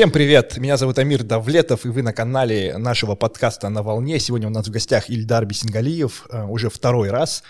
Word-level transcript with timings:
Всем 0.00 0.10
привет! 0.10 0.56
Меня 0.56 0.78
зовут 0.78 0.98
Амир 0.98 1.22
Давлетов, 1.22 1.84
и 1.84 1.90
вы 1.90 2.00
на 2.00 2.14
канале 2.14 2.78
нашего 2.78 3.16
подкаста 3.16 3.68
«На 3.68 3.82
волне». 3.82 4.18
Сегодня 4.18 4.46
у 4.46 4.50
нас 4.50 4.66
в 4.66 4.70
гостях 4.70 5.10
Ильдар 5.10 5.44
Бесингалиев, 5.44 6.26
э, 6.30 6.42
уже 6.44 6.70
второй 6.70 7.10
раз, 7.10 7.42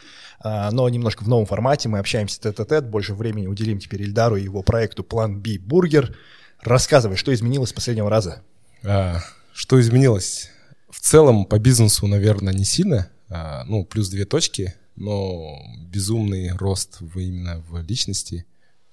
э, 0.43 0.71
но 0.73 0.89
немножко 0.89 1.23
в 1.23 1.29
новом 1.29 1.47
формате. 1.47 1.89
Мы 1.89 2.01
общаемся 2.01 2.41
тет-а-тет, 2.41 2.89
больше 2.89 3.15
времени 3.15 3.47
уделим 3.47 3.79
теперь 3.79 4.03
Ильдару 4.03 4.35
и 4.35 4.43
его 4.43 4.65
проекту 4.65 5.05
«План 5.05 5.39
Би 5.39 5.59
Бургер». 5.59 6.17
Рассказывай, 6.61 7.17
что 7.17 7.33
изменилось 7.33 7.71
с 7.71 7.73
последнего 7.73 8.11
раза? 8.11 8.43
А, 8.83 9.21
что 9.53 9.81
изменилось? 9.81 10.51
В 10.91 10.99
целом 10.99 11.45
по 11.45 11.61
бизнесу, 11.61 12.09
наверное, 12.09 12.53
не 12.53 12.65
сильно. 12.65 13.09
А, 13.29 13.63
ну, 13.67 13.85
плюс 13.85 14.09
две 14.09 14.25
точки, 14.25 14.75
но 14.97 15.57
безумный 15.87 16.51
рост 16.57 16.97
в, 16.99 17.17
именно 17.17 17.63
в 17.69 17.81
личности, 17.81 18.45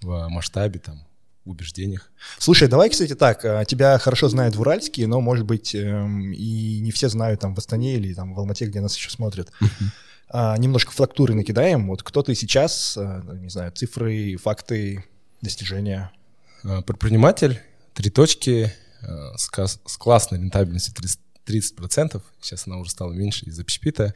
в 0.03 0.27
масштабе, 0.29 0.77
там, 0.77 1.06
убеждениях. 1.49 2.11
Слушай, 2.37 2.67
давай, 2.67 2.89
кстати, 2.89 3.15
так, 3.15 3.43
а, 3.45 3.65
тебя 3.65 3.97
хорошо 3.97 4.29
знают 4.29 4.55
в 4.55 4.61
Уральске, 4.61 5.07
но, 5.07 5.21
может 5.21 5.45
быть, 5.45 5.73
эм, 5.75 6.31
и 6.31 6.79
не 6.79 6.91
все 6.91 7.09
знают 7.09 7.41
там 7.41 7.55
в 7.55 7.57
Астане 7.57 7.95
или 7.95 8.13
там 8.13 8.33
в 8.33 8.39
Алмате, 8.39 8.65
где 8.65 8.81
нас 8.81 8.95
еще 8.95 9.09
смотрят. 9.09 9.51
А, 10.29 10.57
немножко 10.57 10.91
фактуры 10.91 11.35
накидаем. 11.35 11.87
Вот 11.87 12.03
кто 12.03 12.21
ты 12.21 12.35
сейчас, 12.35 12.97
а, 12.97 13.21
не 13.33 13.49
знаю, 13.49 13.71
цифры, 13.71 14.35
факты, 14.35 15.05
достижения? 15.41 16.11
Предприниматель, 16.85 17.61
три 17.93 18.09
точки, 18.09 18.73
с, 19.37 19.49
с 19.85 19.97
классной 19.97 20.39
рентабельностью 20.39 20.93
30%, 20.93 21.17
30%. 21.47 22.21
Сейчас 22.41 22.67
она 22.67 22.75
уже 22.77 22.91
стала 22.91 23.13
меньше 23.13 23.45
из-за 23.45 23.61
общепита. 23.61 24.13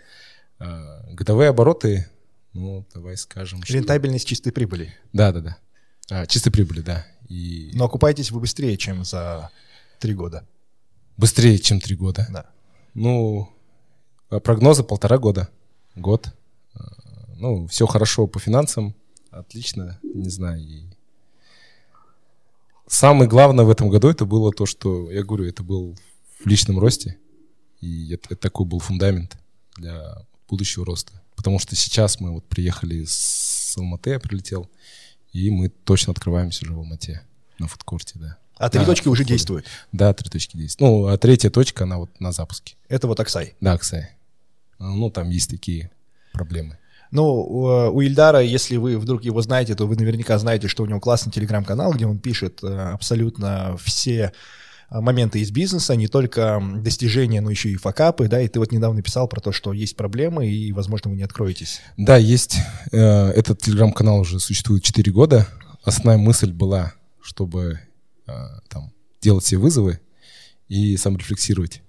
Годовые 0.60 1.50
обороты, 1.50 2.08
ну, 2.54 2.86
давай 2.94 3.16
скажем... 3.18 3.62
Рентабельность 3.68 4.26
что... 4.26 4.36
чистой 4.36 4.52
прибыли. 4.52 4.94
Да, 5.14 5.32
да, 5.32 5.40
да. 5.40 5.58
А, 6.12 6.26
чистой 6.28 6.52
прибыли, 6.52 6.82
да. 6.82 7.08
И... 7.30 7.72
Но 7.74 7.86
окупаетесь 7.86 8.32
вы 8.32 8.42
быстрее, 8.42 8.78
чем 8.78 9.06
за 9.06 9.50
три 10.00 10.14
года. 10.14 10.46
Быстрее, 11.16 11.58
чем 11.58 11.80
три 11.80 11.96
года? 11.96 12.28
Да. 12.30 12.46
Ну, 12.94 13.50
а 14.30 14.42
прогнозы 14.42 14.84
полтора 14.84 15.18
года, 15.18 15.48
год. 15.96 16.34
А, 16.74 16.82
ну, 17.38 17.66
все 17.68 17.88
хорошо 17.88 18.28
по 18.28 18.40
финансам, 18.40 18.94
отлично, 19.30 20.00
не 20.04 20.30
знаю. 20.30 20.62
И... 20.62 20.84
Самое 22.88 23.30
главное 23.30 23.64
в 23.64 23.70
этом 23.70 23.88
году 23.90 24.10
это 24.10 24.26
было 24.26 24.52
то, 24.52 24.66
что, 24.66 25.10
я 25.12 25.24
говорю, 25.24 25.46
это 25.46 25.64
был 25.64 25.96
в 26.44 26.46
личном 26.46 26.78
росте. 26.78 27.18
И 27.80 28.14
это, 28.14 28.34
это 28.34 28.42
такой 28.42 28.66
был 28.66 28.80
фундамент 28.80 29.38
для 29.78 30.26
будущего 30.50 30.86
роста. 30.86 31.14
Потому 31.38 31.58
что 31.58 31.74
сейчас 31.78 32.20
мы 32.20 32.32
вот 32.32 32.44
приехали 32.50 33.06
с 33.08 33.78
Алматы, 33.78 34.10
я 34.10 34.20
прилетел, 34.20 34.70
и 35.34 35.50
мы 35.50 35.70
точно 35.70 36.12
открываемся 36.12 36.64
уже 36.64 36.74
в 36.74 36.80
Алмате, 36.80 37.22
на 37.60 37.68
фудкорте, 37.68 38.14
да. 38.16 38.38
А 38.58 38.70
три 38.70 38.82
да, 38.82 38.86
точки 38.86 39.08
уже 39.08 39.24
действуют? 39.24 39.66
Да, 39.92 40.14
три 40.14 40.30
точки 40.30 40.56
действуют. 40.56 40.92
Ну, 40.92 41.08
а 41.08 41.18
третья 41.18 41.50
точка, 41.50 41.86
она 41.86 41.98
вот 41.98 42.12
на 42.20 42.32
запуске. 42.32 42.76
Это 42.90 43.08
вот 43.08 43.20
Аксай? 43.20 43.56
Да, 43.60 43.74
Аксай. 43.74 44.12
Ну, 44.78 45.10
там 45.10 45.30
есть 45.30 45.50
такие 45.50 45.90
проблемы. 46.32 46.78
Ну, 47.12 47.42
у 47.92 48.02
Ильдара, 48.02 48.40
если 48.40 48.78
вы 48.78 48.98
вдруг 48.98 49.24
его 49.24 49.42
знаете, 49.42 49.76
то 49.76 49.86
вы 49.86 49.96
наверняка 49.96 50.38
знаете, 50.38 50.68
что 50.68 50.84
у 50.84 50.86
него 50.86 51.00
классный 51.00 51.32
телеграм-канал, 51.32 51.94
где 51.94 52.06
он 52.06 52.20
пишет 52.20 52.64
э, 52.64 52.68
абсолютно 52.68 53.78
все 53.84 54.26
а, 54.28 54.32
моменты 55.00 55.40
из 55.40 55.52
бизнеса, 55.52 55.96
не 55.96 56.08
только 56.08 56.62
достижения, 56.78 57.40
но 57.40 57.50
еще 57.50 57.70
и 57.70 57.76
факапы, 57.76 58.28
да, 58.28 58.42
и 58.42 58.48
ты 58.50 58.60
вот 58.60 58.72
недавно 58.72 59.02
писал 59.02 59.28
про 59.28 59.40
то, 59.40 59.54
что 59.54 59.72
есть 59.72 59.96
проблемы, 59.96 60.48
и, 60.48 60.74
возможно, 60.74 61.10
вы 61.10 61.16
не 61.16 61.24
откроетесь. 61.24 61.80
Да, 61.96 62.18
есть. 62.18 62.58
Э, 62.92 63.30
этот 63.30 63.62
телеграм-канал 63.62 64.20
уже 64.20 64.40
существует 64.40 64.84
4 64.84 65.12
года. 65.12 65.48
Основная 65.84 66.18
мысль 66.18 66.52
была, 66.52 66.94
чтобы 67.22 67.80
э, 68.28 68.32
там 68.68 68.92
делать 69.22 69.46
все 69.46 69.58
вызовы 69.58 70.02
и 70.68 70.98
саморефлексировать. 70.98 71.82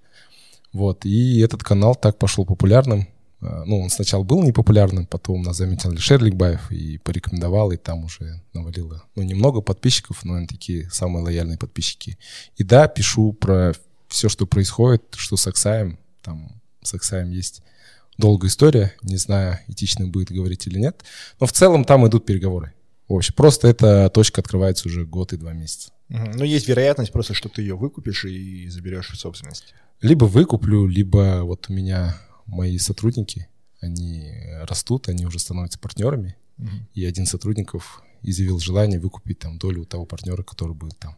Вот, 0.72 1.04
и 1.04 1.40
этот 1.40 1.64
канал 1.64 1.96
так 1.96 2.18
пошел 2.18 2.46
популярным. 2.46 3.08
А, 3.42 3.64
ну, 3.64 3.80
он 3.80 3.90
сначала 3.90 4.22
был 4.22 4.42
непопулярным, 4.42 5.06
потом 5.06 5.42
нас 5.42 5.56
заметил 5.56 5.90
Алишер 5.90 6.22
Ликбаев 6.22 6.70
и 6.70 6.98
порекомендовал, 6.98 7.72
и 7.72 7.76
там 7.76 8.04
уже 8.04 8.40
навалило, 8.52 9.02
ну, 9.16 9.22
немного 9.22 9.60
подписчиков, 9.60 10.24
но 10.24 10.34
они 10.34 10.46
такие 10.46 10.88
самые 10.90 11.24
лояльные 11.24 11.58
подписчики. 11.58 12.18
И 12.56 12.62
да, 12.62 12.86
пишу 12.86 13.32
про 13.32 13.72
все, 14.08 14.28
что 14.28 14.46
происходит, 14.46 15.02
что 15.16 15.36
с 15.36 15.46
Аксаем, 15.46 15.98
там 16.22 16.60
с 16.82 16.94
Аксаем 16.94 17.30
есть 17.30 17.62
долгая 18.16 18.48
история, 18.48 18.94
не 19.02 19.16
знаю, 19.16 19.58
этично 19.66 20.06
будет 20.06 20.30
говорить 20.30 20.66
или 20.68 20.78
нет, 20.78 21.02
но 21.40 21.46
в 21.46 21.52
целом 21.52 21.84
там 21.84 22.06
идут 22.06 22.24
переговоры. 22.24 22.72
В 23.08 23.14
общем, 23.14 23.34
просто 23.34 23.68
эта 23.68 24.08
точка 24.10 24.40
открывается 24.40 24.88
уже 24.88 25.04
год 25.04 25.32
и 25.32 25.36
два 25.36 25.52
месяца. 25.52 25.90
Ну, 26.08 26.44
есть 26.44 26.68
вероятность 26.68 27.10
просто, 27.10 27.34
что 27.34 27.48
ты 27.48 27.62
ее 27.62 27.74
выкупишь 27.74 28.24
и 28.24 28.68
заберешь 28.68 29.10
в 29.10 29.18
собственность. 29.18 29.74
Либо 30.00 30.26
выкуплю, 30.26 30.86
либо 30.86 31.40
вот 31.42 31.66
у 31.68 31.72
меня 31.72 32.16
мои 32.46 32.78
сотрудники, 32.78 33.48
они 33.80 34.32
растут, 34.62 35.08
они 35.08 35.26
уже 35.26 35.38
становятся 35.38 35.78
партнерами, 35.78 36.36
угу. 36.58 36.70
и 36.94 37.04
один 37.04 37.24
из 37.24 37.30
сотрудников 37.30 38.02
изъявил 38.22 38.58
желание 38.58 39.00
выкупить 39.00 39.40
там 39.40 39.58
долю 39.58 39.82
у 39.82 39.84
того 39.84 40.06
партнера, 40.06 40.42
который 40.42 40.74
будет 40.74 40.98
там. 40.98 41.16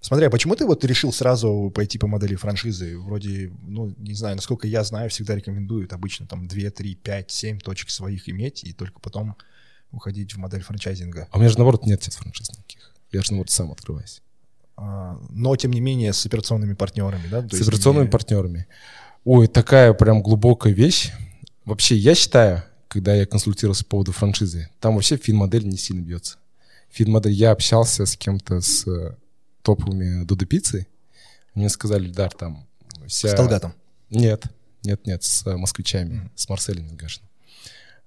Смотри, 0.00 0.26
а 0.26 0.30
почему 0.30 0.54
ты 0.54 0.64
вот 0.66 0.84
решил 0.84 1.12
сразу 1.12 1.72
пойти 1.74 1.98
по 1.98 2.06
модели 2.06 2.36
франшизы? 2.36 2.96
Вроде, 2.96 3.52
ну, 3.62 3.92
не 3.98 4.14
знаю, 4.14 4.36
насколько 4.36 4.68
я 4.68 4.84
знаю, 4.84 5.10
всегда 5.10 5.34
рекомендуют 5.34 5.92
обычно 5.92 6.26
там 6.26 6.46
2, 6.46 6.70
3, 6.70 6.94
5, 6.94 7.30
7 7.30 7.58
точек 7.58 7.90
своих 7.90 8.28
иметь, 8.28 8.62
и 8.62 8.72
только 8.72 9.00
потом 9.00 9.36
уходить 9.90 10.34
в 10.34 10.38
модель 10.38 10.62
франчайзинга. 10.62 11.28
А 11.30 11.36
у 11.36 11.40
меня 11.40 11.48
же, 11.48 11.56
наоборот, 11.58 11.86
нет 11.86 12.02
франшиз 12.04 12.50
никаких. 12.50 12.94
Я 13.10 13.22
же, 13.22 13.32
наоборот, 13.32 13.50
сам 13.50 13.72
открываюсь. 13.72 14.22
А, 14.76 15.18
но, 15.30 15.56
тем 15.56 15.72
не 15.72 15.80
менее, 15.80 16.12
с 16.12 16.24
операционными 16.26 16.74
партнерами, 16.74 17.26
да? 17.28 17.42
То 17.42 17.56
с 17.56 17.62
операционными 17.62 18.04
не... 18.04 18.10
партнерами. 18.10 18.66
Ой, 19.26 19.48
такая 19.48 19.92
прям 19.92 20.22
глубокая 20.22 20.72
вещь. 20.72 21.10
Вообще, 21.64 21.96
я 21.96 22.14
считаю, 22.14 22.62
когда 22.86 23.12
я 23.12 23.26
консультировался 23.26 23.82
по 23.82 23.90
поводу 23.90 24.12
франшизы, 24.12 24.70
там 24.78 24.94
вообще 24.94 25.16
фин-модель 25.16 25.66
не 25.66 25.76
сильно 25.76 26.00
бьется. 26.00 26.38
Фин-модель, 26.90 27.32
я 27.32 27.50
общался 27.50 28.06
с 28.06 28.16
кем-то 28.16 28.60
с 28.60 28.86
э, 28.86 29.16
топовыми 29.62 30.24
Дудо-пиццей. 30.24 30.86
Мне 31.54 31.68
сказали, 31.70 32.08
Дар, 32.08 32.32
там 32.34 32.68
вся... 33.08 33.30
С 33.30 33.34
Талгатом? 33.34 33.74
Нет, 34.10 34.44
нет, 34.84 35.04
нет, 35.04 35.24
с 35.24 35.44
э, 35.44 35.56
москвичами, 35.56 36.14
mm. 36.14 36.30
с 36.36 36.48
Марселем 36.48 36.96
Гашиным. 36.96 37.28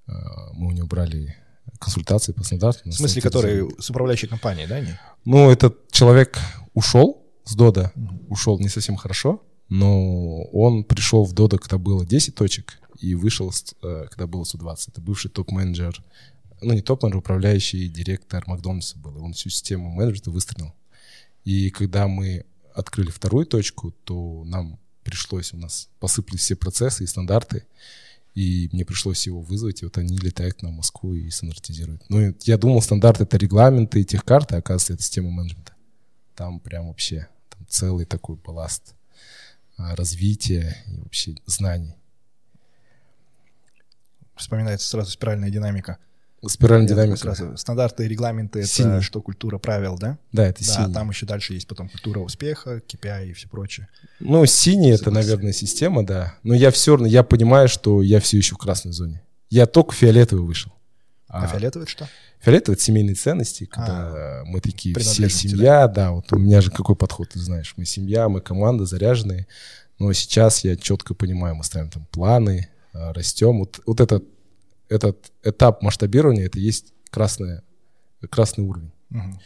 Э, 0.08 0.14
мы 0.54 0.68
у 0.68 0.72
него 0.72 0.88
брали 0.88 1.36
консультации 1.80 2.32
по 2.32 2.46
стандартам. 2.46 2.92
В 2.92 2.96
смысле, 2.96 3.22
который 3.22 3.70
с 3.78 3.90
управляющей 3.90 4.30
компанией, 4.30 4.68
да? 4.68 4.80
Не? 4.80 4.98
Ну, 5.26 5.52
этот 5.52 5.92
человек 5.92 6.40
ушел 6.74 7.22
с 7.44 7.56
Дода, 7.56 7.92
mm. 7.98 8.28
ушел 8.30 8.58
не 8.58 8.70
совсем 8.70 8.96
хорошо, 8.96 9.44
но 9.70 10.44
он 10.46 10.84
пришел 10.84 11.26
в 11.26 11.34
Дода, 11.34 11.58
когда 11.58 11.78
было 11.78 12.06
10 12.06 12.36
точек, 12.36 12.80
и 13.00 13.16
вышел, 13.16 13.54
э, 13.82 14.08
когда 14.10 14.28
было 14.28 14.44
120. 14.44 14.90
Это 14.90 15.02
бывший 15.02 15.30
топ-менеджер, 15.30 16.04
ну 16.62 16.74
не 16.74 16.82
топ-менеджер, 16.82 17.20
управляющий 17.20 17.88
директор 17.88 18.44
Макдональдса 18.48 18.98
был. 18.98 19.24
Он 19.24 19.34
всю 19.34 19.50
систему 19.50 19.90
менеджмента 19.90 20.32
выстроил. 20.32 20.74
И 21.46 21.70
когда 21.70 22.08
мы 22.08 22.46
открыли 22.74 23.12
вторую 23.12 23.46
точку, 23.46 23.92
то 24.04 24.44
нам 24.46 24.80
пришлось, 25.04 25.54
у 25.54 25.58
нас 25.58 25.90
посыпались 26.00 26.42
все 26.42 26.56
процессы 26.56 27.04
и 27.04 27.08
стандарты, 27.08 27.66
и 28.36 28.70
мне 28.72 28.86
пришлось 28.86 29.26
его 29.26 29.42
вызвать, 29.42 29.82
и 29.82 29.86
вот 29.86 29.98
они 29.98 30.18
летают 30.18 30.62
на 30.62 30.70
Москву 30.70 31.14
и 31.14 31.30
стандартизируют. 31.30 32.04
Ну, 32.10 32.36
я 32.44 32.58
думал, 32.58 32.82
стандарт— 32.82 33.22
это 33.22 33.38
регламенты 33.38 34.02
и 34.02 34.06
техкарты, 34.06 34.56
а 34.56 34.60
оказывается, 34.60 34.94
это 34.94 35.04
система 35.04 35.30
менеджмента. 35.30 35.74
Там 36.36 36.60
прям 36.60 36.88
вообще 36.88 37.28
там 37.50 37.66
целый 37.68 38.06
такой 38.06 38.36
балласт 38.38 38.94
а, 38.94 38.99
развития 39.96 40.78
и 40.88 41.00
вообще 41.00 41.36
знаний. 41.46 41.96
Вспоминается 44.36 44.88
сразу 44.88 45.12
спиральная 45.12 45.50
динамика. 45.50 45.98
Спиральная 46.46 46.88
динамика. 46.88 47.18
Сразу. 47.18 47.58
Стандарты, 47.58 48.08
регламенты— 48.08 48.60
это 48.62 48.68
синий. 48.70 49.02
что 49.02 49.22
культура 49.22 49.58
правил, 49.58 49.98
да? 49.98 50.18
Да, 50.32 50.48
это 50.48 50.66
да, 50.66 50.74
синий. 50.74 50.94
там 50.94 51.10
еще 51.10 51.26
дальше 51.26 51.54
есть 51.54 51.68
потом 51.68 51.90
культура 51.90 52.20
успеха, 52.20 52.78
KPI 52.78 53.30
и 53.30 53.34
все 53.34 53.50
прочее. 53.50 53.90
Ну, 54.20 54.46
синий— 54.46 54.92
это, 54.92 55.12
наверное, 55.12 55.52
система, 55.52 56.06
да. 56.06 56.36
Но 56.44 56.54
я 56.54 56.72
все 56.72 56.94
равно, 56.94 57.08
я 57.08 57.24
понимаю, 57.24 57.68
что 57.68 58.02
я 58.02 58.22
все 58.22 58.38
еще 58.38 58.56
в 58.56 58.58
красной 58.58 58.94
зоне. 58.94 59.22
Я 59.50 59.66
только 59.66 59.94
фиолетовый 59.94 60.46
вышел. 60.46 60.72
А, 61.30 61.44
а 61.44 61.48
фиолетовый 61.48 61.84
это 61.84 61.92
что? 61.92 62.10
Фиолетовый— 62.40 62.76
это 62.76 62.84
семейные 62.84 63.16
ценности, 63.16 63.66
когда 63.66 64.42
а, 64.42 64.44
мы 64.46 64.60
такие 64.62 64.98
все 64.98 65.30
семья, 65.30 65.88
да? 65.88 66.06
да, 66.06 66.12
вот 66.12 66.32
у 66.34 66.38
меня 66.38 66.60
же 66.60 66.72
какой 66.72 66.96
подход, 66.96 67.30
ты 67.30 67.40
знаешь, 67.40 67.74
мы 67.78 67.86
семья, 67.86 68.28
мы 68.30 68.42
команда 68.42 68.86
заряженные, 68.86 69.48
но 70.00 70.12
сейчас 70.14 70.64
я 70.64 70.76
четко 70.76 71.14
понимаю, 71.14 71.56
мы 71.56 71.64
ставим 71.64 71.90
там 71.90 72.06
планы, 72.12 72.70
а, 72.94 73.14
растем. 73.14 73.60
Вот, 73.60 73.80
вот 73.86 74.02
этот, 74.02 74.26
этот 74.90 75.32
этап 75.44 75.84
масштабирования, 75.84 76.46
это 76.48 76.60
есть 76.60 76.94
красный 77.12 77.62
красный 78.30 78.66
уровень. 78.66 78.92
Угу. 79.12 79.40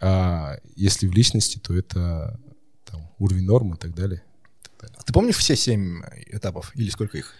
А 0.00 0.58
если 0.76 1.06
в 1.06 1.12
личности, 1.12 1.58
то 1.58 1.74
это 1.74 2.38
там, 2.84 3.10
уровень 3.18 3.44
нормы 3.44 3.76
и 3.76 3.78
так 3.78 3.94
далее. 3.94 4.22
А 4.80 5.02
ты 5.02 5.12
помнишь 5.12 5.36
все 5.36 5.56
семь 5.56 6.02
этапов 6.26 6.72
или 6.74 6.90
сколько 6.90 7.18
их? 7.18 7.34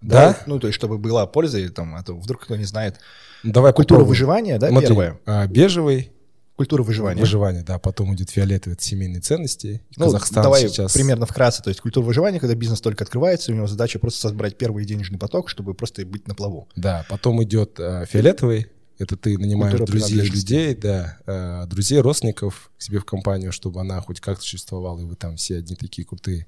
Да. 0.00 0.32
да? 0.32 0.38
Ну, 0.46 0.58
то 0.58 0.66
есть, 0.66 0.76
чтобы 0.76 0.98
была 0.98 1.26
польза, 1.26 1.68
там, 1.70 1.94
а 1.94 2.02
то 2.02 2.14
вдруг 2.14 2.42
кто 2.42 2.56
не 2.56 2.64
знает. 2.64 3.00
Давай 3.42 3.72
Культура 3.72 3.98
попробуем. 3.98 4.08
выживания, 4.08 4.58
да, 4.58 4.68
Смотри, 4.68 4.88
первая? 4.88 5.20
А, 5.26 5.46
бежевый, 5.46 6.12
Культура 6.56 6.82
выживания. 6.82 7.20
Выживание, 7.20 7.62
да. 7.62 7.78
Потом 7.78 8.14
идет 8.14 8.30
фиолетовый, 8.30 8.74
это 8.74 8.82
семейные 8.82 9.20
ценности. 9.20 9.82
Ну, 9.96 10.06
Казахстан 10.06 10.42
давай 10.42 10.66
сейчас... 10.66 10.94
примерно 10.94 11.26
вкратце. 11.26 11.62
То 11.62 11.68
есть 11.68 11.82
культура 11.82 12.02
выживания, 12.02 12.40
когда 12.40 12.54
бизнес 12.54 12.80
только 12.80 13.04
открывается, 13.04 13.52
у 13.52 13.54
него 13.54 13.66
задача 13.66 13.98
просто 13.98 14.28
собрать 14.28 14.56
первый 14.56 14.86
денежный 14.86 15.18
поток, 15.18 15.50
чтобы 15.50 15.74
просто 15.74 16.06
быть 16.06 16.26
на 16.26 16.34
плаву. 16.34 16.66
Да, 16.74 17.04
потом 17.10 17.42
идет 17.44 17.78
э, 17.78 18.06
фиолетовый, 18.08 18.68
это 18.98 19.18
ты 19.18 19.36
нанимаешь 19.36 19.76
Культура 19.76 19.98
друзей, 19.98 20.22
людей, 20.22 20.74
да, 20.74 21.18
э, 21.26 21.66
друзей, 21.66 22.00
родственников 22.00 22.70
к 22.78 22.82
себе 22.82 23.00
в 23.00 23.04
компанию, 23.04 23.52
чтобы 23.52 23.82
она 23.82 24.00
хоть 24.00 24.20
как-то 24.20 24.42
существовала, 24.42 24.98
и 25.00 25.04
вы 25.04 25.14
там 25.14 25.36
все 25.36 25.58
одни 25.58 25.76
такие 25.76 26.06
крутые. 26.06 26.46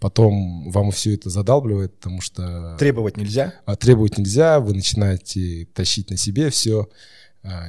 Потом 0.00 0.70
вам 0.70 0.90
все 0.90 1.14
это 1.14 1.28
задалбливает, 1.30 1.94
потому 1.96 2.20
что 2.20 2.76
Требовать 2.78 3.16
нельзя. 3.16 3.54
а, 3.66 3.76
требовать 3.76 4.18
нельзя, 4.18 4.58
вы 4.58 4.72
начинаете 4.74 5.66
тащить 5.74 6.10
на 6.10 6.16
себе 6.16 6.48
все, 6.50 6.88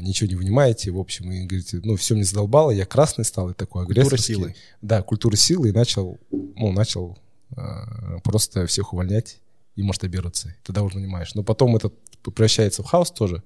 ничего 0.01 0.30
не 0.30 0.36
вынимаете, 0.36 0.92
в 0.92 0.98
общем, 1.00 1.31
и 1.31 1.45
говорите, 1.45 1.80
ну, 1.83 1.95
все 1.95 2.16
мне 2.16 2.24
задолбало, 2.24 2.72
я 2.72 2.86
красный 2.86 3.24
стал, 3.25 3.50
и 3.50 3.54
такой 3.54 3.86
Культура 3.86 4.06
агрессорский. 4.06 4.36
силы. 4.36 4.56
Да, 4.81 5.01
культура 5.01 5.36
силы, 5.36 5.69
и 5.69 5.72
начал, 5.72 6.19
ну, 6.31 6.72
начал 6.74 7.18
э, 7.56 8.19
просто 8.24 8.66
всех 8.68 8.94
увольнять 8.94 9.39
и 9.75 9.83
масштабироваться. 9.83 10.56
Тогда 10.63 10.83
уже 10.83 10.95
понимаешь. 10.95 11.33
Но 11.36 11.44
потом 11.44 11.75
это 11.78 11.89
превращается 12.22 12.83
в 12.83 12.86
хаос 12.86 13.12
тоже. 13.12 13.44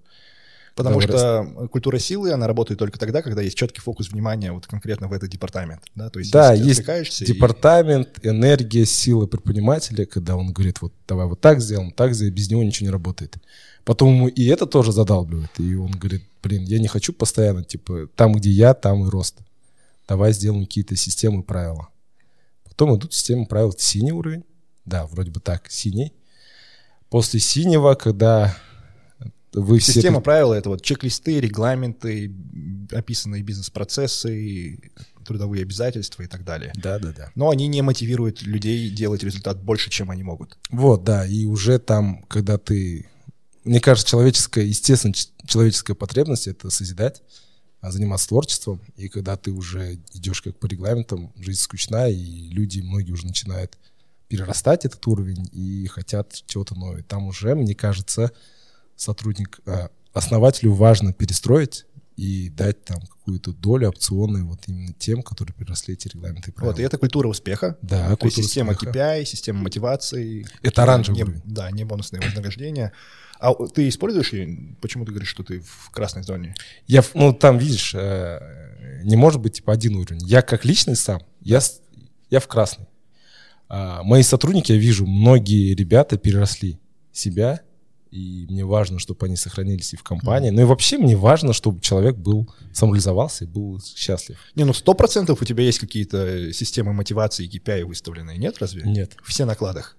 Потому 0.75 0.99
что 0.99 1.67
культура 1.71 1.97
силы, 1.99 2.31
она 2.33 2.47
работает 2.47 2.77
только 2.77 2.99
тогда, 2.99 3.21
когда 3.21 3.41
есть 3.41 3.55
четкий 3.57 3.79
фокус 3.79 4.09
внимания 4.11 4.51
вот 4.51 4.67
конкретно 4.67 5.07
в 5.07 5.13
этот 5.13 5.29
департамент. 5.29 5.81
Да, 5.95 6.09
То 6.09 6.19
есть, 6.19 6.31
Да, 6.33 6.53
есть 6.53 6.81
отвлекаешься 6.81 7.23
и- 7.23 7.27
департамент, 7.27 8.19
энергия, 8.23 8.85
сила 8.85 9.25
предпринимателя, 9.25 10.05
когда 10.05 10.35
он 10.35 10.51
говорит, 10.51 10.81
вот 10.81 10.91
давай 11.07 11.27
вот 11.27 11.39
так 11.39 11.61
сделаем, 11.61 11.91
так 11.91 12.13
сделаем, 12.13 12.35
без 12.35 12.49
него 12.49 12.61
ничего 12.61 12.87
не 12.87 12.91
работает. 12.91 13.37
Потом 13.85 14.13
ему 14.15 14.27
и 14.27 14.45
это 14.47 14.65
тоже 14.65 14.91
задалбливает, 14.91 15.51
и 15.59 15.75
он 15.75 15.91
говорит, 15.91 16.23
блин, 16.43 16.63
я 16.63 16.77
не 16.79 16.87
хочу 16.87 17.13
постоянно, 17.13 17.63
типа, 17.63 18.09
там, 18.15 18.33
где 18.33 18.49
я, 18.49 18.73
там 18.73 19.05
и 19.05 19.09
рост. 19.09 19.37
Давай 20.09 20.33
сделаем 20.33 20.65
какие-то 20.65 20.95
системы 20.97 21.39
и 21.39 21.43
правила. 21.43 21.87
Потом 22.65 22.97
идут 22.97 23.13
системы 23.13 23.45
правил, 23.45 23.73
синий 23.77 24.11
уровень, 24.11 24.43
да, 24.83 25.05
вроде 25.07 25.31
бы 25.31 25.39
так, 25.39 25.71
синий. 25.71 26.11
После 27.09 27.39
синего, 27.39 27.93
когда 27.95 28.57
вы 29.55 29.79
все... 29.79 29.93
Система 29.93 30.21
правил— 30.21 30.51
это 30.53 30.69
вот 30.69 30.81
чек-листы, 30.81 31.39
регламенты, 31.39 32.31
описанные 32.91 33.41
бизнес-процессы, 33.41 34.91
трудовые 35.25 35.63
обязательства 35.63 36.23
и 36.23 36.27
так 36.27 36.43
далее. 36.43 36.71
Да, 36.75 36.99
да, 36.99 37.11
да. 37.11 37.31
Но 37.35 37.49
они 37.49 37.67
не 37.67 37.81
мотивируют 37.81 38.41
людей 38.43 38.89
делать 38.89 39.23
результат 39.23 39.61
больше, 39.63 39.89
чем 39.89 40.11
они 40.11 40.23
могут. 40.23 40.57
Вот, 40.69 41.03
да, 41.03 41.25
и 41.25 41.45
уже 41.45 41.79
там, 41.79 42.23
когда 42.23 42.57
ты... 42.57 43.09
Мне 43.63 43.79
кажется, 43.79 44.07
человеческая, 44.07 44.65
естественно, 44.65 45.13
человеческая 45.47 45.95
потребность— 45.95 46.47
это 46.49 46.69
созидать, 46.69 47.23
а 47.81 47.91
заниматься 47.91 48.27
творчеством. 48.27 48.81
И 48.97 49.07
когда 49.07 49.37
ты 49.37 49.51
уже 49.51 49.99
идешь 50.13 50.41
как 50.41 50.57
по 50.59 50.67
регламентам, 50.67 51.33
жизнь 51.37 51.61
скучна, 51.61 52.07
и 52.07 52.49
люди, 52.49 52.81
многие 52.81 53.11
уже 53.11 53.25
начинают 53.25 53.77
перерастать 54.27 54.85
этот 54.85 55.05
уровень 55.07 55.47
и 55.51 55.87
хотят 55.87 56.43
чего-то 56.45 56.75
нового. 56.75 57.01
Там 57.03 57.27
уже, 57.27 57.55
мне 57.55 57.73
кажется, 57.73 58.31
сотрудник, 58.95 59.59
э, 59.65 59.87
основателю 60.13 60.73
важно 60.73 61.13
перестроить 61.13 61.85
и 62.15 62.49
дать 62.49 62.85
там 62.85 63.01
какую-то 63.01 63.51
долю 63.51 63.89
опционную 63.89 64.47
вот 64.47 64.61
именно 64.67 64.93
тем, 64.93 65.21
которые 65.21 65.53
переросли 65.53 65.95
эти 65.95 66.07
регламенты 66.07 66.51
и 66.51 66.53
правила. 66.53 66.71
Вот, 66.71 66.79
и 66.79 66.83
это 66.83 66.97
культура 66.97 67.27
успеха. 67.27 67.77
Да, 67.81 68.05
То 68.05 68.09
есть 68.09 68.19
культура 68.21 68.43
система 68.43 68.71
успеха. 68.71 68.97
KPI, 68.97 69.25
система 69.25 69.59
мотивации. 69.63 70.45
Это 70.61 70.83
оранжевый 70.83 71.23
не. 71.23 71.41
Да, 71.43 71.69
не 71.71 71.83
бонусные 71.83 72.21
вознаграждения. 72.21 72.93
А 73.39 73.53
ты 73.53 73.89
используешь 73.89 74.31
ее? 74.31 74.75
Почему 74.81 75.05
ты 75.05 75.11
говоришь, 75.11 75.29
что 75.29 75.43
ты 75.43 75.59
в 75.59 75.91
красной 75.91 76.23
зоне? 76.23 76.55
Я, 76.87 77.03
ну, 77.13 77.33
там, 77.33 77.57
видишь, 77.57 77.93
э, 77.93 79.01
не 79.03 79.17
может 79.17 79.41
быть, 79.41 79.55
типа, 79.55 79.73
один 79.73 79.97
уровень. 79.97 80.25
Я 80.25 80.41
как 80.41 80.63
личность 80.63 81.01
сам, 81.01 81.21
я, 81.41 81.59
я 82.29 82.39
в 82.39 82.47
красный. 82.47 82.85
А, 83.67 84.03
мои 84.03 84.23
сотрудники, 84.23 84.71
я 84.71 84.77
вижу, 84.77 85.05
многие 85.05 85.73
ребята 85.75 86.17
переросли 86.17 86.79
себя, 87.11 87.61
и 88.15 88.47
мне 88.49 88.63
важно, 88.63 88.99
чтобы 88.99 89.25
они 89.25 89.35
сохранились 89.35 89.93
и 89.93 89.97
в 89.97 90.03
компании. 90.03 90.49
Ну 90.49 90.61
и 90.61 90.63
вообще 90.63 90.97
мне 90.97 91.17
важно, 91.17 91.51
чтобы 91.51 91.81
человек 91.81 92.15
был, 92.15 92.49
самореализовался 92.71 93.43
и 93.43 93.47
был 93.47 93.81
счастлив. 93.81 94.37
Не, 94.55 94.63
ну 94.63 94.73
сто 94.73 94.93
процентов 94.93 95.41
у 95.41 95.45
тебя 95.45 95.63
есть 95.63 95.79
какие-то 95.79 96.53
системы 96.53 96.93
мотивации 96.93 97.45
и 97.45 97.57
KPI 97.57 97.83
выставленные, 97.83 98.37
нет 98.37 98.57
разве? 98.59 98.83
Нет. 98.85 99.17
Все 99.23 99.45
накладах. 99.45 99.97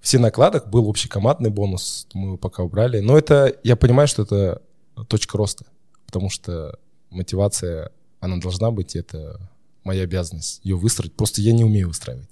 Все 0.00 0.18
накладок 0.18 0.68
был 0.68 0.88
общекомандный 0.90 1.50
бонус, 1.50 2.08
мы 2.12 2.28
его 2.28 2.36
пока 2.36 2.62
убрали. 2.62 2.98
Но 3.00 3.16
это, 3.16 3.56
я 3.62 3.76
понимаю, 3.76 4.08
что 4.08 4.22
это 4.22 4.60
точка 5.08 5.38
роста, 5.38 5.64
потому 6.06 6.30
что 6.30 6.78
мотивация, 7.10 7.90
она 8.20 8.38
должна 8.38 8.70
быть, 8.70 8.96
это 8.96 9.40
моя 9.84 10.02
обязанность 10.02 10.60
ее 10.64 10.76
выстроить. 10.76 11.14
Просто 11.14 11.40
я 11.40 11.52
не 11.52 11.64
умею 11.64 11.88
выстраивать. 11.88 12.28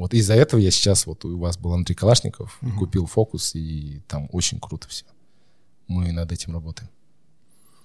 Вот 0.00 0.14
из-за 0.14 0.34
этого 0.34 0.58
я 0.60 0.70
сейчас, 0.70 1.06
вот 1.06 1.24
у 1.26 1.38
вас 1.38 1.58
был 1.58 1.74
Андрей 1.74 1.94
Калашников, 1.94 2.56
Мгм. 2.62 2.78
купил 2.78 3.06
фокус, 3.06 3.54
и 3.54 4.00
там 4.08 4.28
очень 4.32 4.58
круто 4.58 4.88
все. 4.88 5.04
Мы 5.88 6.10
над 6.12 6.32
этим 6.32 6.54
работаем. 6.54 6.88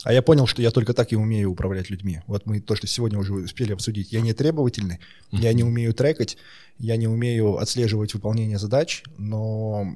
А 0.05 0.13
я 0.13 0.21
понял, 0.21 0.45
что 0.47 0.61
я 0.61 0.69
только 0.71 0.93
так 0.93 1.11
и 1.11 1.15
умею 1.15 1.51
управлять 1.51 1.89
людьми. 1.89 2.21
Вот 2.27 2.45
мы 2.45 2.61
то, 2.61 2.75
что 2.75 2.85
сегодня 2.87 3.17
уже 3.19 3.33
успели 3.33 3.73
обсудить. 3.73 4.13
Я 4.13 4.21
не 4.21 4.33
требовательный, 4.33 4.99
я 5.31 5.51
не 5.51 5.63
умею 5.63 5.93
трекать, 5.93 6.37
я 6.77 6.95
не 6.95 7.07
умею 7.07 7.57
отслеживать 7.57 8.13
выполнение 8.13 8.59
задач, 8.59 9.03
но 9.17 9.93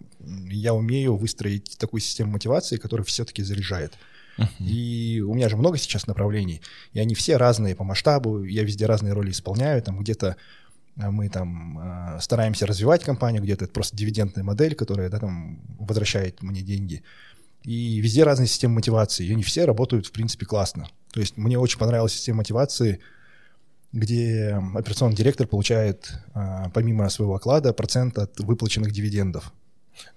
я 0.50 0.74
умею 0.74 1.16
выстроить 1.16 1.78
такую 1.78 2.02
систему 2.02 2.32
мотивации, 2.32 2.78
которая 2.78 3.06
все-таки 3.06 3.44
заряжает. 3.44 3.94
И 4.60 5.24
у 5.26 5.34
меня 5.36 5.48
же 5.48 5.58
много 5.58 5.78
сейчас 5.78 6.08
направлений, 6.08 6.62
и 6.94 7.00
они 7.00 7.14
все 7.14 7.38
разные 7.38 7.76
по 7.76 7.84
масштабу, 7.84 8.44
я 8.44 8.64
везде 8.64 8.88
разные 8.88 9.14
роли 9.14 9.32
исполняю, 9.32 9.82
там 9.84 10.00
где-то 10.00 10.38
мы 11.00 11.30
там 11.30 11.78
а, 11.80 12.20
стараемся 12.20 12.66
развивать 12.66 13.04
компанию, 13.04 13.42
где-то 13.42 13.66
это 13.66 13.74
просто 13.74 13.96
дивидендная 13.96 14.44
модель, 14.44 14.76
которая 14.76 15.10
да, 15.10 15.20
там 15.20 15.60
возвращает 15.80 16.42
мне 16.44 16.62
деньги. 16.62 17.04
И 17.64 18.00
везде 18.00 18.24
разные 18.24 18.48
системы 18.48 18.76
мотивации, 18.76 19.26
и 19.26 19.32
они 19.32 19.44
все 19.44 19.66
работают, 19.66 20.08
в 20.08 20.12
принципе, 20.12 20.46
классно. 20.46 20.90
То 21.12 21.20
есть 21.20 21.38
мне 21.38 21.58
очень 21.58 21.80
понравилась 21.80 22.14
система 22.14 22.38
мотивации, 22.38 23.00
где 23.92 24.62
операционный 24.76 25.16
директор 25.16 25.48
получает, 25.48 26.12
а, 26.34 26.70
помимо 26.70 27.10
своего 27.10 27.36
оклада, 27.36 27.74
процент 27.74 28.18
от 28.18 28.40
выплаченных 28.40 28.92
дивидендов. 28.92 29.54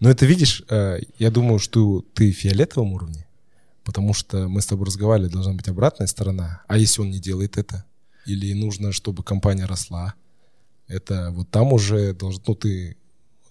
Но 0.00 0.10
это 0.10 0.26
видишь, 0.26 0.62
э, 0.68 0.98
я 1.18 1.30
думаю, 1.30 1.58
что 1.58 2.04
ты 2.14 2.30
в 2.32 2.36
фиолетовом 2.36 2.92
уровне, 2.92 3.26
потому 3.84 4.14
что 4.14 4.48
мы 4.48 4.60
с 4.60 4.66
тобой 4.66 4.86
разговаривали, 4.86 5.30
должна 5.30 5.54
быть 5.54 5.68
обратная 5.68 6.06
сторона. 6.06 6.62
А 6.68 6.76
если 6.76 7.00
он 7.00 7.10
не 7.10 7.18
делает 7.18 7.56
это? 7.58 7.84
Или 8.26 8.52
нужно, 8.52 8.92
чтобы 8.92 9.24
компания 9.24 9.64
росла? 9.64 10.14
Это 10.92 11.30
вот 11.32 11.48
там 11.50 11.72
уже 11.72 12.12
должно, 12.12 12.42
ну, 12.46 12.54
ты, 12.54 12.96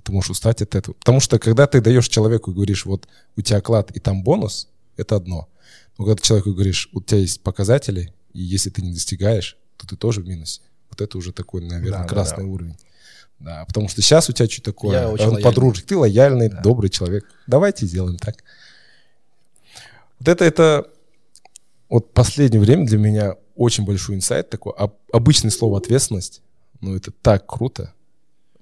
ты 0.04 0.12
можешь 0.12 0.30
устать 0.32 0.62
от 0.62 0.76
этого. 0.76 0.94
Потому 0.96 1.20
что 1.20 1.40
когда 1.40 1.66
ты 1.68 1.82
даешь 1.82 2.08
человеку 2.08 2.52
и 2.52 2.54
говоришь, 2.54 2.86
вот 2.86 3.08
у 3.36 3.42
тебя 3.42 3.58
оклад 3.58 3.92
и 3.92 4.00
там 4.00 4.24
бонус, 4.24 4.68
это 4.98 5.16
одно. 5.16 5.50
Но 5.98 6.06
когда 6.06 6.16
ты 6.22 6.28
человеку 6.28 6.52
говоришь, 6.54 6.90
у 6.94 7.02
тебя 7.02 7.20
есть 7.20 7.42
показатели, 7.42 8.14
и 8.34 8.42
если 8.42 8.70
ты 8.70 8.82
не 8.82 8.94
достигаешь, 8.94 9.58
то 9.78 9.88
ты 9.88 9.96
тоже 9.96 10.22
в 10.22 10.28
минусе. 10.28 10.62
Вот 10.90 11.02
это 11.02 11.18
уже 11.18 11.32
такой, 11.34 11.62
наверное, 11.62 11.92
Да, 11.92 12.04
да, 12.04 12.08
красный 12.08 12.44
да. 12.44 12.50
уровень. 12.50 12.78
Да, 13.40 13.66
потому 13.66 13.90
что 13.90 14.02
сейчас 14.04 14.30
у 14.30 14.34
тебя 14.34 14.48
что 14.48 14.62
такое? 14.62 15.00
Я 15.02 15.10
очень 15.10 15.26
Он 15.26 15.32
лояльный. 15.32 15.44
подружек, 15.44 15.86
ты 15.86 15.98
лояльный, 15.98 16.50
Да. 16.50 16.62
добрый 16.62 16.90
человек. 16.92 17.26
Давайте 17.48 17.88
сделаем 17.88 18.18
так. 18.18 18.44
Вот 20.20 20.28
это, 20.28 20.46
это 20.46 20.88
вот 21.90 22.14
последнее 22.14 22.62
время 22.62 22.86
для 22.86 23.00
меня 23.00 23.36
очень 23.56 23.84
большой 23.86 24.16
инсайт 24.16 24.50
такой. 24.50 24.74
Об- 24.78 24.96
обычное 25.12 25.50
слово 25.52 25.80
ответственность, 25.80 26.42
но 26.82 26.96
это 26.96 27.12
так 27.12 27.48
круто, 27.48 27.94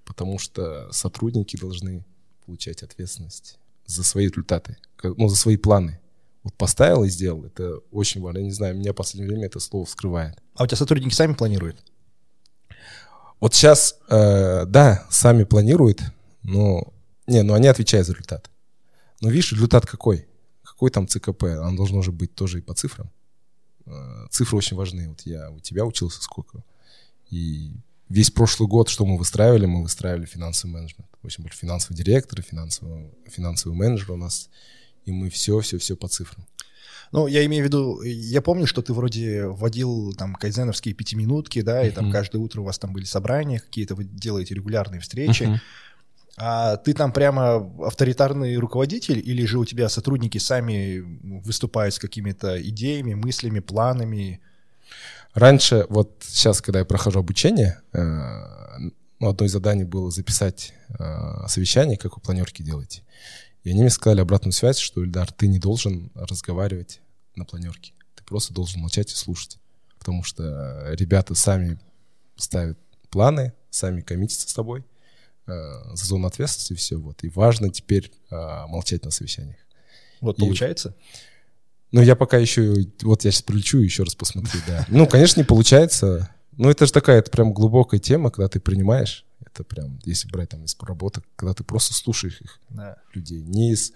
потому 0.06 0.38
что 0.38 0.92
сотрудники 0.92 1.58
должны 1.58 2.06
получать 2.46 2.84
ответственность 2.84 3.58
за 3.86 4.04
свои 4.04 4.28
результаты, 4.28 4.78
ну, 5.02 5.28
за 5.30 5.36
свои 5.36 5.58
планы. 5.58 6.00
Вот 6.44 6.54
поставил 6.56 7.04
и 7.04 7.10
сделал, 7.10 7.44
это 7.44 7.78
очень 7.92 8.22
важно. 8.22 8.40
Я 8.40 8.46
не 8.46 8.52
знаю, 8.52 8.76
меня 8.76 8.94
в 8.94 8.96
последнее 8.96 9.30
время 9.30 9.48
это 9.48 9.60
слово 9.60 9.86
вскрывает. 9.86 10.42
А 10.56 10.64
у 10.64 10.68
тебя 10.68 10.78
сотрудники 10.78 11.14
сами 11.14 11.34
планируют? 11.34 11.84
Вот 13.40 13.54
сейчас, 13.54 13.98
э, 14.10 14.66
да, 14.66 15.06
сами 15.10 15.44
планируют, 15.44 16.02
но 16.44 16.94
не, 17.28 17.42
ну 17.44 17.54
они 17.54 17.68
отвечают 17.68 18.08
за 18.08 18.14
результат. 18.14 18.50
Но 19.22 19.30
видишь, 19.30 19.52
результат 19.52 19.86
какой? 19.86 20.28
Какой 20.64 20.92
там 20.92 21.08
ЦКП? 21.08 21.44
Он 21.44 21.76
должен 21.76 21.98
уже 21.98 22.12
быть 22.12 22.36
тоже 22.36 22.60
и 22.60 22.62
по 22.62 22.74
цифрам. 22.74 23.10
Э, 23.86 24.28
цифры 24.30 24.58
очень 24.58 24.76
важны. 24.78 25.10
Вот 25.10 25.22
я 25.22 25.50
у 25.52 25.60
тебя 25.60 25.86
учился 25.86 26.22
сколько. 26.22 26.64
И 27.30 27.76
весь 28.10 28.32
прошлый 28.32 28.68
год, 28.68 28.90
что 28.90 29.06
мы 29.06 29.18
выстраивали, 29.18 29.66
мы 29.66 29.84
выстраивали 29.84 30.26
финансовый 30.26 30.72
менеджмент. 30.72 31.10
В 31.22 31.26
общем, 31.26 31.44
были 31.44 31.54
финансовый 31.54 31.96
директор, 31.96 32.42
финансовый, 32.42 33.12
финансовый 33.28 33.74
менеджер 33.76 34.12
у 34.12 34.18
нас. 34.18 34.50
И 35.06 35.12
мы 35.12 35.30
все, 35.30 35.60
все, 35.60 35.78
все 35.78 35.96
по 35.96 36.08
цифрам. 36.08 36.46
Ну, 37.12 37.28
я 37.28 37.44
имею 37.46 37.64
в 37.64 37.68
виду, 37.68 38.02
я 38.02 38.42
помню, 38.42 38.68
что 38.68 38.82
ты 38.82 38.94
вроде 38.94 39.48
вводил 39.48 40.14
там 40.14 40.36
кайзеновские 40.36 40.94
пятиминутки, 40.94 41.62
да, 41.62 41.86
и 41.86 41.90
там 41.92 42.06
Мгм. 42.06 42.14
каждое 42.14 42.38
утро 42.38 42.62
у 42.62 42.66
вас 42.66 42.78
там 42.78 42.94
были 42.94 43.06
собрания 43.06 43.60
какие-то, 43.60 43.96
вы 43.96 44.04
делаете 44.04 44.54
регулярные 44.54 45.02
встречи. 45.02 45.44
Мгм. 45.44 45.60
А 46.38 46.78
ты 46.78 46.94
там 46.94 47.12
прямо 47.12 47.56
авторитарный 47.86 48.56
руководитель 48.58 49.20
или 49.20 49.44
же 49.46 49.60
у 49.60 49.66
тебя 49.66 49.90
сотрудники 49.90 50.38
сами 50.38 51.00
выступают 51.42 51.96
с 51.96 52.00
какими-то 52.00 52.62
идеями, 52.62 53.14
мыслями, 53.14 53.60
планами? 53.60 54.40
Раньше, 55.34 55.86
вот 55.90 56.24
сейчас, 56.28 56.62
когда 56.62 56.80
я 56.80 56.86
прохожу 56.86 57.20
обучение, 57.20 57.82
э, 57.94 58.00
ну, 59.20 59.30
одно 59.30 59.46
из 59.46 59.52
заданий 59.52 59.84
было 59.84 60.12
записать 60.12 60.74
э, 60.98 61.48
совещание, 61.48 61.98
как 61.98 62.16
вы 62.16 62.22
планерки 62.22 62.64
делаете. 62.64 63.04
И 63.64 63.70
они 63.70 63.82
мне 63.82 63.90
сказали 63.90 64.22
обратную 64.22 64.54
связь, 64.54 64.78
что, 64.78 65.04
Ильдар, 65.04 65.32
ты 65.32 65.48
не 65.48 65.60
должен 65.60 66.12
разговаривать 66.16 67.02
на 67.36 67.46
планерке. 67.46 67.94
Ты 68.16 68.24
просто 68.24 68.54
должен 68.54 68.82
молчать 68.82 69.12
и 69.12 69.16
слушать. 69.16 69.60
Потому 69.98 70.24
что 70.24 70.94
ребята 70.94 71.36
сами 71.36 71.78
ставят 72.38 72.80
планы, 73.10 73.54
сами 73.70 74.02
коммитятся 74.02 74.50
с 74.50 74.54
тобой 74.54 74.86
э, 75.46 75.52
за 75.94 76.06
зону 76.06 76.28
ответственности 76.28 76.74
и 76.74 76.76
все. 76.76 76.98
Вот. 76.98 77.24
И 77.24 77.30
важно 77.30 77.70
теперь 77.70 78.12
э, 78.32 78.36
молчать 78.68 79.04
на 79.04 79.12
совещаниях. 79.12 79.58
Вот 80.22 80.38
и, 80.38 80.42
получается? 80.42 80.96
Ну, 81.92 82.02
я 82.02 82.16
пока 82.16 82.38
еще... 82.38 82.86
Вот 83.02 83.26
я 83.26 83.32
сейчас 83.32 83.42
прилечу 83.42 83.80
и 83.80 83.86
еще 83.86 84.04
раз 84.04 84.16
посмотрю, 84.16 84.60
да. 84.68 84.86
Ну, 84.90 85.08
конечно, 85.08 85.40
не 85.40 85.46
получается. 85.46 86.30
Ну, 86.52 86.70
это 86.70 86.86
же 86.86 86.92
такая, 86.92 87.20
это 87.20 87.32
прям 87.32 87.54
глубокая 87.54 88.00
тема, 88.00 88.30
когда 88.32 88.48
ты 88.48 88.60
принимаешь. 88.60 89.26
Это 89.46 89.64
прям, 89.64 90.00
если 90.04 90.30
брать 90.30 90.50
там 90.50 90.66
из 90.66 90.76
проработок, 90.76 91.26
когда 91.36 91.54
ты 91.54 91.64
просто 91.64 91.94
слушаешь 91.94 92.42
их, 92.42 92.60
да. 92.70 92.98
людей. 93.14 93.42
Не 93.42 93.72
из, 93.72 93.94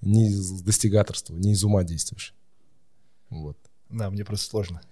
не 0.00 0.28
из 0.28 0.62
достигаторства, 0.62 1.34
не 1.34 1.52
из 1.52 1.64
ума 1.64 1.84
действуешь. 1.84 2.34
Вот. 3.30 3.56
Да, 3.88 4.10
мне 4.10 4.24
просто 4.24 4.50
сложно. 4.50 4.82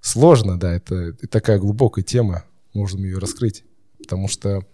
Сложно, 0.00 0.58
да, 0.58 0.72
это 0.72 1.14
такая 1.28 1.58
глубокая 1.58 2.04
тема, 2.04 2.44
можем 2.74 3.02
ее 3.02 3.18
раскрыть, 3.18 3.64
потому 3.98 4.28
что 4.28 4.66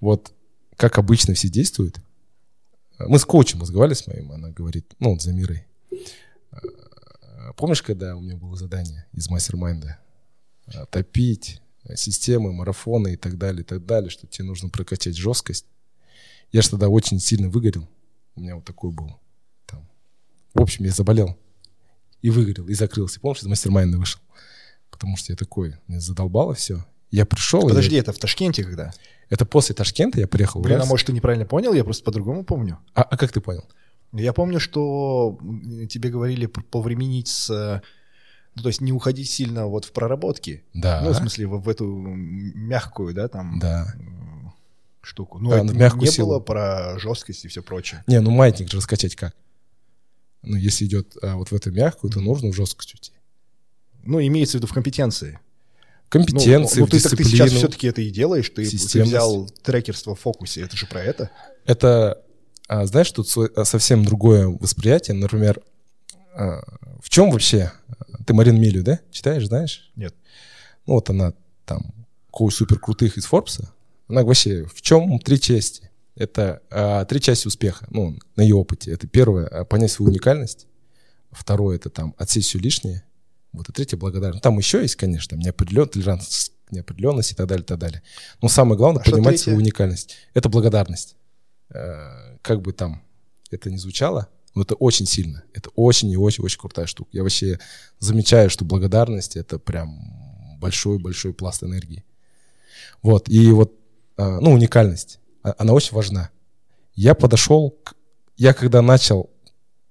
вот 0.00 0.32
как 0.76 0.98
обычно 0.98 1.34
все 1.34 1.48
действуют. 1.48 2.00
Мы 2.98 3.18
с 3.18 3.24
коучем 3.24 3.60
разговаривали 3.60 3.94
с 3.94 4.06
моим, 4.06 4.32
она 4.32 4.50
говорит, 4.50 4.94
ну, 4.98 5.12
вот 5.12 5.22
за 5.22 5.32
мирой. 5.32 5.66
Помнишь, 7.56 7.82
когда 7.82 8.16
у 8.16 8.20
меня 8.20 8.36
было 8.36 8.56
задание 8.56 9.06
из 9.12 9.28
мастер-майнда? 9.28 9.98
Топить 10.90 11.60
системы, 11.94 12.52
марафоны 12.52 13.14
и 13.14 13.16
так 13.16 13.38
далее, 13.38 13.62
и 13.62 13.64
так 13.64 13.84
далее, 13.84 14.10
что 14.10 14.26
тебе 14.26 14.44
нужно 14.44 14.68
прокачать 14.68 15.16
жесткость. 15.16 15.66
Я 16.52 16.62
же 16.62 16.70
тогда 16.70 16.88
очень 16.88 17.18
сильно 17.20 17.48
выгорел. 17.48 17.88
У 18.36 18.40
меня 18.40 18.56
вот 18.56 18.64
такой 18.64 18.90
был. 18.90 19.18
Там. 19.66 19.88
В 20.54 20.60
общем, 20.60 20.84
я 20.84 20.92
заболел 20.92 21.38
и 22.22 22.30
выгорел, 22.30 22.68
и 22.68 22.74
закрылся. 22.74 23.20
Помнишь, 23.20 23.42
из 23.42 23.46
мастер-майнда 23.46 23.98
вышел? 23.98 24.20
Потому 24.90 25.16
что 25.16 25.32
я 25.32 25.36
такой, 25.36 25.76
меня 25.88 26.00
задолбало 26.00 26.54
все. 26.54 26.84
Я 27.10 27.26
пришел... 27.26 27.62
Подожди, 27.62 27.94
я... 27.94 28.02
это 28.02 28.12
в 28.12 28.18
Ташкенте 28.18 28.62
когда? 28.62 28.92
Это 29.28 29.46
после 29.46 29.74
Ташкента 29.74 30.20
я 30.20 30.28
приехал. 30.28 30.60
Блин, 30.60 30.80
а 30.80 30.84
может, 30.84 31.06
ты 31.06 31.12
неправильно 31.12 31.46
понял? 31.46 31.72
Я 31.72 31.84
просто 31.84 32.04
по-другому 32.04 32.44
помню. 32.44 32.78
А, 32.94 33.02
а 33.02 33.16
как 33.16 33.32
ты 33.32 33.40
понял? 33.40 33.64
Я 34.12 34.32
помню, 34.32 34.60
что 34.60 35.38
тебе 35.88 36.10
говорили 36.10 36.46
повременить 36.46 37.28
с... 37.28 37.82
Ну, 38.56 38.62
то 38.62 38.68
есть 38.68 38.80
не 38.80 38.92
уходить 38.92 39.30
сильно 39.30 39.66
вот 39.66 39.84
в 39.84 39.92
проработки. 39.92 40.64
Да. 40.74 41.00
Ну, 41.02 41.10
в 41.10 41.16
смысле, 41.16 41.46
в, 41.46 41.60
в 41.60 41.68
эту 41.68 41.86
мягкую, 41.86 43.14
да, 43.14 43.28
там... 43.28 43.58
Да 43.60 43.94
штуку. 45.02 45.38
Ну, 45.38 45.50
да, 45.50 45.64
это 45.64 45.74
мягкую 45.74 46.02
не 46.02 46.10
силу. 46.10 46.28
было 46.28 46.40
про 46.40 46.98
жесткость 46.98 47.44
и 47.44 47.48
все 47.48 47.62
прочее. 47.62 48.04
Не, 48.06 48.20
ну 48.20 48.30
маятник 48.30 48.70
же 48.70 48.76
раскачать 48.76 49.16
как? 49.16 49.34
Ну, 50.42 50.56
если 50.56 50.86
идет 50.86 51.16
а, 51.22 51.36
вот 51.36 51.50
в 51.50 51.54
эту 51.54 51.70
мягкую, 51.70 52.10
то 52.10 52.20
нужно 52.20 52.50
в 52.50 52.54
жесткость 52.54 52.94
уйти. 52.94 53.12
Ну, 54.02 54.20
имеется 54.20 54.56
в 54.56 54.60
виду 54.60 54.66
в 54.66 54.72
компетенции. 54.72 55.38
Компетенции, 56.08 56.80
ну, 56.80 56.86
ну, 56.86 56.90
ты, 56.90 57.00
так 57.00 57.16
ты 57.16 57.24
сейчас 57.24 57.52
все-таки 57.52 57.86
это 57.86 58.00
и 58.00 58.10
делаешь, 58.10 58.48
ты, 58.50 58.68
ты 58.68 59.02
взял 59.02 59.48
трекерство 59.62 60.16
в 60.16 60.20
фокусе, 60.20 60.62
это 60.62 60.76
же 60.76 60.86
про 60.86 61.02
это? 61.02 61.30
Это, 61.66 62.20
а, 62.70 62.86
знаешь, 62.86 63.10
тут 63.10 63.26
а, 63.36 63.64
совсем 63.64 64.04
другое 64.04 64.46
восприятие. 64.46 65.16
Например, 65.16 65.60
а, 66.32 66.62
в 67.02 67.10
чем 67.10 67.32
вообще? 67.32 67.72
Ты 68.24 68.32
Марин 68.32 68.60
Милю, 68.60 68.84
да? 68.84 69.00
Читаешь, 69.10 69.44
знаешь? 69.48 69.90
Нет. 69.96 70.14
Ну, 70.86 70.94
вот 70.94 71.10
она 71.10 71.32
там, 71.64 71.92
коуч 72.30 72.54
супер 72.54 72.78
крутых 72.78 73.16
из 73.16 73.24
Форбса. 73.24 73.72
Она 74.06 74.22
вообще, 74.22 74.66
в 74.72 74.82
чем 74.82 75.18
три 75.18 75.40
части? 75.40 75.90
Это 76.14 76.62
а, 76.70 77.04
три 77.06 77.20
части 77.20 77.48
успеха, 77.48 77.88
ну, 77.90 78.16
на 78.36 78.42
ее 78.42 78.54
опыте. 78.54 78.92
Это 78.92 79.08
первое, 79.08 79.48
а, 79.48 79.64
понять 79.64 79.90
свою 79.90 80.12
уникальность. 80.12 80.68
Второе, 81.32 81.74
это 81.74 81.90
там 81.90 82.14
отсесть 82.18 82.50
все 82.50 82.60
лишнее. 82.60 83.02
Вот, 83.52 83.68
и 83.68 83.72
третье, 83.72 83.96
благодарность. 83.96 84.44
Там 84.44 84.56
еще 84.56 84.80
есть, 84.80 84.94
конечно, 84.94 85.34
неопределенность, 85.34 85.94
толерантность, 85.94 86.52
неопределенность 86.70 87.32
и 87.32 87.34
так 87.34 87.48
далее, 87.48 87.64
и 87.64 87.66
так 87.66 87.80
далее. 87.80 88.02
Но 88.40 88.48
самое 88.48 88.76
главное, 88.76 89.02
а 89.04 89.10
понимать 89.10 89.40
свою 89.40 89.58
уникальность. 89.58 90.14
Это 90.34 90.48
благодарность. 90.48 91.16
Э, 91.72 92.36
как 92.42 92.62
бы 92.62 92.72
там 92.72 93.02
это 93.50 93.70
ни 93.70 93.76
звучало, 93.76 94.28
но 94.54 94.62
это 94.62 94.74
очень 94.74 95.06
сильно. 95.06 95.44
Это 95.54 95.70
очень 95.74 96.10
и 96.10 96.16
очень-очень 96.16 96.58
крутая 96.58 96.86
штука. 96.86 97.10
Я 97.12 97.22
вообще 97.22 97.58
замечаю, 97.98 98.50
что 98.50 98.64
благодарность— 98.64 99.36
это 99.36 99.58
прям 99.58 100.56
большой-большой 100.58 101.32
пласт 101.32 101.62
энергии. 101.62 102.04
Вот, 103.02 103.28
и 103.28 103.50
вот, 103.50 103.74
э, 104.16 104.38
ну, 104.40 104.52
уникальность. 104.52 105.20
А, 105.42 105.54
она 105.58 105.72
очень 105.72 105.94
важна. 105.94 106.30
Я 106.94 107.14
подошел, 107.14 107.70
к... 107.70 107.94
я 108.36 108.52
когда 108.52 108.82
начал 108.82 109.30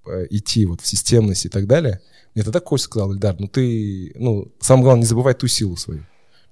э, 0.06 0.28
идти 0.30 0.66
вот 0.66 0.82
в 0.82 0.88
системность 0.88 1.46
и 1.46 1.50
так 1.50 1.66
далее, 1.66 2.02
мне 2.36 2.44
тогда 2.44 2.60
коуч 2.60 2.82
сказал, 2.82 3.12
Ильдар, 3.12 3.36
ну 3.40 3.48
ты, 3.48 4.12
ну, 4.16 4.52
самое 4.60 4.84
главное, 4.84 5.02
не 5.02 5.08
забывай 5.08 5.34
ту 5.34 5.48
силу 5.48 5.76
свою. 5.76 6.06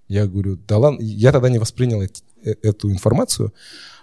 Я 0.07 0.25
говорю, 0.25 0.55
да 0.55 0.77
ладно, 0.77 1.01
я 1.01 1.31
тогда 1.31 1.50
не 1.50 1.60
воспринял 1.60 2.01
э, 2.01 2.10
эту 2.62 2.91
информацию. 2.91 3.53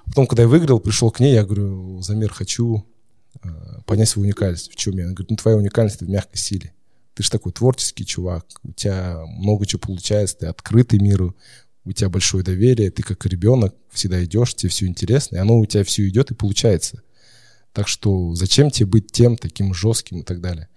Потом, 0.06 0.26
когда 0.26 0.42
я 0.42 0.48
выиграл, 0.48 0.80
пришел 0.80 1.10
к 1.10 1.20
ней, 1.20 1.34
я 1.34 1.44
говорю, 1.44 2.00
Замир, 2.02 2.32
хочу 2.32 2.86
э, 3.42 3.48
понять 3.86 4.08
свою 4.08 4.26
уникальность. 4.26 4.70
В 4.70 4.76
чем 4.76 4.96
я? 4.96 5.04
Она 5.04 5.14
говорит, 5.14 5.30
ну 5.30 5.36
твоя 5.36 5.56
уникальность 5.56 6.00
в 6.00 6.08
мягкой 6.08 6.38
силе. 6.38 6.72
Ты 7.14 7.22
же 7.22 7.30
такой 7.30 7.52
творческий 7.52 8.04
чувак, 8.04 8.44
у 8.64 8.72
тебя 8.72 9.22
много 9.26 9.66
чего 9.66 9.80
получается, 9.80 10.38
ты 10.38 10.46
открытый 10.46 10.98
миру, 10.98 11.36
у 11.84 11.92
тебя 11.92 12.08
большое 12.08 12.42
доверие, 12.42 12.90
ты 12.90 13.02
как 13.02 13.24
ребенок 13.26 13.74
всегда 13.90 14.24
идешь, 14.24 14.54
тебе 14.54 14.70
все 14.70 14.86
интересно, 14.86 15.36
и 15.36 15.38
оно 15.38 15.58
у 15.58 15.66
тебя 15.66 15.84
все 15.84 16.08
идет 16.08 16.30
и 16.30 16.34
получается. 16.34 17.02
Так 17.72 17.88
что 17.88 18.34
зачем 18.34 18.70
тебе 18.70 18.86
быть 18.86 19.12
тем 19.12 19.36
таким 19.36 19.74
жестким 19.74 20.20
и 20.20 20.22
так 20.22 20.40
далее? 20.40 20.68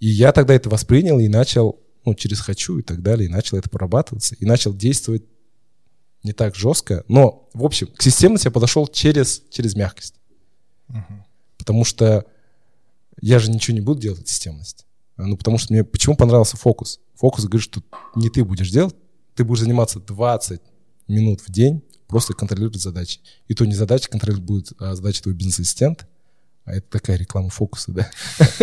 И 0.00 0.08
я 0.08 0.32
тогда 0.32 0.54
это 0.54 0.68
воспринял 0.70 1.18
и 1.18 1.28
начал, 1.28 1.80
ну, 2.04 2.14
через 2.14 2.40
хочу 2.40 2.78
и 2.78 2.82
так 2.82 3.02
далее, 3.02 3.28
и 3.28 3.32
начал 3.32 3.58
это 3.58 3.68
прорабатываться, 3.68 4.34
и 4.34 4.44
начал 4.44 4.74
действовать 4.74 5.24
не 6.22 6.32
так 6.32 6.54
жестко. 6.54 7.04
Но, 7.08 7.48
в 7.52 7.64
общем, 7.64 7.88
к 7.88 8.02
системности 8.02 8.46
я 8.46 8.50
подошел 8.50 8.86
через, 8.86 9.42
через 9.50 9.74
мягкость. 9.74 10.14
Uh-huh. 10.88 11.22
Потому 11.58 11.84
что 11.84 12.26
я 13.20 13.38
же 13.38 13.50
ничего 13.50 13.74
не 13.74 13.80
буду 13.80 14.00
делать 14.00 14.28
системность. 14.28 14.86
Ну, 15.16 15.36
потому 15.36 15.58
что 15.58 15.72
мне 15.72 15.84
почему 15.84 16.16
понравился 16.16 16.56
фокус? 16.56 17.00
Фокус 17.14 17.44
говорит, 17.44 17.62
что 17.62 17.82
не 18.14 18.30
ты 18.30 18.44
будешь 18.44 18.70
делать, 18.70 18.96
ты 19.34 19.44
будешь 19.44 19.60
заниматься 19.60 20.00
20 20.00 20.60
минут 21.08 21.40
в 21.40 21.50
день, 21.50 21.82
просто 22.08 22.34
контролировать 22.34 22.80
задачи. 22.80 23.20
И 23.48 23.54
то 23.54 23.64
не 23.64 23.74
задача 23.74 24.08
контролировать 24.08 24.46
будет, 24.46 24.72
а 24.78 24.94
задача 24.94 25.22
твой 25.22 25.34
бизнес-ассистент. 25.34 26.06
А 26.64 26.74
это 26.74 26.88
такая 26.90 27.16
реклама 27.16 27.48
фокуса, 27.50 27.90
да. 27.90 28.10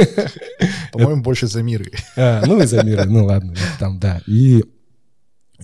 По-моему, 0.93 1.21
больше 1.21 1.47
за 1.47 1.61
миры. 1.61 1.91
А, 2.15 2.45
ну 2.45 2.61
и 2.61 2.65
за 2.65 2.81
миры, 2.83 3.03
ну 3.05 3.25
ладно, 3.25 3.55
там, 3.77 3.99
да. 3.99 4.21
И 4.25 4.63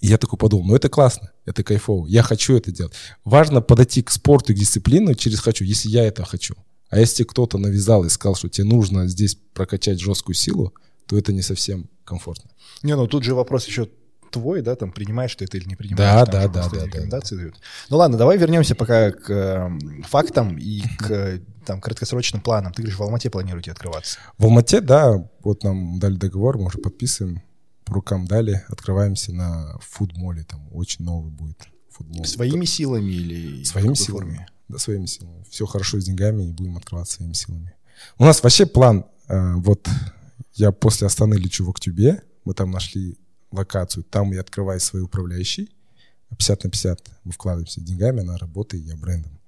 я 0.01 0.17
такой 0.17 0.37
подумал, 0.37 0.65
ну 0.67 0.75
это 0.75 0.89
классно, 0.89 1.31
это 1.45 1.63
кайфово, 1.63 2.07
я 2.07 2.23
хочу 2.23 2.55
это 2.55 2.71
делать. 2.71 2.93
Важно 3.23 3.61
подойти 3.61 4.01
к 4.01 4.11
спорту 4.11 4.53
и 4.53 4.55
к 4.55 4.59
дисциплину 4.59 5.13
через 5.15 5.39
хочу, 5.39 5.63
если 5.63 5.89
я 5.89 6.05
это 6.05 6.25
хочу. 6.25 6.55
А 6.89 6.99
если 6.99 7.23
кто-то 7.23 7.57
навязал 7.57 8.03
и 8.05 8.09
сказал, 8.09 8.35
что 8.35 8.49
тебе 8.49 8.67
нужно 8.67 9.07
здесь 9.07 9.37
прокачать 9.53 9.99
жесткую 9.99 10.35
силу, 10.35 10.73
то 11.07 11.17
это 11.17 11.33
не 11.33 11.41
совсем 11.41 11.89
комфортно. 12.03 12.51
Не, 12.83 12.95
ну 12.95 13.07
тут 13.07 13.23
же 13.23 13.35
вопрос 13.35 13.65
еще 13.67 13.89
твой, 14.31 14.61
да, 14.61 14.75
там 14.75 14.91
принимаешь 14.91 15.35
ты 15.35 15.45
это 15.45 15.57
или 15.57 15.67
не 15.67 15.75
принимаешь. 15.75 15.97
Да, 15.97 16.25
да, 16.25 16.47
да, 16.47 16.69
да, 16.69 16.85
рекомендации 16.85 17.35
да. 17.35 17.41
дают. 17.41 17.55
Ну 17.89 17.97
ладно, 17.97 18.17
давай 18.17 18.37
вернемся 18.37 18.75
пока 18.75 19.11
к 19.11 19.29
э, 19.29 19.69
фактам 20.03 20.57
и 20.57 20.81
к 20.99 21.39
там 21.65 21.81
краткосрочным 21.81 22.41
планам. 22.41 22.73
Ты 22.73 22.81
говоришь, 22.81 22.99
в 22.99 23.03
Алмате 23.03 23.29
планируете 23.29 23.71
открываться? 23.71 24.19
В 24.37 24.45
Алмате, 24.45 24.81
да, 24.81 25.29
вот 25.41 25.63
нам 25.63 25.99
дали 25.99 26.15
договор, 26.15 26.57
мы 26.57 26.65
уже 26.65 26.79
подписываем, 26.79 27.41
по 27.85 27.93
рукам 27.93 28.25
дали, 28.25 28.63
открываемся 28.67 29.33
на 29.33 29.77
фудмоле, 29.79 30.43
там 30.43 30.67
очень 30.71 31.05
новый 31.05 31.31
будет 31.31 31.67
футбол. 31.89 32.25
Своими 32.25 32.65
силами 32.65 33.11
или 33.11 33.63
своими 33.63 33.93
силами? 33.93 34.29
Форме? 34.29 34.47
Да, 34.67 34.77
своими 34.77 35.05
силами. 35.05 35.45
Все 35.49 35.65
хорошо 35.65 35.99
с 35.99 36.05
деньгами 36.05 36.43
и 36.43 36.51
будем 36.51 36.77
открываться 36.77 37.17
своими 37.17 37.33
силами. 37.33 37.73
У 38.17 38.25
нас 38.25 38.43
вообще 38.43 38.65
план, 38.65 39.05
э, 39.27 39.53
вот 39.55 39.87
я 40.53 40.71
после 40.71 41.07
Астаны 41.07 41.35
лечу 41.35 41.65
в 41.65 41.69
Октябре, 41.69 42.23
мы 42.43 42.53
там 42.53 42.71
нашли 42.71 43.17
локацию, 43.51 44.03
там 44.03 44.31
я 44.31 44.41
открываю 44.41 44.79
свои 44.79 45.01
управляющие, 45.01 45.67
50 46.37 46.63
на 46.63 46.69
50 46.69 47.09
мы 47.23 47.31
вкладываемся 47.31 47.81
деньгами, 47.81 48.21
она 48.21 48.37
работает, 48.37 48.83
я 48.83 48.97
брендом. 48.97 49.39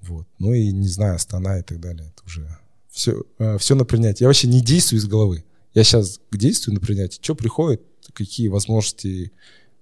Вот. 0.00 0.28
Ну 0.38 0.52
и 0.52 0.70
не 0.70 0.88
знаю, 0.88 1.16
Астана 1.16 1.58
и 1.58 1.62
так 1.62 1.80
далее, 1.80 2.08
это 2.08 2.24
уже 2.24 2.58
все, 2.90 3.22
э, 3.38 3.58
все 3.58 3.74
на 3.74 3.84
принятие. 3.84 4.24
Я 4.24 4.28
вообще 4.28 4.48
не 4.48 4.60
действую 4.60 5.00
из 5.00 5.06
головы. 5.06 5.44
Я 5.78 5.84
сейчас 5.84 6.18
действую 6.32 6.74
на 6.74 6.80
принятие. 6.80 7.22
Что 7.22 7.36
приходит, 7.36 7.82
какие 8.12 8.48
возможности 8.48 9.30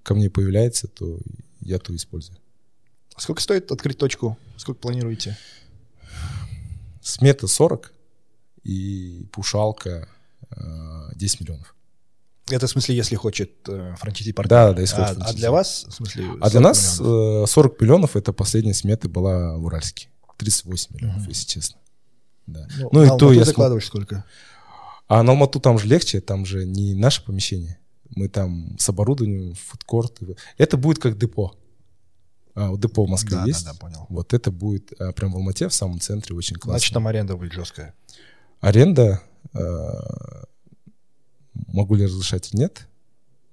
ко 0.02 0.14
мне 0.14 0.28
появляются, 0.28 0.88
то 0.88 1.18
я 1.62 1.78
то 1.78 1.96
использую. 1.96 2.36
Сколько 3.16 3.40
стоит 3.40 3.72
открыть 3.72 3.96
точку? 3.96 4.36
Сколько 4.58 4.78
планируете? 4.80 5.38
Смета 7.00 7.46
40 7.46 7.94
и 8.64 9.26
пушалка 9.32 10.06
э, 10.50 10.56
10 11.14 11.40
миллионов. 11.40 11.74
Это 12.50 12.66
в 12.66 12.70
смысле, 12.70 12.94
если 12.94 13.16
хочет 13.16 13.52
э, 13.66 13.94
франчайзи 13.98 14.32
партнер? 14.32 14.50
Да, 14.50 14.72
да, 14.74 14.80
если 14.82 15.00
а, 15.00 15.06
хочет 15.06 15.22
а 15.22 15.32
для 15.32 15.50
вас, 15.50 15.86
в 15.88 15.92
смысле, 15.92 16.24
А 16.42 16.50
40 16.50 16.50
для 16.50 16.60
нас 16.60 17.00
миллионов? 17.00 17.48
э, 17.48 17.52
40 17.52 17.80
миллионов 17.80 18.16
это 18.16 18.32
последняя 18.34 18.74
смета 18.74 19.08
была 19.08 19.56
в 19.56 19.64
Уральске. 19.64 20.10
38 20.36 20.94
миллионов, 20.94 21.20
Мгм. 21.22 21.28
если 21.30 21.46
честно. 21.46 21.80
Да. 22.46 22.68
ну, 22.78 22.90
ну 22.92 23.02
и 23.02 23.06
то 23.06 23.12
Алмату 23.12 23.26
я 23.30 23.34
см- 23.36 23.46
закладываешь 23.46 23.86
сколько? 23.86 24.24
А 25.08 25.22
на 25.22 25.32
Алмату 25.32 25.60
там 25.60 25.78
же 25.78 25.86
легче, 25.86 26.20
там 26.20 26.44
же 26.44 26.64
не 26.64 26.94
наше 26.94 27.25
помещение. 27.25 27.78
Мы 28.14 28.28
там 28.28 28.76
с 28.78 28.88
оборудованием, 28.88 29.54
фудкорт. 29.54 30.20
Это 30.58 30.76
будет 30.76 30.98
как 30.98 31.18
депо. 31.18 31.54
А, 32.54 32.70
вот 32.70 32.80
депо 32.80 33.04
в 33.04 33.08
Москве 33.08 33.36
да, 33.36 33.44
есть. 33.44 33.64
да, 33.64 33.72
да, 33.72 33.78
понял. 33.78 34.06
Вот 34.08 34.32
это 34.32 34.50
будет 34.50 34.92
а, 34.98 35.12
прям 35.12 35.32
в 35.32 35.36
Алмате, 35.36 35.68
в 35.68 35.75
самом 35.75 36.00
центре, 36.00 36.34
очень 36.34 36.56
классно. 36.56 36.78
Значит, 36.78 36.94
там 36.94 37.06
аренда 37.06 37.36
будет 37.36 37.52
жесткая. 37.52 37.94
Аренда, 38.60 39.22
э, 39.52 39.58
могу 41.52 41.94
ли 41.94 42.06
разрешать 42.06 42.52
или 42.52 42.60
нет? 42.60 42.88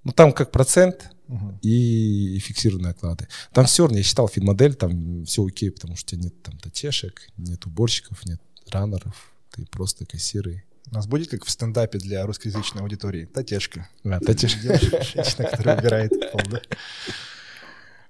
Ну, 0.06 0.14
там 0.14 0.32
как 0.32 0.52
процент 0.52 1.12
Мгм. 1.28 1.60
и 1.62 2.40
фиксированные 2.40 2.92
оклады. 2.92 3.28
Там 3.54 3.66
все 3.66 3.84
равно, 3.84 3.98
я 3.98 4.04
считал 4.04 4.28
финмодель, 4.28 4.76
там 4.76 5.26
все 5.26 5.46
окей, 5.46 5.72
потому 5.72 5.96
что 5.96 6.16
у 6.16 6.20
тебя 6.20 6.30
нет 6.30 6.42
там 6.42 6.58
точешек, 6.58 7.30
нет 7.38 7.66
уборщиков, 7.66 8.26
нет 8.26 8.42
раннеров, 8.70 9.34
ты 9.52 9.66
просто 9.66 10.06
кассиры. 10.06 10.64
У 10.92 10.96
нас 10.96 11.08
будет 11.08 11.30
как 11.30 11.46
в 11.46 11.50
стендапе 11.50 11.98
для 11.98 12.26
русскоязычной 12.26 12.82
аудитории. 12.82 13.26
Татешка. 13.26 13.88
А, 14.04 14.20
точеш- 14.20 14.60
Девушка, 14.62 15.04
Женщина, 15.04 15.48
которая 15.50 15.80
убирает 15.80 16.12
пол, 16.32 16.42
да? 16.52 16.62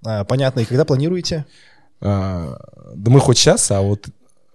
А, 0.05 0.23
Понятно. 0.25 0.61
И 0.61 0.65
когда 0.65 0.83
планируете? 0.85 1.45
А, 2.01 2.57
да 2.95 3.11
мы 3.11 3.19
хоть 3.19 3.37
сейчас, 3.37 3.69
а 3.71 3.81
вот 3.81 4.07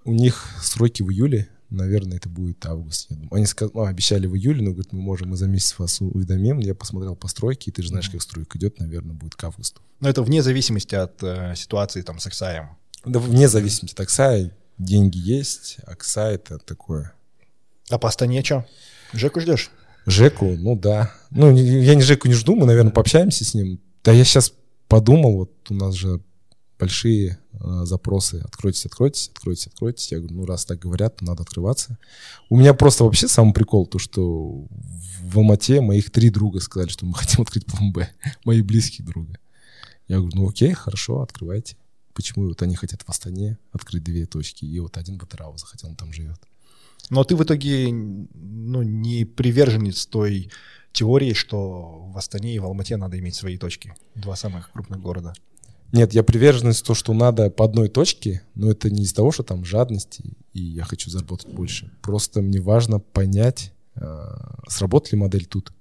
у 0.04 0.12
них 0.12 0.44
сроки 0.62 1.02
в 1.02 1.10
июле, 1.10 1.48
наверное, 1.70 2.18
это 2.18 2.28
будет 2.28 2.64
август. 2.66 3.08
Они 3.30 3.46
сказ- 3.46 3.70
ну, 3.72 3.84
обещали 3.84 4.26
в 4.26 4.34
июле, 4.36 4.62
но 4.62 4.70
говорят, 4.72 4.92
мы 4.92 5.00
можем, 5.00 5.28
мы 5.30 5.36
за 5.36 5.46
месяц 5.46 5.78
вас 5.78 6.00
уведомим. 6.00 6.58
Я 6.58 6.74
посмотрел 6.74 7.14
по 7.16 7.28
стройке, 7.28 7.70
и 7.70 7.72
ты 7.72 7.82
же 7.82 7.88
знаешь, 7.88 8.10
как 8.10 8.20
стройка 8.22 8.58
идет, 8.58 8.78
наверное, 8.80 9.14
будет 9.14 9.36
к 9.36 9.44
августу. 9.44 9.80
Но 10.00 10.08
это 10.08 10.22
вне 10.22 10.42
зависимости 10.42 10.94
от 10.94 11.22
э, 11.22 11.54
ситуации 11.56 12.02
там 12.02 12.18
с 12.18 12.26
Аксаем. 12.26 12.70
Да 13.04 13.18
вне 13.20 13.48
зависимости 13.48 13.94
от 13.94 14.00
Аксая, 14.00 14.50
деньги 14.78 15.18
есть, 15.18 15.76
Акса 15.86 16.30
это 16.30 16.58
такое. 16.58 17.12
А 17.90 17.98
по 17.98 18.08
Астане 18.08 18.42
что? 18.44 18.66
Жеку 19.12 19.40
ждешь? 19.40 19.70
Жеку, 20.06 20.56
ну 20.56 20.76
да. 20.76 21.12
Ну, 21.30 21.54
я 21.54 21.94
не 21.94 22.02
Жеку 22.02 22.28
не 22.28 22.34
жду, 22.34 22.56
мы, 22.56 22.66
наверное, 22.66 22.92
пообщаемся 22.92 23.44
с 23.44 23.54
ним. 23.54 23.80
Да 24.04 24.12
я 24.12 24.24
сейчас 24.24 24.52
подумал, 24.88 25.36
вот 25.36 25.52
у 25.70 25.74
нас 25.74 25.94
же 25.94 26.20
большие 26.78 27.38
э, 27.52 27.84
запросы. 27.84 28.40
Откройтесь, 28.44 28.86
откройтесь, 28.86 29.28
откройтесь, 29.28 29.66
откройтесь. 29.66 30.12
Я 30.12 30.18
говорю, 30.18 30.36
ну 30.36 30.46
раз 30.46 30.64
так 30.64 30.78
говорят, 30.78 31.20
надо 31.20 31.42
открываться. 31.42 31.98
У 32.48 32.56
меня 32.56 32.74
просто 32.74 33.04
вообще 33.04 33.28
самый 33.28 33.52
прикол, 33.52 33.86
то 33.86 33.98
что 33.98 34.66
в 35.22 35.38
Алмате 35.38 35.80
моих 35.80 36.10
три 36.10 36.30
друга 36.30 36.60
сказали, 36.60 36.88
что 36.88 37.04
мы 37.04 37.14
хотим 37.14 37.42
открыть 37.42 37.66
план 37.66 37.92
Б. 37.92 38.08
Мои 38.44 38.62
близких 38.62 39.04
друга. 39.04 39.38
Я 40.06 40.18
говорю, 40.18 40.36
ну 40.36 40.48
окей, 40.48 40.72
хорошо, 40.72 41.20
открывайте. 41.20 41.76
Почему 42.14 42.48
вот 42.48 42.62
они 42.62 42.76
хотят 42.76 43.02
в 43.02 43.08
Астане 43.08 43.58
открыть 43.72 44.02
две 44.02 44.26
точки, 44.26 44.64
и 44.64 44.80
вот 44.80 44.96
один 44.96 45.18
в 45.18 45.22
Атырау 45.22 45.56
захотел, 45.58 45.90
он 45.90 45.96
там 45.96 46.12
живет. 46.12 46.40
Но 47.10 47.24
ты 47.24 47.36
в 47.36 47.42
итоге 47.42 47.88
ну, 47.92 48.82
не 48.82 49.24
приверженец 49.24 50.06
той 50.06 50.50
теории, 50.92 51.32
что 51.32 52.06
в 52.12 52.18
Астане 52.18 52.54
и 52.54 52.58
в 52.58 52.64
Алмате 52.64 52.96
надо 52.96 53.18
иметь 53.18 53.34
свои 53.34 53.56
точки. 53.56 53.94
Два 54.14 54.36
самых 54.36 54.70
крупных 54.72 55.00
города. 55.00 55.32
Нет, 55.92 56.12
я 56.12 56.22
приверженность 56.22 56.84
то, 56.84 56.94
что 56.94 57.14
надо 57.14 57.48
по 57.50 57.64
одной 57.64 57.88
точке, 57.88 58.42
но 58.54 58.70
это 58.70 58.90
не 58.90 59.04
из-за 59.04 59.14
того, 59.14 59.32
что 59.32 59.42
там 59.42 59.64
жадности, 59.64 60.36
и 60.52 60.60
я 60.60 60.84
хочу 60.84 61.08
заработать 61.08 61.48
больше. 61.48 61.90
Просто 62.02 62.42
мне 62.42 62.60
важно 62.60 62.98
понять, 62.98 63.72
э, 63.94 64.26
сработает 64.68 65.12
ли 65.12 65.18
модель 65.18 65.46
тут. 65.46 65.72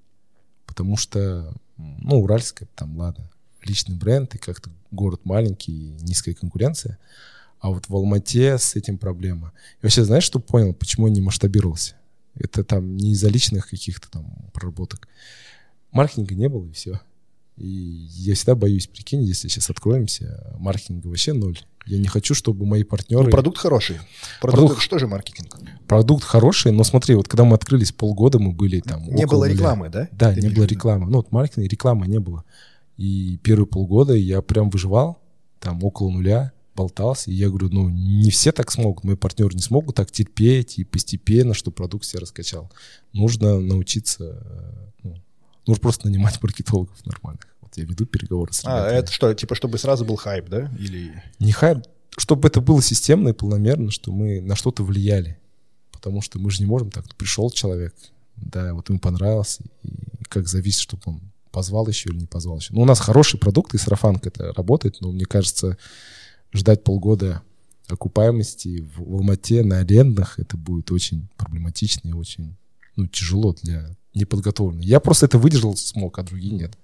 Потому 0.66 0.96
что, 0.96 1.54
ну, 1.78 2.22
Уральская, 2.22 2.70
там, 2.76 2.98
ладно, 2.98 3.30
личный 3.66 3.96
бренд, 3.96 4.34
и 4.36 4.38
как-то 4.38 4.70
город 4.92 5.22
маленький, 5.26 5.98
низкая 6.02 6.36
конкуренция. 6.36 7.00
А 7.60 7.70
вот 7.70 7.89
в 7.89 7.96
Алмате 7.96 8.58
с 8.58 8.76
этим 8.76 8.98
проблема. 8.98 9.52
И 9.82 9.86
вообще, 9.86 10.04
знаешь, 10.04 10.24
что 10.24 10.39
понял, 10.39 10.74
почему 10.74 11.08
я 11.08 11.13
не 11.13 11.22
масштабировался? 11.22 11.96
Это 12.36 12.63
там 12.63 12.96
не 12.98 13.13
из-за 13.13 13.30
личных 13.30 13.70
каких-то 13.70 14.10
там 14.12 14.50
проработок. 14.54 15.08
Маркетинга 15.91 16.36
не 16.36 16.50
было, 16.50 16.65
и 16.67 16.72
все. 16.72 17.00
И 17.58 17.67
я 17.67 18.36
всегда 18.36 18.54
боюсь, 18.54 18.86
прикинь, 18.86 19.24
если 19.24 19.48
сейчас 19.48 19.70
откроемся, 19.72 20.54
маркетинга 20.60 21.08
вообще 21.08 21.34
ноль. 21.34 21.58
Я 21.88 21.98
не 21.98 22.08
хочу, 22.08 22.36
чтобы 22.36 22.65
мои 22.65 22.84
партнеры... 22.84 23.24
Ну, 23.24 23.30
продукт 23.32 23.58
хороший. 23.58 23.96
Продукт, 24.41 24.62
Продукт- 24.62 24.82
что 24.82 25.00
же 25.00 25.08
маркетинг? 25.08 25.58
Продукт 25.88 26.24
хороший, 26.24 26.72
но 26.72 26.84
смотри, 26.84 27.15
вот 27.15 27.28
когда 27.28 27.46
мы 27.46 27.56
открылись 27.56 27.91
полгода, 27.93 28.39
мы 28.39 28.52
были 28.52 28.82
там... 28.82 29.04
Не 29.06 29.24
около 29.26 29.46
было 29.46 29.50
рекламы, 29.50 29.89
да? 29.89 30.10
Да, 30.12 30.34
Ты 30.34 30.41
не 30.41 30.50
было 30.50 30.65
рекламы. 30.65 31.10
Ну, 31.10 31.17
вот 31.17 31.32
маркетинг, 31.32 31.72
рекламы 31.72 32.08
не 32.08 32.20
было. 32.20 32.43
И 32.98 33.39
первые 33.41 33.67
полгода 33.67 34.13
я 34.13 34.41
прям 34.41 34.70
выживал, 34.70 35.20
там 35.60 35.84
около 35.84 36.12
нуля, 36.12 36.52
болтался. 36.78 37.32
И 37.32 37.34
я 37.34 37.50
говорю, 37.50 37.70
ну, 37.70 37.90
не 37.90 38.30
все 38.32 38.52
так 38.52 38.72
смогут, 38.72 39.04
мои 39.04 39.16
партнеры 39.16 39.54
не 39.56 39.62
смогут 39.62 39.96
так 39.96 40.12
терпеть 40.12 40.78
и 40.80 40.84
постепенно, 40.86 41.54
чтобы 41.54 41.76
продукт 41.76 42.06
себя 42.06 42.22
раскачал. 42.22 42.72
Нужно 43.12 43.60
научиться, 43.60 44.24
э, 44.24 44.90
ну, 45.04 45.16
нужно 45.66 45.82
просто 45.82 46.08
нанимать 46.08 46.42
маркетологов 46.42 47.06
нормальных. 47.06 47.48
Вот 47.62 47.76
я 47.76 47.84
веду 47.84 48.06
переговоры 48.06 48.54
с 48.54 48.62
А, 48.63 48.70
ребятами. 48.70 49.00
это 49.00 49.12
что, 49.12 49.34
типа, 49.34 49.56
чтобы 49.56 49.78
сразу 49.78 50.06
был 50.06 50.16
хайп, 50.16 50.48
да? 50.48 50.72
Или... 50.80 51.22
Не 51.40 51.52
хайп, 51.52 51.80
чтобы 52.18 52.48
это 52.48 52.62
было 52.62 52.82
системно 52.82 53.30
и 53.30 53.34
планомерно, 53.34 53.92
что 53.92 54.12
мы 54.12 54.40
на 54.40 54.56
что-то 54.56 54.84
влияли. 54.84 55.38
Потому 55.92 56.22
что 56.22 56.40
мы 56.40 56.52
же 56.52 56.60
не 56.60 56.68
можем 56.68 56.92
так. 56.92 57.04
Пришел 57.16 57.50
человек, 57.50 57.94
да, 58.36 58.74
вот 58.74 58.88
ему 58.90 59.00
понравился, 59.00 59.63
и 59.84 60.24
как 60.30 60.48
зависит, 60.48 60.82
чтобы 60.82 61.02
он 61.08 61.22
позвал 61.52 61.88
еще 61.88 62.10
или 62.10 62.18
не 62.20 62.26
позвал 62.28 62.60
еще. 62.60 62.74
Ну, 62.74 62.82
у 62.82 62.86
нас 62.86 63.00
хороший 63.00 63.40
продукт, 63.40 63.74
и 63.74 63.80
сарафанка 63.80 64.30
это 64.30 64.54
работает, 64.54 65.02
но 65.02 65.12
мне 65.12 65.26
кажется, 65.26 65.76
ждать 66.54 66.84
полгода 66.84 67.42
окупаемости 67.88 68.82
в, 68.82 68.98
в 69.04 69.14
Алмате 69.16 69.64
на 69.64 69.80
арендах, 69.80 70.40
это 70.40 70.58
будет 70.58 70.92
очень 70.92 71.28
проблематично 71.38 72.10
и 72.10 72.14
очень 72.14 72.56
ну, 72.96 73.08
тяжело 73.08 73.54
для 73.62 73.90
неподготовленных. 74.14 74.86
Я 74.86 75.00
просто 75.00 75.26
это 75.28 75.38
выдержал, 75.38 75.76
смог, 75.78 76.18
а 76.20 76.24
другие 76.24 76.54
нет. 76.54 76.78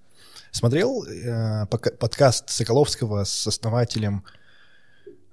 Смотрел 0.52 1.04
э, 1.06 1.66
подкаст 1.68 2.50
Соколовского 2.50 3.24
с 3.24 3.48
основателем... 3.48 4.24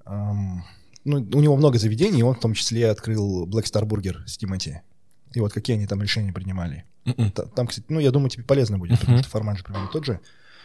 эм, 0.07 0.65
ну, 1.05 1.17
у 1.19 1.41
него 1.41 1.57
много 1.57 1.79
заведений, 1.79 2.21
и 2.21 2.23
он 2.23 2.35
в 2.35 2.41
том 2.41 2.55
числе 2.55 2.91
открыл 2.91 3.47
Black 3.47 3.65
Star 3.65 3.85
Burger 3.85 4.27
с 4.27 4.37
Тимати. 4.39 4.81
И 5.35 5.41
вот 5.41 5.53
какие 5.53 5.77
они 5.77 5.87
там 5.87 6.03
решения 6.03 6.33
принимали. 6.33 6.85
Та- 7.35 7.47
Там, 7.47 7.67
кстати, 7.67 7.87
ну, 7.89 8.01
я 8.01 8.11
думаю, 8.11 8.31
тебе 8.31 8.45
полезно 8.45 8.79
будет, 8.79 8.99
потому 8.99 9.15
Мгм. 9.17 9.23
что 9.23 9.31
формат 9.31 9.59
же 9.59 9.65
примерно 9.65 9.89
тот 9.93 10.05
же. 10.05 10.21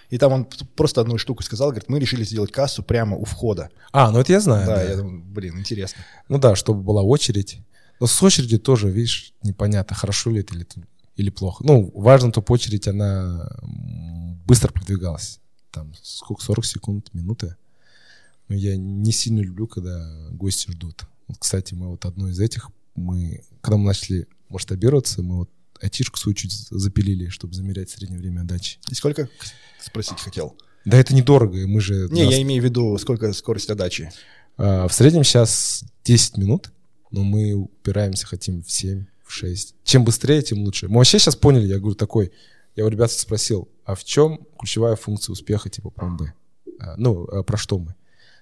И 0.10 0.18
там 0.18 0.32
он 0.32 0.48
просто 0.76 1.02
одну 1.02 1.18
штуку 1.18 1.44
сказал, 1.44 1.70
говорит, 1.70 1.90
мы 1.90 2.00
решили 2.00 2.24
сделать 2.24 2.52
кассу 2.52 2.84
прямо 2.84 3.18
у 3.18 3.26
входа. 3.26 3.70
А, 3.92 4.12
ну 4.12 4.20
это 4.20 4.32
я 4.34 4.40
знаю. 4.40 4.68
да, 4.68 4.76
да. 4.76 4.84
я 4.84 4.98
думаю, 4.98 5.24
блин, 5.24 5.60
интересно. 5.60 6.04
Ну 6.30 6.38
да, 6.38 6.56
чтобы 6.56 6.82
была 6.82 7.02
очередь. 7.02 7.60
Но 8.00 8.08
с 8.08 8.22
очередью 8.22 8.60
тоже, 8.60 8.90
видишь, 8.90 9.34
непонятно, 9.42 9.96
хорошо 9.96 10.30
ли 10.30 10.42
это 10.42 10.54
или, 10.54 10.68
или 11.16 11.30
плохо. 11.30 11.64
Ну, 11.66 11.92
важно, 11.96 12.32
чтобы 12.32 12.46
очередь, 12.54 12.88
она 12.88 13.50
быстро 14.46 14.72
продвигалась. 14.72 15.40
Там 15.72 15.94
сколько, 16.04 16.44
40 16.44 16.66
секунд, 16.66 17.14
минуты. 17.14 17.56
Но 18.48 18.56
я 18.56 18.76
не 18.76 19.12
сильно 19.12 19.40
люблю, 19.40 19.68
когда 19.68 20.30
гости 20.32 20.72
ждут. 20.72 21.06
Вот, 21.28 21.38
кстати, 21.40 21.74
мы 21.74 21.88
вот 21.88 22.06
одно 22.06 22.30
из 22.30 22.40
этих, 22.40 22.70
мы, 22.96 23.42
когда 23.62 23.78
мы 23.78 23.86
начали 23.86 24.28
масштабироваться, 24.50 25.24
мы 25.24 25.38
вот 25.38 25.50
айтишку 25.82 26.18
свою 26.18 26.34
чуть 26.36 26.52
запилили, 26.52 27.30
чтобы 27.30 27.54
замерять 27.54 27.90
среднее 27.90 28.20
время 28.20 28.42
отдачи. 28.42 28.80
И 28.90 28.96
сколько, 28.96 29.30
спросить 29.82 30.20
хотел? 30.20 30.56
Да 30.86 30.98
это 30.98 31.16
недорого, 31.16 31.68
мы 31.68 31.82
же... 31.82 32.08
Не, 32.12 32.24
нас- 32.26 32.34
я 32.34 32.42
имею 32.44 32.62
в 32.62 32.66
виду, 32.66 32.98
сколько 32.98 33.32
скорость 33.34 33.70
отдачи. 33.70 34.12
А, 34.58 34.88
В 34.88 34.94
среднем 34.94 35.24
сейчас 35.24 35.84
10 36.04 36.38
минут, 36.38 36.72
но 37.12 37.24
мы 37.24 37.54
упираемся, 37.54 38.28
хотим 38.28 38.64
в 38.64 38.72
7, 38.72 39.06
в 39.26 39.32
6. 39.34 39.76
Чем 39.84 40.06
быстрее, 40.06 40.42
тем 40.42 40.60
лучше. 40.60 40.88
Мы 40.88 40.98
вообще 40.98 41.18
сейчас 41.20 41.36
поняли, 41.36 41.66
я 41.68 41.80
говорю 41.80 41.96
такой, 41.96 42.32
я 42.76 42.86
у 42.86 42.90
ребят 42.90 43.12
спросил, 43.12 43.68
а 43.84 43.96
в 43.96 44.04
чем 44.04 44.46
ключевая 44.60 44.96
функция 44.96 45.34
успеха 45.34 45.70
типа 45.70 45.92
Б? 45.96 46.34
А, 46.80 46.96
Ну, 46.98 47.24
а 47.26 47.44
про 47.44 47.58
что 47.58 47.80
мы? 47.80 47.96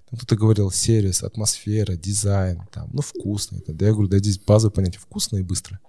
Там 0.10 0.17
кто-то 0.19 0.36
говорил 0.36 0.69
сервис, 0.69 1.24
атмосфера, 1.24 1.96
дизайн, 1.96 2.62
там, 2.72 2.89
ну, 2.93 3.02
вкусно. 3.02 3.60
Да 3.65 3.86
я 3.86 3.93
говорю, 3.93 4.10
да 4.10 4.17
здесь 4.19 4.38
базовое 4.38 4.74
понятие, 4.74 5.00
вкусно 5.00 5.38
и 5.38 5.41
быстро. 5.41 5.80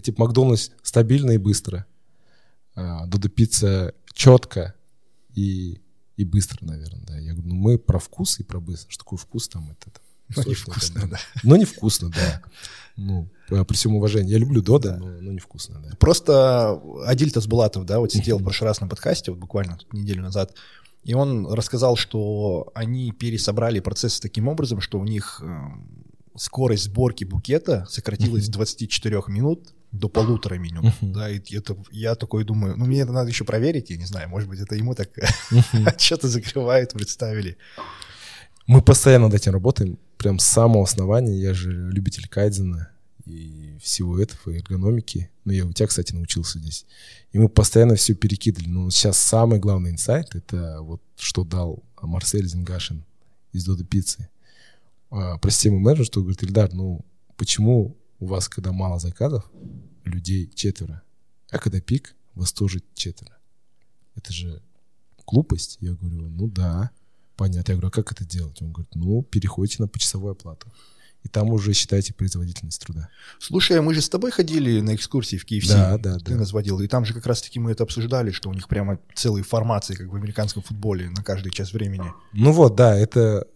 Типа 0.00 0.24
Макдональдс 0.24 0.70
стабильно 0.82 1.32
и 1.32 1.38
быстро. 1.38 1.86
А, 2.74 3.06
Додо 3.06 3.28
пицца 3.28 3.94
четко 4.12 4.74
и, 5.34 5.80
и 6.16 6.24
быстро, 6.24 6.58
наверное, 6.64 7.02
да. 7.06 7.18
Я 7.18 7.32
говорю, 7.32 7.48
ну 7.48 7.54
мы 7.54 7.78
про 7.78 7.98
вкус 7.98 8.40
и 8.40 8.42
про 8.42 8.60
быстро. 8.60 8.90
Что 8.90 9.04
такое 9.04 9.18
вкус 9.18 9.48
там? 9.48 9.70
Это, 9.70 9.90
там, 9.90 10.02
Ну, 10.36 10.42
сочно, 10.42 10.70
невкусно, 10.70 11.00
там, 11.00 11.10
да. 11.10 11.18
Ну, 11.42 11.56
невкусно, 11.56 12.10
да. 12.10 12.42
Ну, 12.96 13.28
при 13.48 13.62
при 13.64 13.74
всем 13.76 13.94
уважении. 13.94 14.32
Я 14.32 14.38
люблю 14.38 14.62
Додо, 14.62 14.90
Да. 14.90 14.96
но, 14.96 15.06
но 15.20 15.32
невкусно, 15.32 15.80
да. 15.80 15.96
Просто 15.98 16.80
Адиль 17.06 17.30
Тасбулатов, 17.30 17.84
да, 17.86 18.00
вот 18.00 18.12
сидел 18.12 18.38
в 18.38 18.42
прошлый 18.42 18.68
раз 18.68 18.80
на 18.80 18.88
подкасте, 18.88 19.30
вот 19.30 19.40
буквально 19.40 19.78
неделю 19.92 20.22
назад, 20.22 20.54
И 21.04 21.14
он 21.14 21.46
рассказал, 21.46 21.96
что 21.96 22.70
они 22.74 23.12
пересобрали 23.12 23.80
процесс 23.80 24.18
таким 24.18 24.48
образом, 24.48 24.80
что 24.80 24.98
у 24.98 25.04
них 25.04 25.40
э, 25.44 25.56
скорость 26.36 26.84
сборки 26.84 27.24
букета 27.24 27.86
сократилась 27.88 28.46
с 28.46 28.48
24 28.48 29.22
минут 29.28 29.72
до 29.92 30.08
полутора 30.08 30.56
минут. 30.56 30.84
Uh-huh. 30.84 31.12
Да, 31.12 31.30
и 31.30 31.40
это 31.54 31.76
я 31.90 32.14
такой 32.14 32.44
думаю, 32.44 32.76
ну 32.76 32.86
мне 32.86 33.00
это 33.00 33.12
надо 33.12 33.30
еще 33.30 33.44
проверить, 33.44 33.90
я 33.90 33.96
не 33.96 34.04
знаю, 34.04 34.28
может 34.28 34.48
быть, 34.48 34.60
это 34.60 34.74
ему 34.74 34.94
так 34.94 35.10
uh-huh. 35.16 35.84
отчеты 35.86 36.28
закрывают, 36.28 36.92
представили. 36.92 37.56
Мы 38.66 38.82
постоянно 38.82 39.26
над 39.26 39.34
этим 39.34 39.52
работаем, 39.52 39.98
прям 40.18 40.38
с 40.38 40.44
самого 40.44 40.84
основания. 40.84 41.38
Я 41.38 41.54
же 41.54 41.70
любитель 41.70 42.26
кайдзена 42.28 42.90
и 43.24 43.76
всего 43.80 44.18
этого, 44.18 44.52
эргономики. 44.52 45.30
Ну, 45.44 45.52
я 45.52 45.64
у 45.64 45.72
тебя, 45.72 45.86
кстати, 45.86 46.12
научился 46.12 46.58
здесь. 46.58 46.84
И 47.32 47.38
мы 47.38 47.48
постоянно 47.48 47.94
все 47.94 48.14
перекидывали. 48.14 48.68
Но 48.68 48.90
сейчас 48.90 49.18
самый 49.18 49.60
главный 49.60 49.90
инсайт— 49.90 50.28
это 50.34 50.78
вот 50.80 51.00
что 51.16 51.44
дал 51.44 51.82
Марсель 52.00 52.46
Зингашин 52.46 53.04
из 53.52 53.64
Дода 53.64 53.84
Пиццы. 53.84 54.28
А, 55.10 55.38
про 55.38 55.50
систему 55.50 55.78
менеджмента, 55.78 56.12
что 56.12 56.20
говорит, 56.20 56.42
Ильдар, 56.42 56.72
ну, 56.72 57.04
почему 57.36 57.96
у 58.20 58.26
вас, 58.26 58.48
когда 58.48 58.72
мало 58.72 58.98
заказов, 58.98 59.44
людей 60.04 60.50
четверо, 60.54 61.02
а 61.50 61.58
когда 61.58 61.80
пик, 61.80 62.14
вас 62.34 62.52
тоже 62.52 62.82
четверо? 62.94 63.36
Это 64.14 64.32
же 64.32 64.62
глупость. 65.26 65.78
Я 65.80 65.92
говорю, 65.92 66.28
ну 66.28 66.48
да. 66.48 66.90
Понятно. 67.36 67.72
Я 67.72 67.76
говорю, 67.76 67.88
а 67.88 67.90
как 67.90 68.12
это 68.12 68.24
делать? 68.24 68.62
Он 68.62 68.72
говорит, 68.72 68.94
ну, 68.94 69.22
переходите 69.22 69.82
на 69.82 69.88
почасовую 69.88 70.32
оплату. 70.32 70.72
И 71.22 71.28
там 71.28 71.50
уже 71.50 71.72
считайте 71.72 72.14
производительность 72.14 72.80
труда. 72.80 73.08
Слушай, 73.40 73.78
а 73.78 73.82
мы 73.82 73.94
же 73.94 74.00
с 74.00 74.08
тобой 74.08 74.30
ходили 74.30 74.80
на 74.80 74.94
экскурсии 74.94 75.36
в 75.36 75.44
KFC. 75.44 75.68
Да, 75.68 75.98
да, 75.98 76.18
Ты 76.18 76.32
да. 76.32 76.36
нас 76.36 76.52
водил. 76.52 76.80
И 76.80 76.86
там 76.86 77.04
же 77.04 77.14
как 77.14 77.26
раз-таки 77.26 77.58
мы 77.58 77.72
это 77.72 77.82
обсуждали, 77.82 78.30
что 78.30 78.48
у 78.48 78.54
них 78.54 78.68
прямо 78.68 79.00
целые 79.14 79.42
формации, 79.42 79.96
как 79.96 80.06
в 80.06 80.14
американском 80.14 80.62
футболе, 80.62 81.10
на 81.10 81.24
каждый 81.24 81.50
час 81.50 81.72
времени. 81.72 82.12
Ну 82.32 82.52
вот, 82.52 82.76
да, 82.76 82.96
это, 82.96 83.48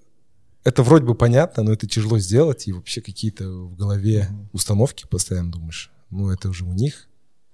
это 0.64 0.82
вроде 0.82 1.06
бы 1.06 1.14
понятно, 1.14 1.62
но 1.62 1.72
это 1.72 1.86
тяжело 1.86 2.18
сделать. 2.18 2.68
И 2.68 2.72
вообще 2.72 3.00
какие-то 3.00 3.48
в 3.48 3.76
голове 3.76 4.28
установки 4.52 5.06
постоянно 5.06 5.52
думаешь. 5.52 5.90
Ну, 6.10 6.30
это 6.30 6.48
уже 6.48 6.64
у 6.64 6.72
них, 6.72 7.08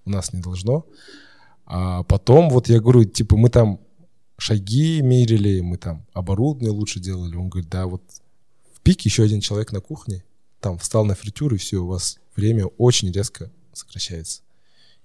у 0.04 0.10
нас 0.10 0.32
не 0.32 0.40
должно. 0.40 0.86
А 1.64 2.02
потом, 2.04 2.50
вот 2.50 2.68
я 2.68 2.80
говорю, 2.80 3.04
типа, 3.04 3.36
мы 3.36 3.50
там 3.50 3.80
шаги 4.38 5.00
мерили, 5.02 5.60
мы 5.60 5.78
там 5.78 6.06
оборудование 6.12 6.70
лучше 6.70 7.00
делали. 7.00 7.36
Он 7.36 7.48
говорит, 7.48 7.70
да, 7.70 7.86
вот 7.86 8.02
в 8.74 8.80
пике 8.80 9.08
еще 9.08 9.22
один 9.22 9.40
человек 9.40 9.72
на 9.72 9.80
кухне, 9.80 10.24
там 10.60 10.78
встал 10.78 11.04
на 11.04 11.14
фритюр, 11.14 11.54
и 11.54 11.58
все, 11.58 11.78
у 11.78 11.86
вас 11.86 12.18
время 12.34 12.66
очень 12.66 13.10
резко 13.12 13.50
сокращается. 13.72 14.42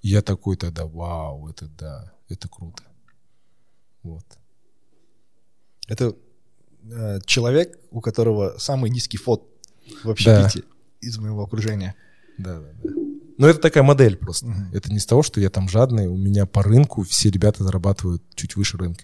И 0.02 0.10
я 0.10 0.22
такой 0.22 0.56
тогда, 0.56 0.86
вау, 0.86 1.48
это 1.48 1.68
да, 1.68 2.12
это 2.30 2.48
круто. 2.48 2.84
Вот. 4.04 4.26
Это 5.88 6.16
э, 6.90 7.20
человек, 7.26 7.80
у 7.92 8.02
которого 8.02 8.56
самый 8.58 8.90
низкий 8.90 9.18
фот 9.18 9.48
в 10.04 10.10
общепите 10.10 10.62
да. 10.62 11.08
из 11.08 11.18
моего 11.18 11.44
окружения. 11.44 11.96
Да, 12.38 12.60
да, 12.60 12.68
да. 12.84 12.90
Ну, 13.38 13.48
это 13.48 13.60
такая 13.60 13.84
модель 13.84 14.18
просто. 14.18 14.48
Угу. 14.48 14.56
Это 14.74 14.92
не 14.92 15.00
с 15.00 15.06
того, 15.06 15.24
что 15.24 15.42
я 15.42 15.50
там 15.50 15.68
жадный. 15.68 16.08
У 16.08 16.18
меня 16.18 16.46
по 16.46 16.64
рынку 16.64 17.04
все 17.04 17.30
ребята 17.30 17.64
зарабатывают 17.64 18.24
чуть 18.36 18.56
выше 18.56 18.78
рынка 18.78 19.04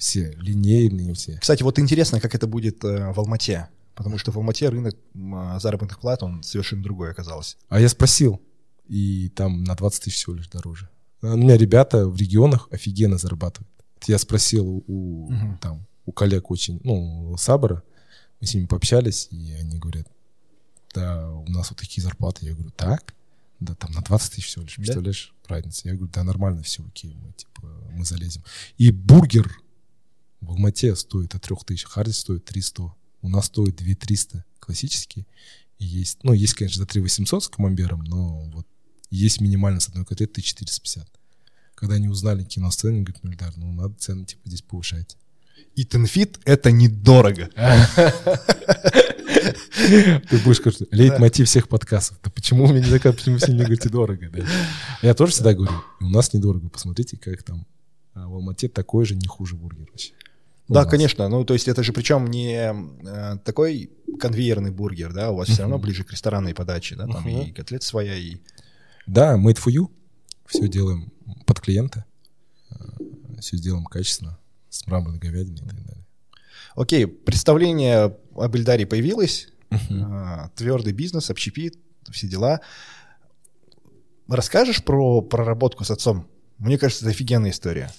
все, 0.00 0.34
линейные 0.40 1.12
все. 1.12 1.38
Кстати, 1.38 1.62
вот 1.62 1.78
интересно, 1.78 2.20
как 2.20 2.34
это 2.34 2.46
будет 2.46 2.82
э, 2.84 3.12
в 3.12 3.20
Алмате, 3.20 3.68
потому 3.94 4.16
что 4.16 4.32
в 4.32 4.36
Алмате 4.38 4.70
рынок 4.70 4.94
э, 4.94 5.58
заработных 5.60 6.00
плат, 6.00 6.22
он 6.22 6.42
совершенно 6.42 6.82
другой 6.82 7.10
оказался. 7.10 7.58
А 7.68 7.78
я 7.78 7.88
спросил, 7.88 8.40
и 8.88 9.28
там 9.28 9.62
на 9.62 9.74
20 9.76 10.04
тысяч 10.04 10.16
всего 10.16 10.34
лишь 10.34 10.48
дороже. 10.48 10.88
У 11.20 11.36
меня 11.36 11.58
ребята 11.58 12.08
в 12.08 12.16
регионах 12.16 12.66
офигенно 12.70 13.18
зарабатывают. 13.18 13.70
Я 14.06 14.16
спросил 14.16 14.82
у, 14.86 15.26
угу. 15.26 15.58
там, 15.60 15.86
у 16.06 16.12
коллег 16.12 16.50
очень, 16.50 16.80
ну, 16.84 17.34
Сабора, 17.38 17.82
мы 18.40 18.46
с 18.46 18.54
ними 18.54 18.66
пообщались, 18.66 19.28
и 19.30 19.52
они 19.52 19.78
говорят, 19.78 20.06
да, 20.94 21.30
у 21.30 21.48
нас 21.48 21.70
вот 21.70 21.78
такие 21.78 22.02
зарплаты. 22.02 22.46
Я 22.46 22.54
говорю, 22.54 22.70
так? 22.70 23.14
Да, 23.60 23.74
там 23.74 23.92
на 23.92 24.00
20 24.00 24.32
тысяч 24.32 24.46
всего 24.46 24.64
лишь, 24.64 24.76
представляешь, 24.76 25.34
да? 25.42 25.54
разница. 25.54 25.88
Я 25.88 25.94
говорю, 25.94 26.10
да, 26.12 26.24
нормально, 26.24 26.62
все 26.62 26.84
окей, 26.84 27.14
мы, 27.14 27.32
типа, 27.32 27.68
мы 27.92 28.04
залезем. 28.04 28.42
И 28.78 28.90
бургер 28.90 29.60
в 30.40 30.50
Алмате 30.50 30.96
стоит 30.96 31.34
от 31.34 31.42
3000, 31.42 31.86
Харди 31.86 32.12
стоит 32.12 32.44
300, 32.46 32.94
у 33.22 33.28
нас 33.28 33.46
стоит 33.46 33.76
2300 33.76 34.44
классический. 34.58 35.26
И 35.78 35.84
есть, 35.84 36.24
ну, 36.24 36.32
есть, 36.32 36.54
конечно, 36.54 36.80
за 36.80 36.86
3800 36.86 37.44
с 37.44 37.48
камамбером, 37.48 38.04
но 38.04 38.44
вот 38.50 38.66
есть 39.10 39.40
минимально 39.40 39.80
с 39.80 39.88
одной 39.88 40.06
котлеты 40.06 40.32
1450. 40.32 41.08
Когда 41.74 41.96
они 41.96 42.08
узнали 42.08 42.44
киносцену, 42.44 42.94
они 42.94 43.02
говорят, 43.02 43.22
ну, 43.22 43.30
Ильдар, 43.30 43.56
ну, 43.56 43.72
надо 43.72 43.94
цены, 43.94 44.24
типа, 44.24 44.42
здесь 44.46 44.62
повышать. 44.62 45.16
И 45.74 45.84
тенфит— 45.84 46.38
это 46.44 46.70
недорого. 46.70 47.50
Ты 49.86 50.38
будешь 50.44 50.60
говорить, 50.60 50.82
лейтмотив 50.90 51.48
всех 51.48 51.68
подкастов. 51.68 52.18
Да 52.22 52.30
почему 52.30 52.64
у 52.64 52.68
меня 52.68 52.84
не 52.84 52.90
такая, 52.90 53.12
почему 53.12 53.38
все 53.38 53.52
не 53.52 53.60
говорите 53.60 53.88
дорого, 53.88 54.28
да? 54.30 54.44
Я 55.02 55.14
тоже 55.14 55.32
всегда 55.32 55.54
говорю, 55.54 55.72
у 56.00 56.08
нас 56.08 56.32
недорого, 56.32 56.68
посмотрите, 56.68 57.16
как 57.16 57.42
там 57.42 57.66
а 58.14 58.28
в 58.28 58.34
Алмате 58.34 58.68
такой 58.68 59.04
же, 59.04 59.14
не 59.14 59.26
хуже 59.26 59.56
бургер 59.56 59.86
вообще. 59.90 60.12
Да, 60.68 60.84
конечно. 60.84 61.28
Ну, 61.28 61.44
то 61.44 61.54
есть 61.54 61.66
это 61.68 61.82
же 61.82 61.92
причем 61.92 62.28
не 62.28 62.72
э, 62.72 63.38
такой 63.44 63.90
конвейерный 64.20 64.70
бургер, 64.70 65.12
да, 65.12 65.30
у 65.30 65.36
вас 65.36 65.48
uh-huh. 65.48 65.52
все 65.52 65.62
равно 65.62 65.78
ближе 65.78 66.04
к 66.04 66.12
ресторанной 66.12 66.54
подаче, 66.54 66.94
да, 66.94 67.06
там 67.06 67.26
uh-huh. 67.26 67.48
и 67.48 67.52
котлет 67.52 67.82
своя, 67.82 68.14
и... 68.14 68.36
Да, 69.06 69.36
made 69.36 69.58
for 69.58 69.72
you. 69.72 69.90
Все 70.46 70.68
делаем 70.68 71.12
под 71.44 71.60
клиента. 71.60 72.04
Все 73.40 73.56
сделаем 73.56 73.84
качественно, 73.84 74.38
с 74.70 74.86
мраморной 74.86 75.18
говядиной 75.18 75.56
и 75.56 75.68
так 75.68 75.84
далее. 75.84 76.06
Окей, 76.74 77.06
представление 77.06 78.16
об 78.34 78.56
Эльдаре 78.56 78.86
появилось. 78.86 79.48
Uh-huh. 79.70 80.50
Твердый 80.56 80.92
бизнес, 80.92 81.30
общепит, 81.30 81.78
все 82.10 82.26
дела. 82.26 82.60
Расскажешь 84.28 84.82
про 84.82 85.20
проработку 85.22 85.84
с 85.84 85.90
отцом? 85.90 86.28
Мне 86.58 86.78
кажется, 86.78 87.04
это 87.04 87.10
офигенная 87.10 87.50
история. 87.50 87.92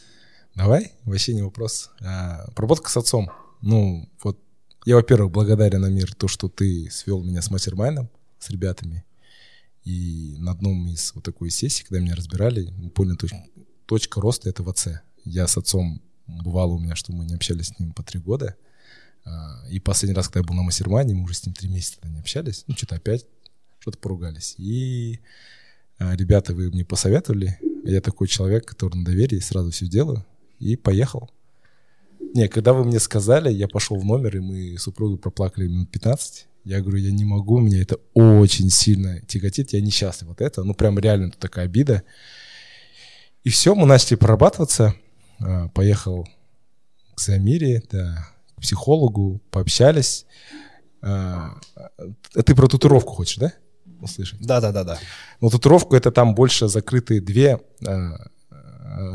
Давай, 0.56 0.94
вообще 1.04 1.34
не 1.34 1.42
вопрос. 1.42 1.92
А, 2.02 2.50
проработка 2.56 2.90
с 2.90 2.98
отцом. 2.98 3.32
Ну, 3.62 4.10
вот 4.24 4.40
я, 4.86 4.96
во-первых, 4.96 5.32
благодарен, 5.32 5.84
Амир, 5.86 6.14
то, 6.16 6.28
что 6.28 6.50
ты 6.50 6.90
свел 6.90 7.24
меня 7.24 7.42
с 7.42 7.52
мастермайном, 7.52 8.10
с 8.40 8.50
ребятами. 8.50 9.06
И 9.84 10.36
на 10.38 10.52
одном 10.52 10.88
из 10.88 11.14
вот 11.14 11.24
такой 11.24 11.50
сессии, 11.50 11.84
когда 11.84 12.00
меня 12.02 12.16
разбирали, 12.16 12.70
мы 12.78 12.90
поняли, 12.90 13.16
точ, 13.16 13.32
точка 13.86 14.22
роста— 14.22 14.50
это 14.52 14.64
в 14.64 14.70
отце. 14.70 15.02
Я 15.24 15.48
с 15.48 15.58
отцом, 15.58 16.02
бывало 16.44 16.74
у 16.74 16.80
меня, 16.80 16.96
что 16.96 17.14
мы 17.14 17.26
не 17.26 17.36
общались 17.36 17.68
с 17.68 17.80
ним 17.80 17.94
по 17.94 18.04
три 18.04 18.20
года. 18.20 18.56
А, 19.26 19.64
и 19.70 19.80
последний 19.80 20.16
раз, 20.16 20.28
когда 20.28 20.40
я 20.40 20.46
был 20.46 20.56
на 20.56 20.64
мастермайне, 20.64 21.14
мы 21.14 21.24
уже 21.24 21.36
с 21.36 21.46
ним 21.46 21.54
три 21.54 21.70
месяца 21.70 22.00
не 22.08 22.20
общались. 22.20 22.64
Ну, 22.68 22.76
что-то 22.76 22.96
опять, 22.96 23.26
что-то 23.80 23.98
поругались. 23.98 24.56
И 24.58 25.20
а, 26.00 26.16
ребята, 26.16 26.54
вы 26.54 26.70
мне 26.70 26.84
посоветовали. 26.84 27.60
Я 27.84 28.02
такой 28.02 28.28
человек, 28.28 28.66
который 28.66 28.96
на 28.96 29.06
доверии 29.06 29.40
сразу 29.40 29.72
все 29.72 29.88
делаю 29.88 30.26
и 30.60 30.76
поехал. 30.76 31.30
Не, 32.34 32.48
когда 32.48 32.74
вы 32.74 32.86
мне 32.86 33.00
сказали, 33.00 33.52
я 33.52 33.68
пошел 33.68 33.98
в 33.98 34.06
номер, 34.06 34.38
и 34.38 34.40
мы 34.40 34.78
с 34.78 34.84
супругой 34.84 35.18
проплакали 35.18 35.68
минут 35.68 35.92
15. 35.92 36.48
Я 36.64 36.82
говорю, 36.82 36.98
я 36.98 37.12
не 37.12 37.26
могу, 37.26 37.60
меня 37.60 37.82
это 37.82 37.98
очень 38.14 38.70
сильно 38.70 39.20
тяготит, 39.22 39.74
я 39.74 39.82
несчастлив 39.82 40.30
вот 40.30 40.42
это. 40.42 40.64
Ну, 40.64 40.74
прям 40.74 40.98
реально 41.00 41.32
такая 41.32 41.66
обида. 41.66 42.04
И 43.44 43.50
все, 43.50 43.74
мы 43.74 43.86
начали 43.86 44.16
прорабатываться. 44.16 44.96
А, 45.44 45.68
поехал 45.70 46.28
к 47.16 47.20
Замире, 47.20 47.84
да, 47.92 48.28
к 48.56 48.62
психологу, 48.62 49.42
пообщались. 49.52 50.26
А, 51.02 51.60
ты 52.46 52.56
про 52.56 52.68
татуировку 52.68 53.14
хочешь, 53.14 53.38
да? 53.38 53.54
Услышать? 54.00 54.40
Да, 54.42 54.62
да, 54.62 54.72
да, 54.72 54.84
да. 54.84 55.00
Но 55.40 55.50
татуировку 55.50 55.96
это 55.96 56.12
там 56.12 56.36
больше 56.36 56.68
закрытые 56.68 57.22
две, 57.22 57.60
а, 57.86 58.30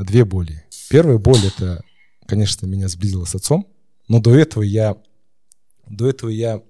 две 0.05 0.25
боли. 0.25 0.65
Первая 0.89 1.19
боль 1.19 1.45
это, 1.47 1.83
конечно, 2.27 2.67
меня 2.67 2.89
сблизило 2.89 3.25
с 3.25 3.35
отцом, 3.35 3.69
но 4.09 4.21
до 4.21 4.35
этого 4.37 4.62
я, 4.62 4.97
до 5.89 6.09
этого 6.09 6.31
я 6.31 6.62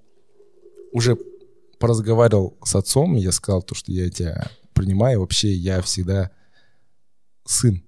уже 0.92 1.18
поразговаривал 1.78 2.56
с 2.64 2.74
отцом, 2.74 3.16
я 3.16 3.32
сказал 3.32 3.62
то, 3.62 3.74
что 3.74 3.92
я 3.92 4.10
тебя 4.10 4.50
принимаю, 4.72 5.20
вообще 5.20 5.52
я 5.52 5.82
всегда 5.82 6.30
сын 7.44 7.85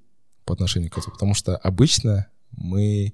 по 0.49 0.55
отношению 0.55 0.91
к 0.91 0.97
отцу, 0.97 1.11
потому 1.11 1.35
что 1.35 1.59
обычно 1.59 2.27
мы 2.53 3.13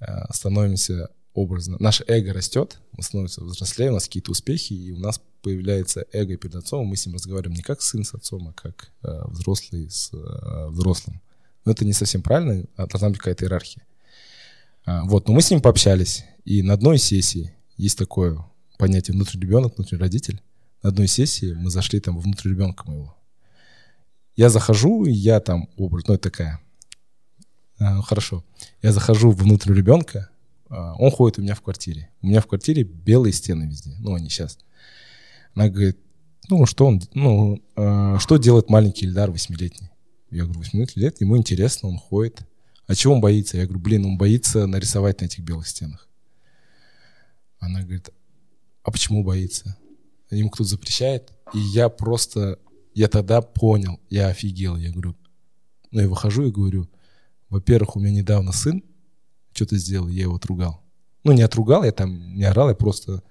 э, 0.00 0.04
становимся 0.32 1.10
образно, 1.32 1.76
наше 1.78 2.02
эго 2.08 2.32
растет, 2.32 2.80
мы 2.90 3.04
становимся 3.04 3.44
взрослее, 3.44 3.90
у 3.90 3.94
нас 3.94 4.06
какие-то 4.06 4.32
успехи, 4.32 4.72
и 4.72 4.90
у 4.90 4.98
нас 4.98 5.20
появляется 5.42 6.06
эго 6.12 6.36
перед 6.36 6.56
отцом, 6.56 6.88
мы 6.88 6.96
с 6.96 7.06
ним 7.06 7.14
разговариваем 7.14 7.56
не 7.56 7.62
как 7.62 7.80
сын 7.82 8.02
с 8.02 8.14
отцом, 8.14 8.48
а 8.48 8.52
как 8.52 8.90
э, 9.04 9.22
взрослый 9.28 9.88
с 9.88 10.10
э, 10.12 10.68
взрослым. 10.70 11.20
Но 11.64 11.70
это 11.70 11.84
не 11.84 11.92
совсем 11.92 12.20
правильно, 12.20 12.64
а 12.74 12.88
должна 12.88 13.10
быть 13.10 13.18
какая-то 13.18 13.44
иерархия. 13.44 13.86
А, 14.84 15.04
вот, 15.04 15.28
но 15.28 15.34
мы 15.34 15.42
с 15.42 15.52
ним 15.52 15.60
пообщались, 15.60 16.24
и 16.44 16.62
на 16.62 16.74
одной 16.74 16.98
сессии 16.98 17.54
есть 17.76 17.96
такое 17.96 18.44
понятие 18.76 19.14
внутренний 19.14 19.42
ребенок, 19.42 19.76
внутренний 19.76 20.00
родитель. 20.00 20.42
На 20.82 20.88
одной 20.88 21.06
сессии 21.06 21.52
мы 21.52 21.70
зашли 21.70 22.00
там 22.00 22.18
внутрь 22.18 22.48
ребенка 22.48 22.88
моего. 22.88 23.16
Я 24.40 24.48
захожу, 24.48 25.04
я 25.04 25.38
там 25.38 25.68
образ, 25.76 26.04
ну, 26.08 26.16
такая 26.16 26.62
А, 27.78 28.00
хорошо. 28.00 28.42
Я 28.80 28.90
захожу 28.90 29.32
внутрь 29.32 29.74
ребенка, 29.74 30.30
а, 30.70 30.94
он 30.94 31.10
ходит 31.10 31.38
у 31.38 31.42
меня 31.42 31.54
в 31.54 31.60
квартире. 31.60 32.08
У 32.22 32.26
меня 32.26 32.40
в 32.40 32.46
квартире 32.46 32.84
белые 32.84 33.34
стены 33.34 33.64
везде. 33.64 33.94
Ну, 33.98 34.14
они 34.14 34.30
сейчас. 34.30 34.58
Она 35.54 35.68
говорит, 35.68 35.98
ну, 36.48 36.64
что 36.64 36.86
он, 36.86 37.02
ну, 37.12 37.62
э, 37.76 38.16
что 38.18 38.38
делает 38.38 38.70
маленький 38.70 39.04
Ильдар 39.04 39.30
восьмилетний? 39.30 39.90
Я 40.30 40.44
говорю, 40.44 40.60
восьмилетний 40.60 41.02
лет, 41.02 41.20
ему 41.20 41.36
интересно, 41.36 41.90
он 41.90 41.98
ходит. 41.98 42.40
А 42.86 42.94
чего 42.94 43.12
он 43.12 43.20
боится? 43.20 43.58
Я 43.58 43.66
говорю, 43.66 43.80
блин, 43.80 44.06
он 44.06 44.16
боится 44.16 44.66
нарисовать 44.66 45.20
на 45.20 45.26
этих 45.26 45.40
белых 45.40 45.68
стенах. 45.68 46.08
Она 47.58 47.82
говорит, 47.82 48.08
а 48.84 48.90
почему 48.90 49.22
боится? 49.22 49.76
Ему 50.30 50.48
кто-то 50.48 50.70
запрещает? 50.70 51.30
И 51.52 51.58
я 51.58 51.90
просто, 51.90 52.58
я 52.94 53.08
тогда 53.08 53.40
понял, 53.40 54.00
я 54.08 54.28
офигел. 54.28 54.76
Я 54.76 54.90
говорю, 54.90 55.16
ну, 55.90 56.00
я 56.00 56.08
выхожу 56.08 56.46
и 56.46 56.50
говорю, 56.50 56.88
во-первых, 57.48 57.96
у 57.96 58.00
меня 58.00 58.12
недавно 58.12 58.52
сын 58.52 58.82
что-то 59.52 59.76
сделал, 59.76 60.08
я 60.08 60.22
его 60.22 60.36
отругал. 60.36 60.82
Ну, 61.24 61.32
не 61.32 61.42
отругал, 61.42 61.84
я 61.84 61.92
там 61.92 62.34
не 62.34 62.44
орал, 62.44 62.68
я 62.68 62.74
просто 62.74 63.22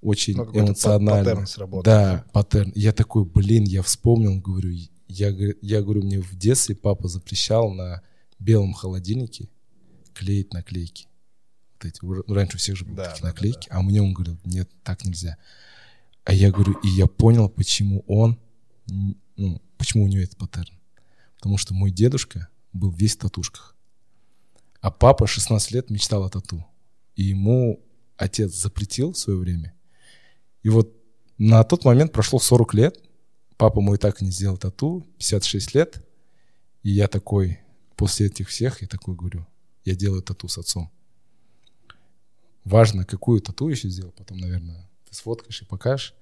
очень 0.00 0.36
ну, 0.36 0.44
эмоционально. 0.52 1.24
Паттерн 1.24 1.46
сработал. 1.46 1.82
Да, 1.82 2.24
паттерн. 2.32 2.72
Я 2.74 2.92
такой, 2.92 3.24
блин, 3.24 3.64
я 3.64 3.82
вспомнил, 3.82 4.40
говорю, 4.40 4.70
я, 5.08 5.34
я 5.62 5.82
говорю, 5.82 6.02
мне 6.02 6.20
в 6.20 6.36
детстве 6.36 6.76
папа 6.76 7.08
запрещал 7.08 7.70
на 7.70 8.02
белом 8.38 8.72
холодильнике 8.74 9.48
клеить 10.14 10.52
наклейки. 10.52 11.06
Вот 11.74 11.84
эти, 11.84 12.32
раньше 12.32 12.56
у 12.56 12.58
всех 12.58 12.76
же 12.76 12.84
были 12.84 12.96
да, 12.96 13.04
такие 13.04 13.22
да, 13.22 13.28
наклейки, 13.28 13.68
да, 13.68 13.74
да. 13.74 13.80
а 13.80 13.82
мне 13.82 14.02
он 14.02 14.12
говорил, 14.12 14.38
нет, 14.44 14.68
так 14.82 15.04
нельзя. 15.04 15.36
А 16.24 16.34
я 16.34 16.50
говорю, 16.50 16.74
и 16.82 16.88
я 16.88 17.06
понял, 17.06 17.48
почему 17.48 18.04
он, 18.06 18.38
ну, 18.88 19.62
почему 19.76 20.04
у 20.04 20.08
него 20.08 20.22
этот 20.22 20.36
паттерн. 20.36 20.78
Потому 21.36 21.58
что 21.58 21.74
мой 21.74 21.90
дедушка 21.90 22.48
был 22.72 22.90
весь 22.90 23.16
в 23.16 23.20
татушках. 23.20 23.76
А 24.80 24.90
папа 24.90 25.26
16 25.26 25.72
лет 25.72 25.90
мечтал 25.90 26.24
о 26.24 26.30
тату. 26.30 26.66
И 27.16 27.24
ему 27.24 27.80
отец 28.16 28.52
запретил 28.54 29.12
в 29.12 29.18
свое 29.18 29.38
время. 29.38 29.74
И 30.62 30.68
вот 30.68 30.92
на 31.38 31.62
тот 31.64 31.84
момент 31.84 32.12
прошло 32.12 32.38
40 32.38 32.74
лет. 32.74 33.02
Папа 33.56 33.80
мой 33.80 33.98
так 33.98 34.22
и 34.22 34.24
не 34.24 34.30
сделал 34.30 34.56
тату, 34.56 35.06
56 35.18 35.74
лет. 35.74 36.04
И 36.82 36.90
я 36.90 37.08
такой, 37.08 37.58
после 37.96 38.26
этих 38.26 38.48
всех, 38.48 38.82
я 38.82 38.88
такой 38.88 39.16
говорю, 39.16 39.46
я 39.84 39.94
делаю 39.94 40.22
тату 40.22 40.48
с 40.48 40.58
отцом. 40.58 40.90
Важно, 42.64 43.04
какую 43.04 43.40
тату 43.40 43.68
еще 43.68 43.88
сделал, 43.88 44.12
потом, 44.12 44.38
наверное, 44.38 44.88
ты 45.08 45.14
сфоткаешь 45.14 45.62
и 45.62 45.64
покажешь. 45.64 46.14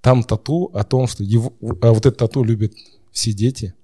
Там 0.00 0.22
тату 0.24 0.70
о 0.72 0.84
том, 0.84 1.06
что 1.06 1.22
его, 1.22 1.54
а 1.82 1.92
вот 1.92 2.06
это 2.06 2.12
тату 2.12 2.42
любят 2.42 2.72
все 3.12 3.32
дети. 3.32 3.74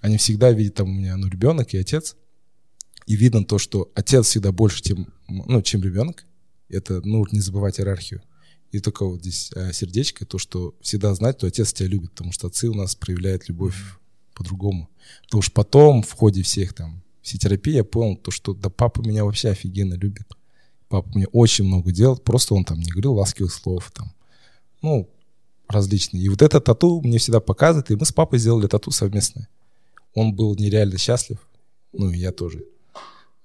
Они 0.00 0.16
всегда 0.16 0.50
видят 0.50 0.74
там 0.74 0.88
у 0.88 0.92
меня 0.92 1.16
ну, 1.16 1.28
ребенок 1.28 1.74
и 1.74 1.78
отец. 1.78 2.16
И 3.06 3.16
видно 3.16 3.44
то, 3.44 3.58
что 3.58 3.90
отец 3.94 4.26
всегда 4.26 4.52
больше, 4.52 4.82
чем, 4.82 5.12
ну, 5.28 5.62
чем 5.62 5.82
ребенок. 5.82 6.26
Это, 6.68 7.00
ну, 7.04 7.24
не 7.32 7.40
забывать 7.40 7.78
иерархию. 7.78 8.22
И 8.72 8.78
только 8.78 9.04
вот 9.04 9.20
здесь 9.20 9.50
а, 9.56 9.72
сердечко, 9.72 10.24
то, 10.24 10.38
что 10.38 10.74
всегда 10.80 11.12
знать, 11.14 11.38
что 11.38 11.48
отец 11.48 11.72
тебя 11.72 11.88
любит, 11.88 12.12
потому 12.12 12.32
что 12.32 12.46
отцы 12.46 12.68
у 12.68 12.74
нас 12.74 12.94
проявляют 12.94 13.48
любовь 13.48 13.74
по-другому. 14.34 14.88
Потому 15.24 15.42
что 15.42 15.52
потом, 15.52 16.02
в 16.02 16.12
ходе 16.12 16.42
всех 16.42 16.72
там, 16.72 17.02
всей 17.20 17.38
терапии, 17.38 17.72
я 17.72 17.84
понял 17.84 18.16
то, 18.16 18.30
что 18.30 18.54
да 18.54 18.70
папа 18.70 19.00
меня 19.00 19.24
вообще 19.24 19.50
офигенно 19.50 19.94
любит. 19.94 20.26
Папа 20.88 21.08
мне 21.14 21.26
очень 21.28 21.64
много 21.64 21.92
делает, 21.92 22.24
просто 22.24 22.54
он 22.54 22.64
там 22.64 22.80
не 22.80 22.90
говорил 22.90 23.14
ласковых 23.14 23.52
слов, 23.52 23.90
там, 23.94 24.12
ну, 24.82 25.08
различные. 25.70 26.22
И 26.22 26.28
вот 26.28 26.42
это 26.42 26.60
тату 26.60 27.00
мне 27.00 27.18
всегда 27.18 27.40
показывает, 27.40 27.90
и 27.90 27.96
мы 27.96 28.04
с 28.04 28.12
папой 28.12 28.38
сделали 28.38 28.66
тату 28.66 28.90
совместное. 28.90 29.48
Он 30.14 30.34
был 30.34 30.54
нереально 30.56 30.98
счастлив, 30.98 31.38
ну 31.92 32.10
и 32.10 32.18
я 32.18 32.32
тоже. 32.32 32.64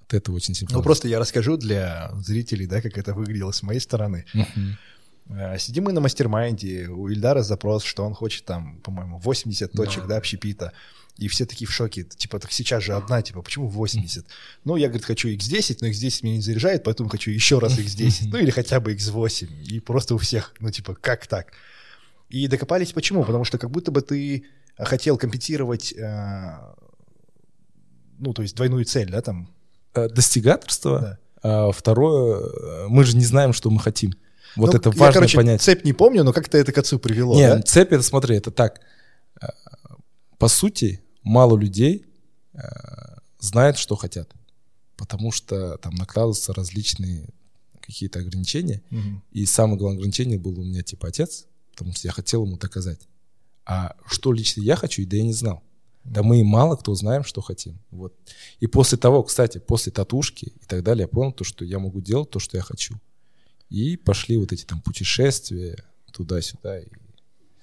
От 0.01 0.13
этого 0.13 0.35
очень 0.35 0.53
сильно. 0.53 0.73
Ну 0.73 0.83
просто 0.83 1.07
я 1.07 1.19
расскажу 1.19 1.57
для 1.57 2.11
зрителей, 2.19 2.67
да, 2.67 2.81
как 2.81 2.97
это 2.97 3.13
выглядело 3.13 3.51
с 3.51 3.63
моей 3.63 3.79
стороны. 3.79 4.25
Uh-huh. 4.33 5.57
Сидим 5.57 5.85
мы 5.85 5.91
на 5.91 6.01
мастер-майнде, 6.01 6.87
у 6.87 7.07
Ильдара 7.09 7.41
запрос, 7.41 7.83
что 7.83 8.03
он 8.05 8.13
хочет 8.13 8.45
там, 8.45 8.79
по-моему, 8.83 9.17
80 9.17 9.71
точек, 9.71 10.01
да, 10.03 10.09
да 10.09 10.17
общепита. 10.17 10.71
И 11.17 11.27
все 11.29 11.45
такие 11.45 11.67
в 11.67 11.71
шоке, 11.71 12.03
типа, 12.03 12.39
так 12.39 12.51
сейчас 12.51 12.83
же 12.83 12.93
одна, 12.93 13.21
типа, 13.21 13.41
почему 13.41 13.67
80? 13.67 14.25
Ну, 14.65 14.75
я, 14.75 14.87
говорит, 14.87 15.05
хочу 15.05 15.29
X10, 15.29 15.77
но 15.81 15.87
X10 15.87 16.19
меня 16.23 16.35
не 16.35 16.41
заряжает, 16.41 16.83
поэтому 16.83 17.09
хочу 17.09 17.31
еще 17.31 17.59
раз 17.59 17.79
X10, 17.79 18.27
ну 18.31 18.37
или 18.37 18.51
хотя 18.51 18.79
бы 18.79 18.93
X8. 18.93 19.63
И 19.63 19.79
просто 19.79 20.13
у 20.15 20.17
всех, 20.17 20.53
ну, 20.59 20.69
типа, 20.69 20.93
как 20.93 21.25
так? 21.25 21.53
И 22.29 22.47
докопались 22.47 22.93
почему? 22.93 23.23
Потому 23.23 23.43
что 23.43 23.57
как 23.57 23.71
будто 23.71 23.91
бы 23.91 24.01
ты 24.01 24.45
хотел 24.77 25.17
компенсировать, 25.17 25.93
э, 25.93 26.57
ну, 28.17 28.33
то 28.33 28.41
есть 28.41 28.55
двойную 28.55 28.85
цель, 28.85 29.09
да, 29.09 29.21
там? 29.21 29.49
Э, 29.93 30.09
достигаторство. 30.09 30.99
Да. 30.99 31.19
А 31.43 31.71
второе, 31.71 32.39
э, 32.39 32.87
мы 32.87 33.03
же 33.03 33.15
не 33.15 33.25
знаем, 33.25 33.53
что 33.53 33.69
мы 33.69 33.79
хотим. 33.79 34.13
Вот 34.55 34.73
ну, 34.73 34.79
это 34.79 34.89
важное 34.89 35.07
я, 35.07 35.13
короче, 35.13 35.37
понятие. 35.37 35.59
цепь 35.59 35.85
не 35.85 35.93
помню, 35.93 36.23
но 36.23 36.33
как-то 36.33 36.57
это 36.57 36.71
к 36.71 36.77
отцу 36.77 36.97
привело, 36.97 37.35
Нет, 37.35 37.57
да? 37.57 37.61
цепь, 37.61 37.91
это 37.91 38.03
смотри, 38.03 38.37
это 38.37 38.51
так. 38.51 38.79
По 40.37 40.47
сути, 40.47 41.01
мало 41.23 41.57
людей 41.57 42.05
знает, 43.39 43.77
что 43.77 43.95
хотят. 43.95 44.31
Потому 44.95 45.31
что 45.31 45.77
там 45.77 45.93
накладываются 45.95 46.53
различные 46.53 47.27
какие-то 47.81 48.19
ограничения. 48.19 48.81
Угу. 48.91 49.21
И 49.31 49.45
самое 49.45 49.77
главное 49.77 49.97
ограничение 49.97 50.39
было 50.39 50.59
у 50.59 50.63
меня 50.63 50.83
типа 50.83 51.09
отец, 51.09 51.47
потому 51.75 51.93
что 51.93 52.07
я 52.07 52.11
хотел 52.11 52.45
ему 52.45 52.57
доказать. 52.57 53.07
А 53.65 53.95
что 54.07 54.31
лично 54.31 54.61
я 54.61 54.75
хочу, 54.75 55.05
да 55.05 55.17
я 55.17 55.23
не 55.23 55.33
знал. 55.33 55.63
Да 56.03 56.21
мы 56.21 56.43
мало 56.43 56.75
кто 56.75 56.93
знаем, 56.93 57.23
что 57.23 57.41
хотим. 57.41 57.79
Вот. 57.89 58.13
И 58.59 58.67
после 58.67 58.97
того, 58.97 59.23
кстати, 59.23 59.57
после 59.57 59.91
татушки 59.91 60.45
и 60.45 60.65
так 60.67 60.83
далее, 60.83 61.03
я 61.03 61.07
понял 61.07 61.31
то, 61.31 61.43
что 61.43 61.65
я 61.65 61.79
могу 61.79 61.99
делать 61.99 62.29
то, 62.29 62.39
что 62.39 62.57
я 62.57 62.63
хочу. 62.63 62.95
И 63.69 63.97
пошли 63.97 64.37
вот 64.37 64.53
эти 64.53 64.65
там 64.65 64.81
путешествия 64.81 65.83
туда-сюда. 66.11 66.79
И... 66.79 66.87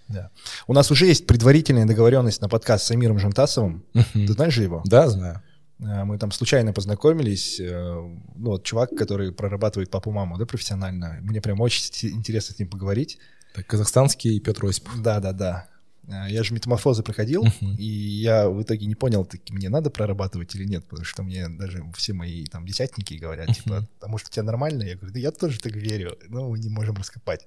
Да. 0.08 0.30
У 0.66 0.72
нас 0.72 0.90
уже 0.90 1.06
есть 1.06 1.26
предварительная 1.26 1.86
договоренность 1.86 2.40
на 2.40 2.48
подкаст 2.48 2.84
с 2.84 2.90
Амиром 2.90 3.20
Жантасовым. 3.20 3.84
Ты 4.12 4.32
знаешь 4.32 4.54
же 4.54 4.64
его? 4.64 4.82
Да, 4.84 5.08
знаю. 5.08 5.40
А, 5.84 6.04
мы 6.04 6.18
там 6.18 6.32
случайно 6.32 6.72
познакомились. 6.72 7.60
Э, 7.60 7.94
ну, 8.34 8.50
вот 8.50 8.64
чувак, 8.64 8.90
который 8.90 9.32
прорабатывает 9.32 9.90
папу-маму, 9.90 10.38
да, 10.38 10.46
профессионально. 10.46 11.18
Мне 11.22 11.40
прям 11.40 11.60
очень 11.60 11.84
интересно 12.14 12.54
с 12.54 12.58
ним 12.58 12.68
поговорить. 12.68 13.18
Так, 13.54 13.66
казахстанский 13.66 14.40
Петр 14.40 14.66
Осипов. 14.66 15.00
Да, 15.02 15.20
да, 15.20 15.32
да. 15.32 15.68
А, 16.08 16.28
я 16.28 16.42
же 16.42 16.54
метаморфозы 16.54 17.02
проходил, 17.02 17.44
uh-huh. 17.44 17.76
и 17.76 17.84
я 17.84 18.48
в 18.48 18.60
итоге 18.62 18.86
не 18.86 18.94
понял, 18.94 19.24
таки 19.24 19.52
мне 19.52 19.68
надо 19.68 19.90
прорабатывать 19.90 20.54
или 20.54 20.64
нет, 20.64 20.84
потому 20.84 21.04
что 21.04 21.22
мне 21.22 21.48
даже 21.48 21.84
все 21.96 22.12
мои 22.12 22.44
там 22.46 22.66
десятники 22.66 23.14
говорят, 23.14 23.48
uh-huh. 23.48 23.54
типа, 23.54 23.88
а 24.00 24.08
может, 24.08 24.28
у 24.28 24.30
тебя 24.30 24.42
нормально? 24.42 24.82
Я 24.82 24.96
говорю, 24.96 25.12
да 25.12 25.20
я 25.20 25.30
тоже 25.30 25.60
так 25.60 25.74
верю, 25.74 26.18
но 26.28 26.48
мы 26.48 26.58
не 26.58 26.70
можем 26.70 26.96
раскопать. 26.96 27.46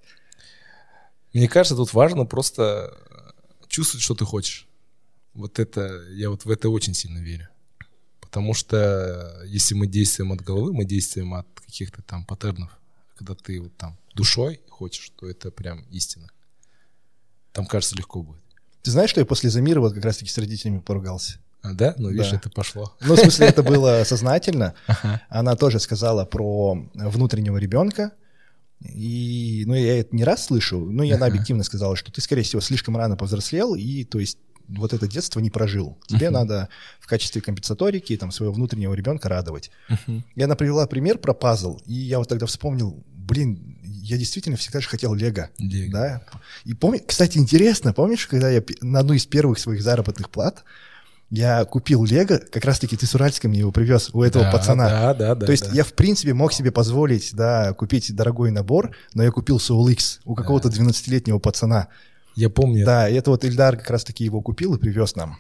Мне 1.34 1.50
кажется, 1.50 1.76
тут 1.76 1.94
важно 1.94 2.26
просто 2.26 2.98
чувствовать, 3.68 4.04
что 4.04 4.16
ты 4.16 4.24
хочешь. 4.24 4.68
Вот 5.34 5.60
это, 5.60 6.02
я 6.12 6.30
вот 6.30 6.46
в 6.46 6.50
это 6.50 6.70
очень 6.70 6.94
сильно 6.94 7.20
верю. 7.20 7.50
Потому 8.22 8.54
что 8.54 9.42
если 9.46 9.76
мы 9.76 9.86
действуем 9.86 10.32
от 10.32 10.42
головы, 10.42 10.74
мы 10.74 10.86
действуем 10.86 11.34
от 11.34 11.48
каких-то 11.60 12.02
там 12.02 12.26
паттернов. 12.26 12.72
Когда 13.16 13.34
ты 13.36 13.62
вот 13.62 13.76
там 13.78 13.98
душой 14.14 14.62
хочешь, 14.70 15.12
то 15.18 15.28
это 15.28 15.52
прям 15.52 15.82
истина. 15.92 16.28
Там, 17.54 17.66
кажется, 17.66 17.96
легко 17.96 18.22
будет. 18.22 18.42
Ты 18.82 18.92
знаешь, 18.92 19.10
что 19.10 19.22
я 19.22 19.26
после 19.26 19.50
Замира 19.50 19.80
вот 19.80 19.94
как 19.94 20.04
раз-таки 20.04 20.30
с 20.30 20.38
родителями 20.38 20.80
поругался? 20.80 21.40
А, 21.62 21.74
да? 21.74 21.96
Ну, 21.98 22.10
видишь, 22.10 22.30
да. 22.30 22.38
это 22.38 22.50
пошло. 22.50 22.96
Ну, 23.02 23.16
в 23.16 23.20
смысле, 23.20 23.48
это 23.48 23.64
было 23.64 24.04
сознательно. 24.06 24.76
Она 25.30 25.56
тоже 25.56 25.80
сказала 25.80 26.26
про 26.26 26.78
внутреннего 26.94 27.58
ребенка. 27.58 28.12
И, 28.82 29.64
ну, 29.66 29.74
я 29.74 30.00
это 30.02 30.16
не 30.16 30.24
раз 30.24 30.46
слышу, 30.46 30.80
но 30.80 31.04
и 31.04 31.10
она 31.10 31.28
объективно 31.28 31.64
сказала, 31.64 31.96
что 31.96 32.12
ты, 32.12 32.22
скорее 32.22 32.44
всего, 32.44 32.62
слишком 32.62 32.98
рано 32.98 33.16
повзрослел, 33.16 33.74
и, 33.74 34.04
то 34.04 34.20
есть, 34.20 34.38
вот 34.68 34.94
это 34.94 35.08
детство 35.08 35.40
не 35.40 35.50
прожил. 35.50 35.98
Тебе 36.08 36.28
uh-huh. 36.28 36.32
надо 36.32 36.70
в 37.00 37.08
качестве 37.08 37.42
компенсаторики 37.42 38.16
там 38.18 38.32
своего 38.32 38.54
внутреннего 38.54 38.94
ребенка 38.94 39.30
радовать. 39.30 39.72
Uh-huh. 39.90 40.22
И 40.36 40.42
она 40.42 40.56
привела 40.56 40.88
пример 40.88 41.18
про 41.18 41.34
пазл, 41.34 41.80
и 41.86 41.94
я 41.94 42.20
вот 42.20 42.30
тогда 42.30 42.46
вспомнил, 42.46 43.04
блин, 43.08 43.78
я 43.84 44.18
действительно 44.18 44.58
всегда 44.58 44.82
же 44.82 44.88
хотел 44.88 45.14
Лего. 45.14 45.50
Лего. 45.58 45.92
Да? 45.92 46.24
И 46.64 46.74
помню, 46.74 47.02
кстати, 47.06 47.38
интересно, 47.38 47.94
помнишь, 47.94 48.28
когда 48.28 48.50
я 48.50 48.64
на 48.82 49.00
одну 49.00 49.14
из 49.14 49.26
первых 49.26 49.60
своих 49.60 49.82
заработных 49.82 50.30
плат 50.30 50.64
я 51.32 51.66
купил 51.66 52.06
Лего, 52.06 52.38
как 52.38 52.64
раз-таки 52.66 52.96
ты 52.96 53.06
с 53.06 53.16
Уральска 53.16 53.48
мне 53.48 53.60
его 53.60 53.72
привез 53.72 54.12
у 54.14 54.22
этого 54.22 54.46
да, 54.46 54.52
пацана. 54.52 54.90
Да, 54.90 55.14
да, 55.14 55.36
да. 55.36 55.46
То 55.46 55.52
есть 55.52 55.70
да. 55.70 55.76
я, 55.76 55.84
в 55.84 55.94
принципе, 55.94 56.34
мог 56.34 56.54
себе 56.54 56.72
позволить, 56.72 57.34
да, 57.34 57.74
купить 57.74 58.16
дорогой 58.16 58.52
набор, 58.52 58.96
но 59.14 59.24
я 59.24 59.32
купил 59.32 59.58
Soul 59.58 59.92
X 59.92 60.22
у 60.24 60.36
какого-то 60.36 60.70
12-летнего 60.70 61.40
пацана. 61.40 61.88
Я 62.36 62.50
помню. 62.50 62.86
Да, 62.86 63.10
это 63.10 63.32
вот 63.32 63.44
Ильдар 63.46 63.78
как 63.78 63.90
раз-таки 63.90 64.24
его 64.26 64.42
купил 64.42 64.74
и 64.76 64.80
привез 64.80 65.16
нам. 65.16 65.38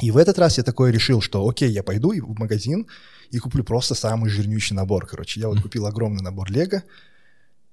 И 0.00 0.10
в 0.10 0.16
этот 0.16 0.38
раз 0.38 0.58
я 0.58 0.64
такое 0.64 0.92
решил, 0.92 1.20
что 1.20 1.46
окей, 1.48 1.70
я 1.70 1.82
пойду 1.82 2.12
в 2.12 2.38
магазин 2.38 2.86
и 3.30 3.38
куплю 3.38 3.64
просто 3.64 3.94
самый 3.94 4.30
жирнющий 4.30 4.76
набор, 4.76 5.06
короче. 5.06 5.40
Я 5.40 5.48
вот 5.48 5.60
купил 5.60 5.86
огромный 5.86 6.22
набор 6.22 6.50
Лего, 6.50 6.82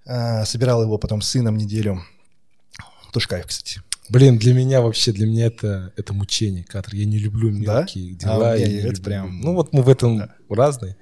а, 0.05 0.45
собирал 0.45 0.81
его 0.81 0.97
потом 0.97 1.21
с 1.21 1.29
сыном 1.29 1.57
неделю. 1.57 2.01
Тоже 3.13 3.27
кайф, 3.27 3.45
кстати. 3.47 3.81
Блин, 4.09 4.37
для 4.37 4.53
меня 4.53 4.81
вообще, 4.81 5.11
для 5.11 5.25
меня 5.25 5.45
это, 5.47 5.91
это 5.97 6.13
мучение, 6.13 6.63
Катр. 6.63 6.93
Я 6.95 7.05
не 7.05 7.17
люблю 7.17 7.49
мелкие 7.49 8.13
Да? 8.15 8.25
дела. 8.25 8.51
А, 8.51 8.55
я 8.55 8.67
не, 8.67 8.73
это 8.75 8.87
люблю- 8.89 9.03
прям- 9.03 9.41
Ну 9.41 9.53
вот 9.53 9.73
мы 9.73 9.81
в 9.83 9.89
этом 9.89 10.23
разные. 10.49 10.95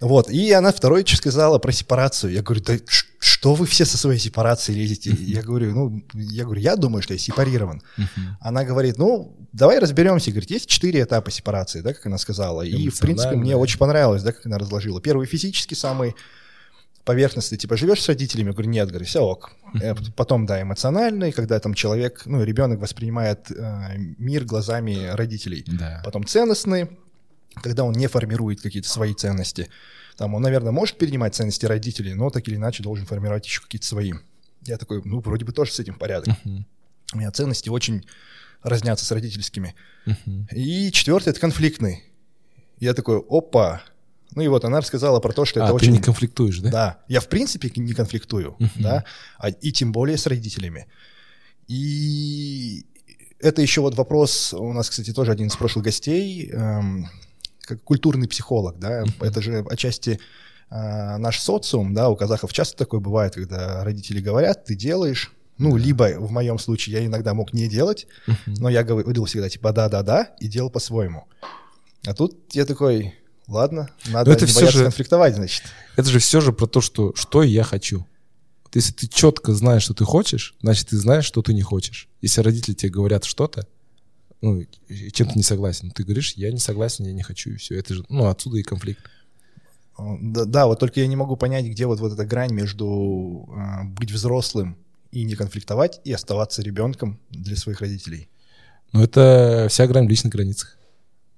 Вот, 0.00 0.30
и 0.30 0.50
она 0.52 0.72
второй 0.72 1.06
сказала 1.06 1.58
про 1.58 1.72
сепарацию. 1.72 2.32
Я 2.32 2.42
говорю, 2.42 2.62
да 2.62 2.78
что 3.18 3.54
вы 3.54 3.66
все 3.66 3.84
со 3.84 3.98
своей 3.98 4.18
сепарацией 4.18 4.78
лезете? 4.78 5.10
Я 5.10 5.42
говорю, 5.42 5.74
ну, 5.74 6.02
я 6.14 6.44
говорю, 6.44 6.60
я 6.60 6.76
думаю, 6.76 7.02
что 7.02 7.12
я 7.12 7.18
сепарирован. 7.18 7.82
Она 8.40 8.64
говорит, 8.64 8.98
ну, 8.98 9.36
давай 9.52 9.78
разберемся. 9.78 10.30
Говорит, 10.30 10.50
есть 10.50 10.66
четыре 10.66 11.02
этапа 11.02 11.30
сепарации, 11.30 11.80
да, 11.80 11.92
как 11.92 12.06
она 12.06 12.18
сказала. 12.18 12.62
И, 12.62 12.88
в 12.88 12.98
принципе, 12.98 13.36
мне 13.36 13.56
очень 13.56 13.78
понравилось, 13.78 14.22
да, 14.22 14.32
как 14.32 14.46
она 14.46 14.58
разложила. 14.58 15.00
Первый 15.00 15.26
физический, 15.26 15.74
самый 15.74 16.14
поверхностный, 17.04 17.58
типа, 17.58 17.76
живешь 17.76 18.02
с 18.02 18.08
родителями? 18.08 18.48
Я 18.48 18.52
говорю, 18.52 18.70
нет, 18.70 18.88
говорю, 18.88 19.04
все 19.04 19.20
ок. 19.20 19.52
Потом, 20.16 20.46
да, 20.46 20.62
эмоциональный, 20.62 21.32
когда 21.32 21.58
там 21.60 21.74
человек, 21.74 22.22
ну, 22.24 22.42
ребенок 22.42 22.80
воспринимает 22.80 23.50
э, 23.50 23.96
мир 24.18 24.44
глазами 24.44 25.08
родителей. 25.12 25.64
Да. 25.66 26.02
Потом 26.04 26.24
ценностный, 26.24 26.90
когда 27.54 27.84
он 27.84 27.92
не 27.92 28.06
формирует 28.06 28.60
какие-то 28.60 28.88
свои 28.88 29.14
ценности. 29.14 29.68
Там 30.16 30.34
он, 30.34 30.42
наверное, 30.42 30.72
может 30.72 30.98
перенимать 30.98 31.34
ценности 31.34 31.66
родителей, 31.66 32.14
но 32.14 32.30
так 32.30 32.46
или 32.48 32.56
иначе 32.56 32.82
должен 32.82 33.06
формировать 33.06 33.46
еще 33.46 33.60
какие-то 33.62 33.86
свои. 33.86 34.12
Я 34.62 34.76
такой, 34.76 35.02
ну, 35.04 35.20
вроде 35.20 35.44
бы 35.44 35.52
тоже 35.52 35.72
с 35.72 35.80
этим 35.80 35.94
порядок. 35.94 36.36
Мгм. 36.44 36.66
У 37.14 37.18
меня 37.18 37.30
ценности 37.30 37.68
очень 37.68 38.06
разнятся 38.62 39.04
с 39.04 39.10
родительскими. 39.10 39.74
Мгм. 40.06 40.48
И 40.52 40.92
четвертый— 40.92 41.28
это 41.30 41.40
конфликтный. 41.40 42.04
Я 42.78 42.94
такой, 42.94 43.18
опа. 43.28 43.82
Ну 44.34 44.42
и 44.42 44.48
вот 44.48 44.64
она 44.64 44.78
рассказала 44.78 45.18
про 45.20 45.32
то, 45.32 45.44
что 45.44 45.60
А, 45.60 45.64
это 45.64 45.70
ты 45.70 45.76
очень... 45.76 45.92
не 45.92 46.00
конфликтуешь, 46.00 46.60
да? 46.60 46.70
Да, 46.70 46.98
я 47.08 47.20
в 47.20 47.28
принципе 47.28 47.70
не 47.74 47.94
конфликтую, 47.94 48.56
да, 48.76 49.04
а, 49.38 49.50
и 49.50 49.72
тем 49.72 49.92
более 49.92 50.16
с 50.16 50.26
родителями. 50.26 50.86
И 51.66 52.86
это 53.40 53.62
еще 53.62 53.80
вот 53.80 53.94
вопрос, 53.96 54.52
у 54.52 54.72
нас, 54.72 54.90
кстати, 54.90 55.12
тоже 55.12 55.32
один 55.32 55.48
из 55.48 55.56
прошлых 55.56 55.84
гостей, 55.84 56.48
эм, 56.50 57.08
как 57.70 57.82
культурный 57.82 58.28
психолог, 58.28 58.78
да, 58.78 59.04
это 59.20 59.40
же 59.42 59.64
отчасти 59.70 60.20
э, 60.70 61.16
наш 61.16 61.40
социум, 61.40 61.94
да, 61.94 62.08
у 62.10 62.16
казахов 62.16 62.52
часто 62.52 62.76
такое 62.76 63.00
бывает, 63.00 63.34
когда 63.34 63.82
родители 63.84 64.20
говорят, 64.20 64.64
ты 64.64 64.74
делаешь, 64.74 65.32
ну, 65.58 65.76
либо 65.76 66.14
в 66.18 66.30
моем 66.30 66.58
случае 66.58 66.96
я 67.00 67.06
иногда 67.06 67.34
мог 67.34 67.52
не 67.52 67.68
делать, 67.68 68.06
но 68.46 68.68
я 68.68 68.82
говорил 68.82 69.24
всегда 69.26 69.48
типа 69.48 69.72
да-да-да 69.72 70.34
и 70.40 70.48
делал 70.48 70.70
по-своему. 70.70 71.26
А 72.06 72.14
тут 72.14 72.54
я 72.54 72.64
такой, 72.64 73.14
ладно, 73.46 73.90
надо 74.06 74.30
Но 74.30 74.36
это 74.36 74.46
не 74.46 74.52
бояться 74.54 74.78
же- 74.78 74.84
конфликтовать, 74.84 75.34
значит. 75.34 75.64
Это 75.96 76.08
же 76.08 76.18
все 76.18 76.40
же 76.40 76.52
про 76.52 76.66
то, 76.66 76.80
что, 76.80 77.12
что 77.14 77.42
я 77.42 77.62
хочу. 77.62 78.06
Вот 78.64 78.74
если 78.76 78.92
ты 78.92 79.06
четко 79.06 79.52
знаешь, 79.52 79.82
что 79.82 79.92
ты 79.94 80.04
хочешь, 80.04 80.54
значит, 80.62 80.88
ты 80.88 80.96
знаешь, 80.96 81.24
что 81.26 81.42
ты 81.42 81.52
не 81.52 81.62
хочешь. 81.62 82.08
Если 82.22 82.40
родители 82.40 82.74
тебе 82.74 82.90
говорят 82.90 83.24
что-то, 83.24 83.66
ну, 84.42 84.60
и 84.60 85.10
чем 85.10 85.28
ты 85.28 85.34
не 85.36 85.42
согласен, 85.42 85.90
ты 85.90 86.02
говоришь, 86.02 86.34
я 86.34 86.50
не 86.50 86.58
согласен, 86.58 87.04
я 87.04 87.12
не 87.12 87.22
хочу, 87.22 87.50
и 87.50 87.56
все. 87.56 87.78
Это 87.78 87.94
же, 87.94 88.04
ну, 88.08 88.26
отсюда 88.26 88.58
и 88.58 88.62
конфликт. 88.62 89.04
Да, 89.98 90.46
да, 90.46 90.66
вот 90.66 90.78
только 90.78 91.00
я 91.00 91.06
не 91.06 91.16
могу 91.16 91.36
понять, 91.36 91.66
где 91.66 91.86
вот, 91.86 92.00
вот 92.00 92.12
эта 92.12 92.24
грань 92.24 92.52
между 92.52 93.48
э, 93.50 93.84
быть 93.84 94.10
взрослым 94.10 94.78
и 95.10 95.24
не 95.24 95.34
конфликтовать, 95.34 96.00
и 96.04 96.12
оставаться 96.12 96.62
ребенком 96.62 97.20
для 97.30 97.56
своих 97.56 97.80
родителей. 97.80 98.28
Но 98.92 99.02
это 99.04 99.66
вся 99.68 99.86
грань 99.86 100.06
в 100.06 100.10
личных 100.10 100.32
границах. 100.32 100.78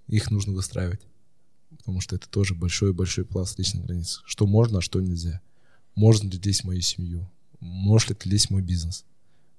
Их 0.07 0.31
нужно 0.31 0.53
выстраивать. 0.53 1.01
Потому 1.79 2.01
что 2.01 2.15
это 2.15 2.29
тоже 2.29 2.55
большой-большой 2.55 3.25
пласт 3.25 3.59
личных 3.59 3.87
границ. 3.87 4.23
Что 4.27 4.47
можно, 4.47 4.79
а 4.79 4.83
что 4.83 5.01
нельзя. 5.01 5.41
Можно 5.97 6.29
ли 6.29 6.39
в 6.39 6.65
мою 6.65 6.81
семью? 6.81 7.31
Можешь 7.59 8.11
ли 8.11 8.15
ты 8.15 8.29
лезть 8.29 8.47
в 8.47 8.51
мой 8.51 8.63
бизнес? 8.63 9.05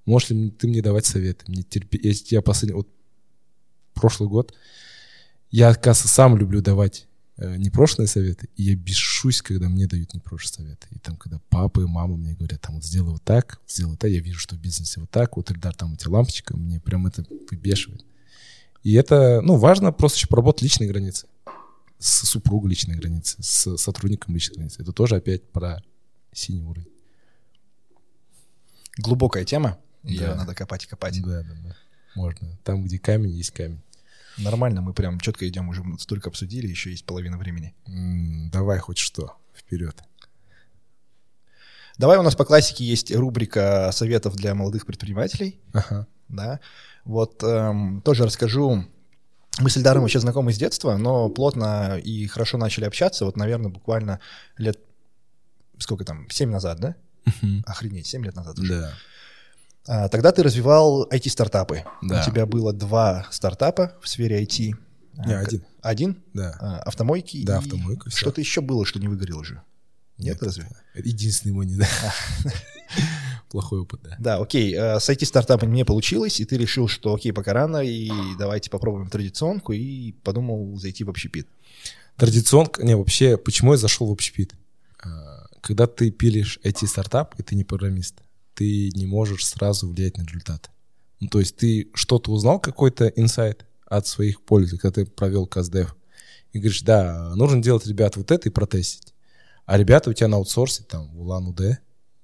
Можешь 0.06 0.30
ли 0.30 0.50
ты 0.52 0.68
мне 0.68 0.82
давать 0.82 1.06
советы? 1.06 1.46
Мне 1.48 1.64
терпи... 1.64 2.00
Если 2.02 2.36
я 2.36 2.42
последний... 2.42 2.76
Вот 2.76 2.88
прошлый 3.94 4.30
год 4.30 4.54
я, 5.50 5.70
оказывается, 5.70 6.08
сам 6.08 6.36
люблю 6.36 6.62
давать 6.62 7.08
э, 7.38 7.58
непрошенные 7.58 8.08
советы, 8.08 8.50
и 8.56 8.64
я 8.64 8.76
бешусь, 8.76 9.42
когда 9.42 9.70
мне 9.70 9.86
дают 9.86 10.14
непрошенные 10.16 10.66
советы. 10.66 10.88
И 10.92 10.98
там, 11.00 11.16
когда 11.16 11.40
папа 11.50 11.82
и 11.82 11.86
мама 11.86 12.18
мне 12.18 12.34
говорят, 12.34 12.62
там, 12.62 12.76
вот 12.76 12.84
сделай 12.84 13.12
вот 13.12 13.24
так, 13.24 13.60
сделай 13.68 13.96
так, 13.96 14.10
я 14.10 14.20
вижу, 14.20 14.40
что 14.40 14.56
в 14.56 14.60
бизнесе 14.60 15.00
вот 15.00 15.12
так, 15.12 15.38
вот, 15.38 15.52
Эльдар, 15.52 15.76
там 15.76 15.94
у 15.94 15.96
тебя 15.96 16.12
лампочка, 16.14 16.58
мне 16.58 16.80
прям 16.80 17.06
это 17.06 17.24
выбешивает. 17.52 18.04
И 18.82 18.94
это, 18.94 19.42
ну, 19.42 19.58
важно 19.58 19.92
просто 19.92 20.18
еще 20.18 20.28
поработать 20.28 20.64
личные 20.64 20.90
границы. 20.90 21.28
С 22.00 22.28
супругой 22.28 22.72
личные 22.72 22.98
границы, 22.98 23.38
с 23.42 23.78
сотрудником 23.78 24.34
личные 24.34 24.56
границы. 24.58 24.82
Это 24.82 24.92
тоже 24.92 25.16
опять 25.16 25.50
про 25.52 25.82
синий 26.34 26.64
уровень. 26.64 26.90
Глубокая 28.98 29.46
тема, 29.46 29.80
ее 30.04 30.28
Да. 30.28 30.36
надо 30.36 30.54
копать 30.54 30.84
и 30.84 30.88
копать. 30.88 31.22
Да, 31.22 31.44
да, 31.44 31.54
да. 31.64 31.76
Можно. 32.16 32.58
Там, 32.64 32.84
где 32.84 33.00
камень, 33.00 33.32
есть 33.32 33.52
камень. 33.52 33.82
Нормально, 34.38 34.82
мы 34.82 34.94
прям 34.94 35.20
четко 35.20 35.48
идем, 35.48 35.70
уже 35.70 35.84
столько 36.00 36.30
обсудили, 36.30 36.68
еще 36.68 36.90
есть 36.90 37.06
половина 37.06 37.38
времени. 37.38 37.76
М, 37.88 38.50
давай 38.52 38.80
хоть 38.80 38.98
что, 38.98 39.38
вперед. 39.56 40.02
Давай 41.98 42.18
у 42.18 42.24
нас 42.24 42.36
по 42.36 42.46
классике 42.46 42.84
есть 42.84 43.16
рубрика 43.16 43.92
советов 43.94 44.36
для 44.36 44.56
молодых 44.56 44.88
предпринимателей. 44.88 45.60
Ага. 45.74 46.08
да. 46.28 46.60
Вот 47.06 47.44
эм, 47.44 48.02
тоже 48.02 48.24
расскажу. 48.24 48.86
Мы 49.60 49.70
с 49.70 49.78
Эльдаром 49.78 50.02
вообще 50.02 50.20
знакомы 50.20 50.52
с 50.52 50.58
детства, 50.58 50.98
но 50.98 51.30
плотно 51.30 52.00
и 52.00 52.26
хорошо 52.26 52.58
начали 52.58 52.86
общаться. 52.86 53.26
Вот, 53.26 53.38
наверное, 53.38 53.70
буквально 53.70 54.20
лет 54.58 54.80
сколько 55.78 56.06
там, 56.06 56.30
7 56.30 56.50
назад, 56.50 56.80
да? 56.80 56.96
Охренеть, 57.66 58.08
7 58.08 58.24
лет 58.24 58.36
назад 58.36 58.58
уже. 58.60 58.82
Да. 58.82 58.94
А, 59.88 60.08
тогда 60.08 60.32
ты 60.32 60.44
развивал 60.44 61.08
IT-стартапы. 61.10 61.84
Да. 62.02 62.22
У 62.22 62.26
тебя 62.26 62.46
было 62.46 62.74
два 62.74 63.28
стартапа 63.32 63.94
в 64.02 64.08
сфере 64.08 64.42
IT. 64.44 64.76
Не, 65.26 65.34
А, 65.34 65.40
один. 65.40 65.64
Один? 65.82 66.24
Да. 66.34 66.56
А, 66.60 66.80
автомойки. 66.80 67.44
Да, 67.46 67.56
и 67.56 67.58
автомойка. 67.58 68.10
Что-то 68.10 68.42
еще 68.42 68.62
было, 68.62 68.86
что 68.86 69.00
не 69.00 69.08
выгорело 69.08 69.40
уже. 69.42 69.62
Нет, 70.18 70.42
разве? 70.42 70.68
Это 70.94 71.08
единственный 71.08 71.52
мой 71.54 71.66
не 71.66 71.76
да. 71.76 71.88
Плохой 73.50 73.82
опыт, 73.82 74.02
да. 74.04 74.16
Да, 74.20 74.38
окей, 74.38 74.74
с 74.74 75.10
IT-стартапами 75.10 75.76
не 75.76 75.86
получилось, 75.86 76.40
и 76.40 76.46
ты 76.46 76.58
решил, 76.58 76.88
что 76.88 77.14
окей, 77.14 77.32
пока 77.34 77.54
рано, 77.54 77.78
и 77.78 78.10
давайте 78.40 78.70
попробуем 78.70 79.10
традиционку, 79.10 79.74
и 79.74 80.14
подумал 80.24 80.76
зайти 80.78 81.04
в 81.04 81.10
общепит. 81.10 81.48
Традиционка, 82.16 82.84
не, 82.84 82.96
вообще, 82.96 83.38
почему 83.38 83.74
я 83.74 83.78
зашел 83.78 84.08
в 84.08 84.12
общепит? 84.12 84.54
Когда 85.62 85.88
ты 85.88 86.10
пилишь 86.12 86.60
IT-стартап, 86.64 87.36
и 87.38 87.44
ты 87.44 87.56
не 87.56 87.64
программист, 87.64 88.22
ты 88.56 88.92
не 88.96 89.06
можешь 89.06 89.46
сразу 89.46 89.90
влиять 89.90 90.18
на 90.18 90.24
результат. 90.24 90.70
Ну, 91.20 91.28
то 91.28 91.40
есть 91.40 91.56
ты 91.56 91.90
что-то 91.94 92.32
узнал, 92.32 92.60
какой-то 92.60 93.08
инсайт 93.08 93.66
от 93.86 94.08
своих 94.08 94.42
пользователей, 94.42 94.80
когда 94.80 95.04
ты 95.04 95.06
провел 95.10 95.48
каздев, 95.48 95.96
и 96.52 96.60
говоришь, 96.60 96.82
да, 96.82 97.34
нужно 97.36 97.62
делать, 97.62 97.88
ребят, 97.88 98.16
вот 98.16 98.32
это 98.32 98.50
и 98.50 98.52
протестить. 98.52 99.14
А 99.66 99.78
ребята 99.78 100.10
у 100.10 100.14
тебя 100.14 100.28
на 100.28 100.38
аутсорсе, 100.38 100.84
там, 100.84 101.10
в 101.10 101.22
Улан-Удэ, 101.22 101.80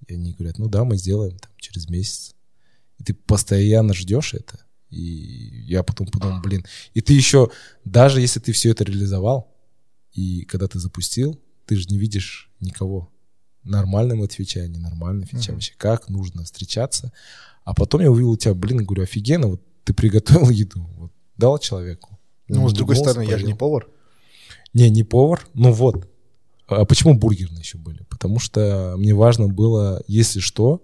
и 0.07 0.13
они 0.13 0.33
говорят, 0.33 0.57
ну 0.57 0.67
да, 0.67 0.83
мы 0.83 0.97
сделаем 0.97 1.37
там, 1.37 1.51
через 1.57 1.89
месяц. 1.89 2.35
И 2.97 3.03
ты 3.03 3.13
постоянно 3.13 3.93
ждешь 3.93 4.33
это. 4.33 4.59
И 4.89 5.63
я 5.65 5.83
потом 5.83 6.07
подумал, 6.07 6.41
блин, 6.41 6.65
и 6.93 7.01
ты 7.01 7.13
еще, 7.13 7.51
даже 7.85 8.21
если 8.21 8.39
ты 8.39 8.51
все 8.51 8.71
это 8.71 8.83
реализовал, 8.83 9.55
и 10.13 10.43
когда 10.45 10.67
ты 10.67 10.79
запустил, 10.79 11.39
ты 11.65 11.75
же 11.75 11.87
не 11.87 11.97
видишь 11.97 12.51
никого. 12.59 13.11
Нормальным 13.63 14.23
отвечая, 14.23 14.67
ненормальным 14.67 15.23
отвечая. 15.23 15.55
Вообще, 15.55 15.73
как 15.77 16.09
нужно 16.09 16.43
встречаться. 16.43 17.11
А 17.63 17.73
потом 17.73 18.01
я 18.01 18.11
увидел 18.11 18.31
у 18.31 18.37
тебя, 18.37 18.53
блин, 18.53 18.83
говорю, 18.83 19.03
офигенно, 19.03 19.47
вот 19.47 19.61
ты 19.83 19.93
приготовил 19.93 20.49
еду, 20.49 20.89
вот, 20.97 21.11
дал 21.37 21.57
человеку. 21.59 22.19
Ну, 22.47 22.67
с 22.67 22.73
другой 22.73 22.95
стороны, 22.95 23.23
я 23.23 23.37
же 23.37 23.45
не 23.45 23.53
поел. 23.53 23.57
повар. 23.57 23.87
Не, 24.73 24.89
не 24.89 25.03
повар, 25.03 25.45
ну 25.53 25.71
вот. 25.71 26.09
А 26.67 26.85
почему 26.85 27.17
бургерные 27.17 27.61
еще 27.61 27.77
были? 27.77 28.03
Потому 28.09 28.39
что 28.39 28.95
мне 28.97 29.13
важно 29.13 29.47
было, 29.47 30.03
если 30.07 30.39
что, 30.39 30.83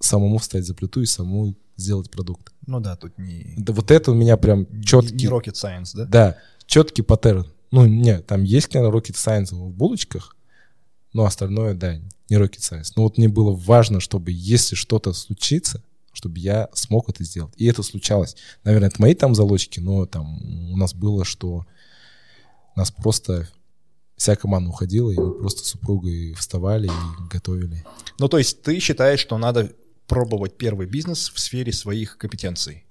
самому 0.00 0.38
встать 0.38 0.66
за 0.66 0.74
плиту 0.74 1.00
и 1.00 1.06
самому 1.06 1.54
сделать 1.76 2.10
продукт. 2.10 2.52
Ну 2.66 2.80
да, 2.80 2.96
тут 2.96 3.16
не, 3.18 3.54
Да 3.56 3.72
вот 3.72 3.90
это 3.90 4.12
у 4.12 4.14
меня 4.14 4.36
прям 4.36 4.66
не 4.70 4.84
четкий, 4.84 5.26
rocket 5.26 5.54
science, 5.54 5.90
да? 5.94 6.04
да, 6.04 6.38
четкий 6.66 7.02
паттерн. 7.02 7.46
Ну, 7.70 7.86
не, 7.86 8.20
там 8.20 8.44
есть, 8.44 8.68
конечно, 8.68 8.94
rocket 8.94 9.14
science 9.14 9.54
в 9.54 9.70
булочках, 9.70 10.36
но 11.14 11.24
остальное, 11.24 11.74
да, 11.74 11.96
не 12.28 12.36
rocket 12.36 12.58
science. 12.58 12.92
Но 12.96 13.04
вот 13.04 13.16
мне 13.16 13.28
было 13.28 13.52
важно, 13.52 14.00
чтобы 14.00 14.32
если 14.32 14.74
что-то 14.74 15.12
случится, 15.14 15.82
чтобы 16.12 16.38
я 16.38 16.68
смог 16.74 17.08
это 17.08 17.24
сделать. 17.24 17.54
И 17.56 17.66
это 17.66 17.82
случалось. 17.82 18.36
Наверное, 18.64 18.88
это 18.88 19.00
мои 19.00 19.14
там 19.14 19.34
залочки, 19.34 19.80
но 19.80 20.06
там 20.06 20.72
у 20.72 20.76
нас 20.76 20.92
было, 20.94 21.24
что 21.24 21.66
нас 22.76 22.90
просто 22.90 23.48
вся 24.16 24.36
команда 24.36 24.70
уходила, 24.70 25.10
и 25.10 25.16
мы 25.16 25.32
просто 25.32 25.64
с 25.64 25.68
супругой 25.68 26.34
вставали 26.34 26.86
и 26.86 27.28
готовили. 27.30 27.84
Ну, 28.18 28.28
то 28.28 28.38
есть 28.38 28.62
ты 28.62 28.78
считаешь, 28.80 29.20
что 29.20 29.38
надо 29.38 29.72
пробовать 30.06 30.56
первый 30.56 30.86
бизнес 30.86 31.30
в 31.30 31.38
сфере 31.38 31.72
своих 31.72 32.18
компетенций? 32.18 32.84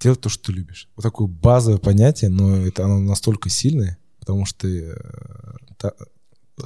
Делать 0.00 0.20
то, 0.20 0.28
что 0.28 0.44
ты 0.44 0.52
любишь. 0.52 0.88
Вот 0.96 1.02
такое 1.02 1.26
базовое 1.26 1.78
понятие, 1.78 2.30
но 2.30 2.56
это 2.56 2.84
оно 2.84 3.00
настолько 3.00 3.48
сильное, 3.48 3.98
потому 4.20 4.44
что 4.44 4.68
э, 4.68 4.94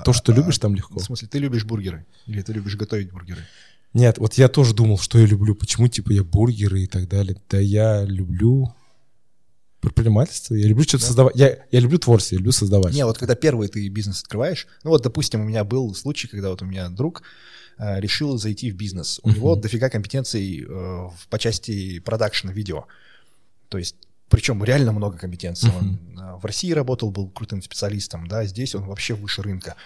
то, 0.04 0.12
что 0.12 0.32
А, 0.32 0.36
любишь, 0.36 0.58
там 0.58 0.74
легко. 0.74 0.98
В 0.98 1.04
смысле, 1.04 1.28
ты 1.28 1.38
любишь 1.38 1.64
бургеры? 1.64 2.06
Или 2.26 2.42
ты 2.42 2.52
любишь 2.52 2.76
готовить 2.76 3.10
бургеры? 3.10 3.42
Нет, 3.94 4.18
вот 4.18 4.34
я 4.34 4.48
тоже 4.48 4.74
думал, 4.74 4.98
что 4.98 5.18
я 5.18 5.26
люблю, 5.26 5.54
почему, 5.54 5.88
типа, 5.88 6.12
я 6.12 6.24
бургеры 6.24 6.82
и 6.82 6.86
так 6.86 7.08
далее. 7.08 7.36
Да 7.50 7.58
я 7.58 8.04
люблю 8.04 8.74
предпринимательство, 9.80 10.54
я 10.54 10.66
люблю 10.66 10.84
что-то 10.84 11.02
да. 11.02 11.06
создавать. 11.08 11.36
Я, 11.36 11.58
я 11.70 11.80
люблю 11.80 11.98
творчество, 11.98 12.36
я 12.36 12.38
люблю 12.38 12.52
создавать. 12.52 12.94
Не, 12.94 13.04
вот 13.04 13.18
когда 13.18 13.34
первый 13.34 13.68
ты 13.68 13.86
бизнес 13.88 14.22
открываешь, 14.22 14.66
ну 14.84 14.90
вот, 14.90 15.02
допустим, 15.02 15.40
у 15.40 15.44
меня 15.44 15.64
был 15.64 15.94
случай, 15.94 16.28
когда 16.28 16.50
вот 16.50 16.62
у 16.62 16.64
меня 16.64 16.88
друг 16.88 17.22
э, 17.78 18.00
решил 18.00 18.38
зайти 18.38 18.70
в 18.70 18.76
бизнес. 18.76 19.20
У 19.22 19.28
uh-huh. 19.28 19.34
него 19.34 19.56
дофига 19.56 19.90
компетенций 19.90 20.64
э, 20.66 21.08
по 21.28 21.38
части 21.38 21.98
продакшена 21.98 22.52
видео. 22.52 22.86
То 23.68 23.78
есть 23.78 23.96
причем 24.32 24.64
реально 24.64 24.92
много 24.92 25.18
компетенций. 25.18 25.68
Uh-huh. 25.68 25.78
Он 25.78 26.18
э, 26.18 26.40
в 26.40 26.46
России 26.46 26.72
работал, 26.72 27.10
был 27.10 27.28
крутым 27.28 27.60
специалистом, 27.60 28.26
да, 28.26 28.46
здесь 28.46 28.74
он 28.74 28.84
вообще 28.84 29.12
выше 29.12 29.42
рынка. 29.42 29.76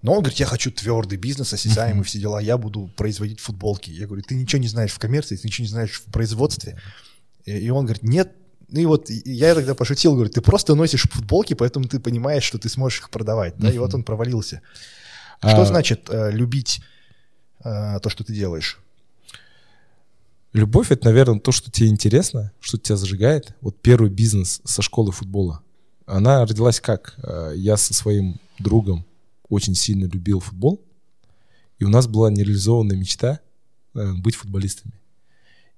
Но 0.00 0.12
он 0.12 0.20
говорит, 0.20 0.40
я 0.40 0.46
хочу 0.46 0.70
твердый 0.72 1.18
бизнес, 1.18 1.52
осязаемый, 1.52 2.00
uh-huh. 2.00 2.06
все 2.06 2.18
дела, 2.18 2.40
я 2.40 2.56
буду 2.56 2.90
производить 2.96 3.40
футболки. 3.40 3.90
Я 3.90 4.06
говорю, 4.06 4.22
ты 4.22 4.34
ничего 4.34 4.62
не 4.62 4.68
знаешь 4.68 4.92
в 4.92 4.98
коммерции, 4.98 5.36
ты 5.36 5.46
ничего 5.46 5.64
не 5.64 5.68
знаешь 5.68 6.00
в 6.00 6.10
производстве. 6.10 6.80
И 7.44 7.68
он 7.68 7.84
говорит, 7.84 8.02
нет, 8.02 8.32
ну 8.68 8.80
и 8.80 8.86
вот 8.86 9.10
я 9.10 9.54
тогда 9.54 9.74
пошутил, 9.74 10.14
говорю, 10.14 10.30
ты 10.30 10.40
просто 10.40 10.74
носишь 10.74 11.02
футболки, 11.02 11.52
поэтому 11.52 11.86
ты 11.86 12.00
понимаешь, 12.00 12.44
что 12.44 12.56
ты 12.56 12.70
сможешь 12.70 13.00
их 13.00 13.10
продавать. 13.10 13.58
Да, 13.58 13.70
и 13.70 13.76
вот 13.76 13.92
он 13.92 14.04
провалился. 14.04 14.62
Что 15.40 15.60
а... 15.60 15.66
значит 15.66 16.08
э, 16.08 16.30
любить 16.30 16.80
э, 17.62 17.98
то, 18.02 18.08
что 18.08 18.24
ты 18.24 18.32
делаешь? 18.32 18.78
Любовь— 20.52 20.90
это, 20.90 21.06
наверное, 21.06 21.40
то, 21.40 21.50
что 21.50 21.70
тебе 21.70 21.88
интересно, 21.88 22.52
что 22.60 22.76
тебя 22.76 22.96
зажигает. 22.96 23.54
Вот 23.62 23.80
первый 23.80 24.10
бизнес 24.10 24.60
со 24.64 24.82
школы 24.82 25.10
футбола. 25.10 25.62
Она 26.04 26.44
родилась 26.44 26.78
как? 26.78 27.14
Э, 27.22 27.52
я 27.56 27.78
со 27.78 27.94
своим 27.94 28.38
другом 28.58 29.06
очень 29.48 29.74
сильно 29.74 30.04
любил 30.04 30.40
футбол, 30.40 30.84
и 31.78 31.84
у 31.84 31.88
нас 31.88 32.06
была 32.06 32.30
нереализованная 32.30 32.96
мечта 32.96 33.40
э, 33.94 34.12
быть 34.14 34.34
футболистами. 34.34 34.94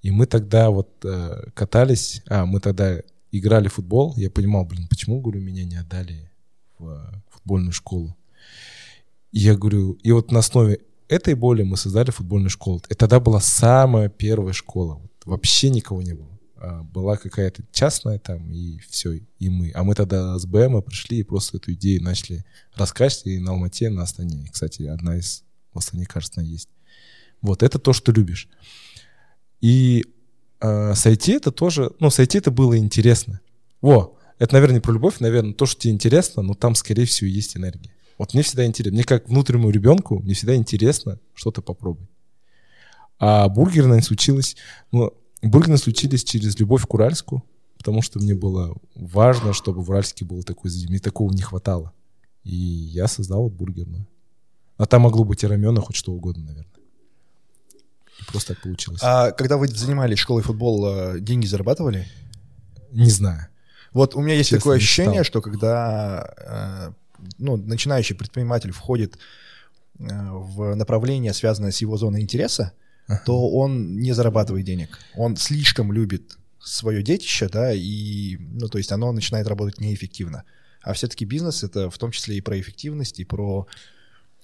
И 0.03 0.11
мы 0.11 0.27
тогда 0.27 0.71
вот 0.71 0.91
э, 1.05 1.51
катались, 1.55 2.23
а, 2.29 2.45
мы 2.45 2.61
тогда 2.61 3.01
играли 3.31 3.69
в 3.69 3.75
футбол, 3.75 4.15
я 4.17 4.29
понимал, 4.29 4.65
блин, 4.65 4.89
почему, 4.89 5.21
говорю, 5.21 5.41
меня 5.41 5.65
не 5.65 5.77
отдали 5.77 6.31
в 6.79 7.23
футбольную 7.31 7.73
школу. 7.73 8.17
И 9.31 9.39
я 9.39 9.57
говорю, 9.57 9.93
и 10.03 10.13
вот 10.13 10.31
на 10.31 10.41
основе 10.41 10.81
этой 11.09 11.35
боли 11.35 11.63
мы 11.63 11.77
создали 11.77 12.11
футбольную 12.11 12.51
школу. 12.51 12.83
И 12.89 12.95
тогда 12.95 13.21
была 13.21 13.41
самая 13.41 14.09
первая 14.09 14.53
школа, 14.53 14.95
вот, 14.95 15.13
вообще 15.25 15.71
никого 15.71 16.03
не 16.03 16.15
было. 16.15 16.39
А, 16.57 16.83
была 16.83 17.17
какая-то 17.17 17.63
частная 17.73 18.19
там, 18.19 18.51
и 18.53 18.79
все, 18.89 19.13
и 19.13 19.49
мы. 19.49 19.71
А 19.75 19.85
мы 19.85 19.95
тогда 19.95 20.39
с 20.39 20.47
БМ 20.47 20.83
пришли 20.83 21.19
и 21.19 21.23
просто 21.23 21.59
эту 21.59 21.73
идею 21.75 22.03
начали 22.03 22.45
раскачивать, 22.75 23.27
и 23.27 23.39
на 23.39 23.51
Алмате, 23.51 23.91
на 23.91 24.03
Астане. 24.03 24.49
Кстати, 24.51 24.85
одна 24.85 25.19
из 25.19 25.45
в 25.75 25.79
Астане, 25.79 26.07
кажется, 26.07 26.41
есть. 26.41 26.69
Вот, 27.43 27.63
это 27.63 27.79
то, 27.79 27.93
что 27.93 28.13
любишь. 28.13 28.49
И 29.61 30.05
э, 30.61 30.95
сойти 30.95 31.33
это 31.33 31.51
тоже, 31.51 31.91
ну, 32.01 32.11
сойти 32.11 32.39
это 32.39 32.51
было 32.51 32.79
интересно. 32.79 33.41
Во, 33.83 34.17
это, 34.39 34.55
наверное, 34.55 34.77
не 34.77 34.81
про 34.81 34.93
любовь, 34.93 35.21
наверное, 35.21 35.53
то, 35.53 35.67
что 35.67 35.83
тебе 35.83 35.93
интересно, 35.93 36.43
но 36.43 36.55
там, 36.55 36.75
скорее 36.75 37.05
всего, 37.05 37.29
есть 37.29 37.57
энергия. 37.57 37.94
Вот 38.19 38.35
мне 38.35 38.43
всегда 38.43 38.65
интересно, 38.67 38.95
мне 38.95 39.05
как 39.05 39.29
внутреннему 39.29 39.71
ребенку, 39.71 40.21
мне 40.21 40.35
всегда 40.35 40.55
интересно 40.55 41.19
что-то 41.35 41.63
попробовать. 41.63 42.09
А 43.19 43.49
бургерная 43.49 44.01
случилось, 44.03 44.57
ну, 44.93 45.13
бургерные 45.43 45.79
случились 45.79 46.25
через 46.25 46.59
любовь 46.59 46.87
к 46.87 46.95
Уральску, 46.95 47.45
потому 47.79 48.03
что 48.03 48.19
мне 48.19 48.35
было 48.35 48.77
важно, 48.95 49.53
чтобы 49.53 49.83
в 49.83 49.91
Уральске 49.91 50.25
было 50.25 50.43
такой 50.43 50.71
мне 50.89 50.99
такого 50.99 51.33
не 51.33 51.43
хватало. 51.43 51.93
И 52.45 52.55
я 52.55 53.09
создал 53.09 53.45
вот 53.45 53.53
бургерную. 53.53 54.07
А 54.77 54.87
там 54.87 55.03
могло 55.03 55.25
быть 55.25 55.43
и 55.43 55.47
рамен, 55.47 55.77
хоть 55.79 55.97
что 55.97 56.13
угодно, 56.13 56.45
наверное. 56.45 56.71
Просто 58.29 58.55
так 58.55 58.63
получилось. 58.63 59.01
А 59.03 59.33
когда 59.33 59.57
вы 59.57 59.69
занимались 59.69 60.19
школой 60.19 60.43
футбола, 60.43 61.19
деньги 61.21 61.47
зарабатывали? 61.47 62.07
Не 62.91 63.11
знаю. 63.11 63.49
Вот 63.93 64.15
у 64.15 64.21
меня 64.21 64.35
есть 64.35 64.51
Честно, 64.51 64.61
такое 64.61 64.77
ощущение, 64.77 65.25
что 65.25 65.41
когда 65.41 66.35
э, 66.37 66.93
ну, 67.39 67.57
начинающий 67.57 68.15
предприниматель 68.15 68.73
входит 68.73 69.19
э, 69.99 70.05
в 70.09 70.75
направление, 70.75 71.33
связанное 71.33 71.71
с 71.71 71.81
его 71.81 71.97
зоной 71.97 72.23
интереса, 72.23 72.73
ага. 73.07 73.23
то 73.27 73.51
он 73.51 73.97
не 73.97 74.13
зарабатывает 74.13 74.65
денег. 74.65 74.99
Он 75.17 75.37
слишком 75.37 75.93
любит 75.93 76.37
свое 76.61 77.03
детище, 77.03 77.49
да, 77.49 77.73
и, 77.73 78.37
ну, 78.39 78.69
то 78.69 78.79
есть 78.79 78.91
оно 78.93 79.13
начинает 79.13 79.47
работать 79.47 79.81
неэффективно. 79.81 80.45
А 80.83 80.93
все-таки 80.93 81.25
бизнес— 81.25 81.63
это 81.65 81.91
в 81.91 81.99
том 81.99 82.11
числе 82.11 82.37
и 82.37 82.41
про 82.41 82.61
эффективность, 82.61 83.21
и 83.21 83.25
про 83.25 83.67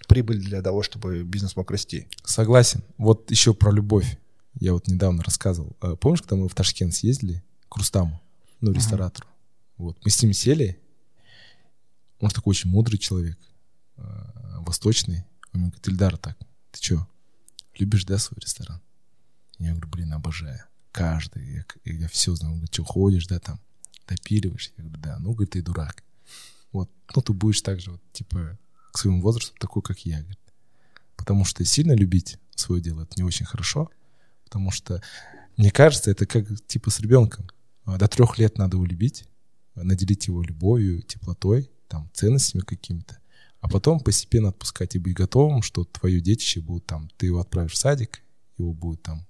прибыль 0.09 0.41
для 0.41 0.62
того, 0.62 0.83
чтобы 0.83 1.22
бизнес 1.22 1.57
мог 1.57 1.70
расти. 1.70 2.09
Согласен. 2.24 2.83
Вот 2.99 3.31
еще 3.31 3.55
про 3.55 3.70
любовь. 3.70 4.18
Я 4.59 4.72
вот 4.72 4.89
недавно 4.89 5.22
рассказывал. 5.22 5.76
А 5.81 5.97
помнишь, 5.97 6.22
когда 6.22 6.37
мы 6.37 6.49
в 6.49 6.55
Ташкент 6.55 6.95
съездили 6.95 7.43
к 7.68 7.76
Рустаму, 7.76 8.20
ну, 8.61 8.72
ресторатору? 8.72 9.28
Uh-huh. 9.28 9.85
Вот. 9.85 9.99
Мы 10.05 10.11
с 10.11 10.22
ним 10.22 10.33
сели. 10.33 10.78
Он 12.21 12.31
такой 12.31 12.51
очень 12.51 12.71
мудрый 12.71 12.99
человек, 12.99 13.39
а, 13.97 14.61
восточный. 14.61 15.25
Он 15.53 15.61
мне 15.61 15.71
говорит, 15.71 15.89
Ильдар, 15.89 16.16
так, 16.16 16.39
ты 16.71 16.83
что, 16.83 17.09
любишь, 17.79 18.05
да, 18.05 18.18
свой 18.18 18.39
ресторан? 18.41 18.81
Я 19.59 19.71
говорю, 19.73 19.89
блин, 19.89 20.12
обожаю. 20.12 20.62
Каждый. 20.93 21.64
Я, 21.85 21.93
я 21.93 22.09
все 22.09 22.35
знаю. 22.35 22.55
Он 22.55 22.59
говорит, 22.59 22.75
что 22.75 22.85
ходишь, 22.85 23.27
да, 23.27 23.39
там, 23.39 23.61
допиливаешь? 24.07 24.73
Я 24.77 24.85
говорю, 24.85 25.01
да. 25.01 25.18
Ну, 25.18 25.33
говорит, 25.33 25.51
ты 25.51 25.62
дурак. 25.62 26.03
Вот. 26.73 26.91
Ну, 27.14 27.23
ты 27.23 27.33
будешь 27.33 27.62
так 27.62 27.81
же, 27.81 27.93
вот, 27.93 28.03
типа, 28.12 28.59
к 28.93 28.99
своему 28.99 29.21
возрасту 29.21 29.55
такой, 29.59 29.83
как 29.83 30.01
я. 30.01 30.21
Говорит. 30.21 30.41
Потому 31.16 31.45
что 31.45 31.64
сильно 31.64 31.93
любить 31.93 32.39
свое 32.55 32.83
дело 32.83 33.03
это 33.03 33.12
не 33.16 33.23
очень 33.23 33.47
хорошо, 33.47 33.91
потому 34.45 34.71
что 34.71 35.03
мне 35.57 35.71
кажется, 35.71 36.11
это 36.11 36.27
как 36.27 36.47
типа 36.66 36.91
с 36.91 37.01
ребенком. 37.01 37.49
До 37.85 38.09
трех 38.09 38.39
лет 38.39 38.57
надо 38.59 38.77
его 38.77 38.87
любить, 38.87 39.25
наделить 39.75 40.27
его 40.27 40.43
любовью, 40.43 41.03
теплотой, 41.03 41.71
там, 41.91 42.09
ценностями 42.14 42.62
какими-то, 42.62 43.18
а 43.61 43.68
потом 43.68 44.01
постепенно 44.01 44.49
отпускать 44.49 44.95
и 44.95 44.99
быть 44.99 45.14
готовым, 45.14 45.61
что 45.61 45.84
твое 45.84 46.20
детище 46.20 46.61
будет 46.61 46.86
там, 46.86 47.11
ты 47.18 47.26
его 47.26 47.41
отправишь 47.41 47.72
в 47.72 47.76
садик, 47.76 48.22
его 48.57 48.72
будут 48.72 49.03
там 49.03 49.26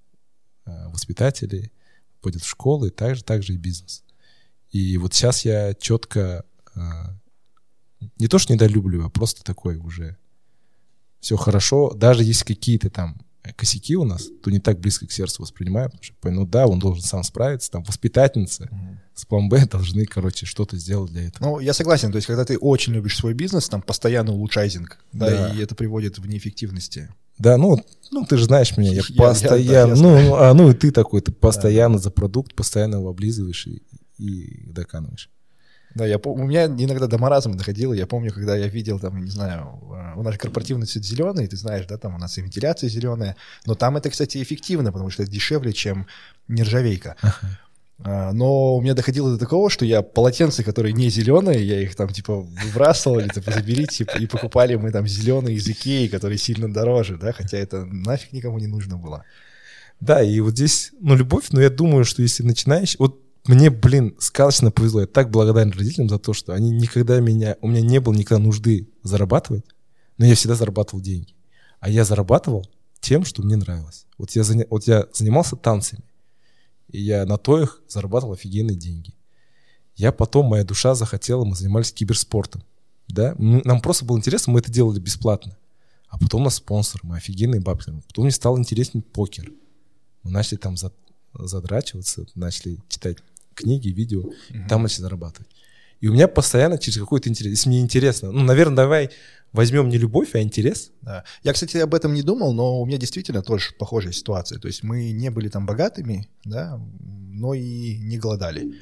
а, 0.66 0.90
воспитатели, 0.90 1.72
пойдет 2.20 2.42
в 2.42 2.48
школу, 2.48 2.86
и 2.86 2.90
так 2.90 3.16
же, 3.16 3.24
так 3.24 3.42
же 3.42 3.54
и 3.54 3.56
бизнес. 3.56 4.04
И 4.70 4.96
вот 4.98 5.14
сейчас 5.14 5.44
я 5.44 5.74
четко 5.74 6.44
а, 6.74 7.16
не 8.18 8.28
то, 8.28 8.38
что 8.38 8.52
недолюбливаю, 8.52 9.06
а 9.06 9.10
просто 9.10 9.42
такой 9.42 9.76
уже 9.76 10.16
все 11.20 11.36
хорошо. 11.36 11.92
Даже 11.94 12.22
если 12.22 12.44
какие-то 12.44 12.90
там 12.90 13.20
косяки 13.56 13.96
у 13.96 14.04
нас, 14.04 14.28
то 14.42 14.50
не 14.50 14.58
так 14.58 14.80
близко 14.80 15.06
к 15.06 15.12
сердцу 15.12 15.42
воспринимаю, 15.42 15.90
потому 15.90 16.02
что, 16.02 16.30
ну 16.30 16.46
да, 16.46 16.66
он 16.66 16.78
должен 16.78 17.02
сам 17.02 17.24
справиться, 17.24 17.70
там, 17.70 17.82
воспитательница 17.84 18.64
mm-hmm. 18.64 18.96
с 19.14 19.24
план 19.24 19.48
Б 19.48 19.66
должны, 19.66 20.04
короче, 20.04 20.46
что-то 20.46 20.76
сделать 20.76 21.12
для 21.12 21.28
этого. 21.28 21.48
Ну, 21.48 21.60
я 21.60 21.72
согласен, 21.72 22.12
то 22.12 22.16
есть, 22.16 22.26
когда 22.26 22.44
ты 22.44 22.58
очень 22.58 22.92
любишь 22.92 23.16
свой 23.16 23.34
бизнес, 23.34 23.68
там, 23.68 23.82
постоянно 23.82 24.32
улучшайзинг, 24.32 24.98
да, 25.12 25.30
да. 25.30 25.54
и 25.54 25.62
это 25.62 25.74
приводит 25.74 26.18
в 26.18 26.26
неэффективности. 26.26 27.08
Да, 27.38 27.56
ну, 27.56 27.82
ну 28.10 28.26
ты 28.26 28.36
же 28.36 28.44
знаешь 28.44 28.76
меня, 28.76 28.92
я, 28.92 29.02
я 29.08 29.16
постоянно, 29.16 29.94
я, 29.94 29.94
я, 29.94 29.94
ну, 29.94 30.34
а, 30.34 30.52
ну 30.52 30.70
и 30.70 30.74
ты 30.74 30.90
такой, 30.90 31.22
ты 31.22 31.32
постоянно 31.32 31.96
да. 31.96 32.02
за 32.02 32.10
продукт, 32.10 32.54
постоянно 32.54 32.96
его 32.96 33.08
облизываешь 33.08 33.66
и, 33.66 33.82
и 34.18 34.70
доканываешь. 34.70 35.30
Да, 35.94 36.06
я, 36.06 36.18
у 36.18 36.44
меня 36.44 36.66
иногда 36.66 37.06
до 37.06 37.18
маразма 37.18 37.56
доходило. 37.56 37.92
Я 37.92 38.06
помню, 38.06 38.32
когда 38.32 38.56
я 38.56 38.68
видел, 38.68 39.00
там, 39.00 39.22
не 39.24 39.30
знаю, 39.30 39.80
э, 39.92 40.18
у 40.18 40.22
нас 40.22 40.36
корпоративный 40.36 40.86
цвет 40.86 41.04
зеленый, 41.04 41.46
ты 41.48 41.56
знаешь, 41.56 41.86
да, 41.86 41.98
там 41.98 42.14
у 42.14 42.18
нас 42.18 42.38
и 42.38 42.42
вентиляция 42.42 42.88
зеленая. 42.88 43.36
Но 43.66 43.74
там 43.74 43.96
это, 43.96 44.10
кстати, 44.10 44.42
эффективно, 44.42 44.92
потому 44.92 45.10
что 45.10 45.22
это 45.22 45.32
дешевле, 45.32 45.72
чем 45.72 46.06
нержавейка. 46.48 47.16
А, 48.02 48.32
но 48.32 48.76
у 48.76 48.80
меня 48.80 48.94
доходило 48.94 49.30
до 49.30 49.38
такого, 49.38 49.68
что 49.68 49.84
я 49.84 50.00
полотенца, 50.00 50.64
которые 50.64 50.94
не 50.94 51.10
зеленые, 51.10 51.66
я 51.66 51.82
их 51.82 51.94
там 51.94 52.08
типа 52.08 52.40
выбрасывал 52.40 53.18
или 53.18 53.28
типа 53.28 53.52
заберите, 53.52 54.06
и 54.18 54.26
покупали 54.26 54.74
мы 54.76 54.90
там 54.90 55.06
зеленые 55.06 55.56
из 55.56 55.68
Икеи, 55.68 56.06
которые 56.06 56.38
сильно 56.38 56.72
дороже, 56.72 57.18
да, 57.18 57.32
хотя 57.32 57.58
это 57.58 57.84
нафиг 57.84 58.32
никому 58.32 58.58
не 58.58 58.68
нужно 58.68 58.96
было. 58.96 59.24
Да, 60.00 60.22
и 60.22 60.40
вот 60.40 60.52
здесь, 60.52 60.92
ну, 60.98 61.14
любовь, 61.14 61.48
но 61.50 61.60
я 61.60 61.68
думаю, 61.68 62.04
что 62.04 62.22
если 62.22 62.42
начинаешь, 62.42 62.96
вот 62.98 63.19
мне, 63.46 63.70
блин, 63.70 64.14
сказочно 64.18 64.70
повезло. 64.70 65.00
Я 65.00 65.06
так 65.06 65.30
благодарен 65.30 65.70
родителям 65.70 66.08
за 66.08 66.18
то, 66.18 66.32
что 66.32 66.52
они 66.52 66.70
никогда 66.70 67.20
меня... 67.20 67.56
У 67.60 67.68
меня 67.68 67.80
не 67.80 68.00
было 68.00 68.14
никогда 68.14 68.42
нужды 68.42 68.88
зарабатывать, 69.02 69.64
но 70.18 70.26
я 70.26 70.34
всегда 70.34 70.54
зарабатывал 70.54 71.00
деньги. 71.02 71.34
А 71.80 71.88
я 71.88 72.04
зарабатывал 72.04 72.68
тем, 73.00 73.24
что 73.24 73.42
мне 73.42 73.56
нравилось. 73.56 74.06
Вот 74.18 74.30
я, 74.32 74.44
заня... 74.44 74.66
вот 74.68 74.86
я 74.86 75.06
занимался 75.12 75.56
танцами, 75.56 76.02
и 76.88 77.00
я 77.00 77.24
на 77.24 77.38
то 77.38 77.60
их 77.60 77.80
зарабатывал 77.88 78.34
офигенные 78.34 78.76
деньги. 78.76 79.14
Я 79.96 80.12
потом, 80.12 80.46
моя 80.46 80.64
душа 80.64 80.94
захотела, 80.94 81.44
мы 81.44 81.56
занимались 81.56 81.92
киберспортом. 81.92 82.62
Да? 83.08 83.34
Нам 83.38 83.80
просто 83.80 84.04
было 84.04 84.18
интересно, 84.18 84.52
мы 84.52 84.60
это 84.60 84.70
делали 84.70 85.00
бесплатно. 85.00 85.56
А 86.08 86.18
потом 86.18 86.42
у 86.42 86.44
нас 86.44 86.56
спонсор, 86.56 87.00
мы 87.04 87.16
офигенные 87.16 87.60
бабки. 87.60 87.92
Потом 88.06 88.24
мне 88.24 88.32
стало 88.32 88.58
интереснее 88.58 89.02
покер. 89.02 89.50
Мы 90.22 90.30
начали 90.30 90.58
там 90.58 90.76
задрачиваться, 91.34 92.26
начали 92.34 92.78
читать 92.88 93.18
книги, 93.60 93.88
видео, 93.88 94.22
mm-hmm. 94.22 94.68
там 94.68 94.82
начали 94.82 95.02
зарабатывать. 95.02 95.50
И 96.00 96.08
у 96.08 96.12
меня 96.12 96.28
постоянно 96.28 96.78
через 96.78 96.98
какой-то 96.98 97.28
интерес, 97.28 97.50
если 97.50 97.68
мне 97.68 97.80
интересно, 97.80 98.32
ну, 98.32 98.42
наверное, 98.42 98.76
давай 98.76 99.10
возьмем 99.52 99.88
не 99.88 99.98
любовь, 99.98 100.34
а 100.34 100.40
интерес. 100.40 100.92
Да. 101.02 101.24
Я, 101.42 101.52
кстати, 101.52 101.76
об 101.76 101.94
этом 101.94 102.14
не 102.14 102.22
думал, 102.22 102.54
но 102.54 102.80
у 102.80 102.86
меня 102.86 102.98
действительно 102.98 103.42
тоже 103.42 103.72
похожая 103.78 104.12
ситуация. 104.12 104.58
То 104.58 104.68
есть 104.68 104.82
мы 104.82 105.12
не 105.12 105.30
были 105.30 105.48
там 105.48 105.66
богатыми, 105.66 106.28
да, 106.44 106.80
но 107.00 107.54
и 107.54 107.98
не 107.98 108.18
голодали. 108.18 108.74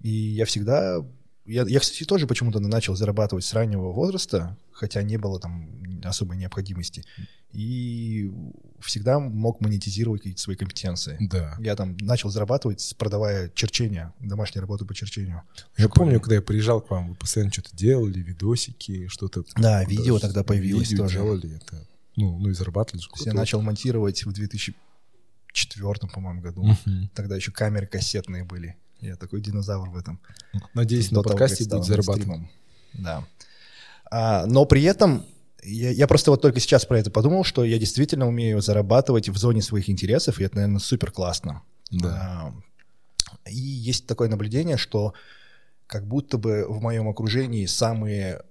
И 0.00 0.10
я 0.10 0.44
всегда... 0.44 0.98
Я, 1.46 1.64
я, 1.66 1.80
кстати, 1.80 2.04
тоже 2.04 2.26
почему-то 2.26 2.58
начал 2.58 2.96
зарабатывать 2.96 3.44
с 3.44 3.52
раннего 3.52 3.92
возраста, 3.92 4.56
хотя 4.72 5.02
не 5.02 5.18
было 5.18 5.38
там 5.38 5.68
особой 6.02 6.36
необходимости. 6.36 7.04
И 7.54 8.32
всегда 8.80 9.20
мог 9.20 9.60
монетизировать 9.60 10.22
какие-то 10.22 10.42
свои 10.42 10.56
компетенции. 10.56 11.16
Да. 11.20 11.56
Я 11.60 11.76
там 11.76 11.96
начал 11.98 12.28
зарабатывать, 12.28 12.94
продавая 12.98 13.48
черчение, 13.54 14.12
домашние 14.18 14.60
работы 14.60 14.84
по 14.84 14.92
черчению. 14.92 15.42
Я 15.78 15.88
помню, 15.88 16.20
когда 16.20 16.34
я 16.34 16.42
приезжал 16.42 16.80
к 16.80 16.90
вам, 16.90 17.10
вы 17.10 17.14
постоянно 17.14 17.52
что-то 17.52 17.70
делали, 17.76 18.18
видосики, 18.18 19.06
что-то... 19.06 19.44
Да, 19.56 19.84
видео 19.84 20.18
тогда 20.18 20.42
появилось 20.42 20.90
видео 20.90 21.04
тоже. 21.04 21.18
делали, 21.18 21.56
это, 21.56 21.86
ну, 22.16 22.38
ну 22.38 22.50
и 22.50 22.54
зарабатывали. 22.54 23.02
я 23.24 23.34
начал 23.34 23.62
монтировать 23.62 24.24
в 24.24 24.32
2004, 24.32 26.12
по-моему, 26.12 26.40
году. 26.40 26.64
Мгм. 26.64 27.08
Тогда 27.14 27.36
еще 27.36 27.52
камеры 27.52 27.86
кассетные 27.86 28.42
были. 28.42 28.76
Я 29.00 29.14
такой 29.14 29.40
динозавр 29.40 29.90
в 29.90 29.96
этом. 29.96 30.20
Надеюсь, 30.74 31.10
До 31.10 31.16
на 31.16 31.22
подкасте 31.22 31.68
будет 31.68 31.84
зарабатывать. 31.84 32.48
Да. 32.94 33.24
А, 34.10 34.46
но 34.46 34.64
при 34.64 34.82
этом 34.82 35.24
я, 35.64 35.90
я 35.90 36.06
просто 36.06 36.30
вот 36.30 36.42
только 36.42 36.60
сейчас 36.60 36.84
про 36.84 36.98
это 36.98 37.10
подумал, 37.10 37.44
что 37.44 37.64
я 37.64 37.78
действительно 37.78 38.28
умею 38.28 38.60
зарабатывать 38.60 39.28
в 39.28 39.36
зоне 39.36 39.62
своих 39.62 39.88
интересов, 39.88 40.38
и 40.38 40.44
это, 40.44 40.56
наверное, 40.56 40.78
супер 40.78 41.10
классно. 41.10 41.62
Да. 41.90 42.52
И 43.48 43.56
есть 43.56 44.06
такое 44.06 44.28
наблюдение, 44.28 44.76
что 44.76 45.14
как 45.86 46.06
будто 46.06 46.38
бы 46.38 46.66
в 46.68 46.80
моем 46.80 47.08
окружении 47.08 47.66
самые, 47.66 48.42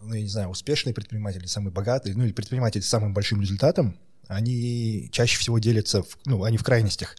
ну, 0.00 0.14
я 0.14 0.22
не 0.22 0.28
знаю, 0.28 0.48
успешные 0.48 0.94
предприниматели, 0.94 1.46
самые 1.46 1.72
богатые, 1.72 2.14
ну 2.14 2.24
или 2.24 2.32
предприниматели 2.32 2.82
с 2.82 2.88
самым 2.88 3.14
большим 3.14 3.40
результатом, 3.40 3.98
они 4.28 5.08
чаще 5.12 5.38
всего 5.38 5.58
делятся, 5.58 6.02
в, 6.02 6.18
ну, 6.24 6.44
они 6.44 6.56
в 6.56 6.64
крайностях. 6.64 7.16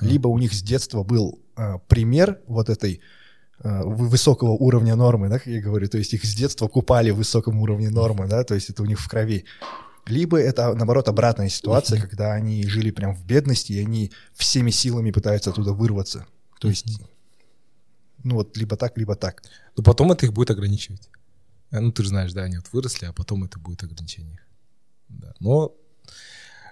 Либо 0.00 0.26
у 0.26 0.38
них 0.38 0.52
с 0.52 0.60
детства 0.60 1.04
был 1.04 1.40
а, 1.54 1.78
пример 1.78 2.40
вот 2.48 2.68
этой 2.68 3.00
а, 3.00 3.17
высокого 3.62 4.50
уровня 4.50 4.94
нормы, 4.96 5.28
да, 5.28 5.38
как 5.38 5.46
я 5.46 5.60
говорю, 5.60 5.88
то 5.88 5.98
есть 5.98 6.14
их 6.14 6.24
с 6.24 6.34
детства 6.34 6.68
купали 6.68 7.10
в 7.10 7.16
высоком 7.16 7.58
уровне 7.60 7.90
нормы, 7.90 8.28
да, 8.28 8.44
то 8.44 8.54
есть 8.54 8.70
это 8.70 8.82
у 8.82 8.86
них 8.86 9.00
в 9.00 9.08
крови. 9.08 9.44
Либо 10.06 10.38
это, 10.38 10.74
наоборот, 10.74 11.08
обратная 11.08 11.48
ситуация, 11.48 12.00
когда 12.00 12.32
они 12.32 12.66
жили 12.66 12.90
прям 12.90 13.14
в 13.14 13.24
бедности, 13.26 13.72
и 13.72 13.80
они 13.80 14.12
всеми 14.34 14.70
силами 14.70 15.10
пытаются 15.10 15.50
оттуда 15.50 15.72
вырваться. 15.72 16.26
То 16.60 16.68
есть, 16.68 17.00
ну 18.24 18.36
вот, 18.36 18.56
либо 18.56 18.76
так, 18.76 18.96
либо 18.96 19.16
так. 19.16 19.42
Но 19.76 19.82
потом 19.82 20.10
это 20.12 20.24
их 20.24 20.32
будет 20.32 20.50
ограничивать. 20.50 21.10
Э, 21.70 21.80
Ну, 21.80 21.92
ты 21.92 22.02
же 22.02 22.08
знаешь, 22.08 22.32
да, 22.32 22.44
они 22.44 22.56
вот 22.56 22.66
выросли, 22.72 23.06
а 23.06 23.12
потом 23.12 23.44
это 23.44 23.58
будет 23.58 23.82
ограничение. 23.82 24.40
Да. 25.08 25.34
Но, 25.40 25.74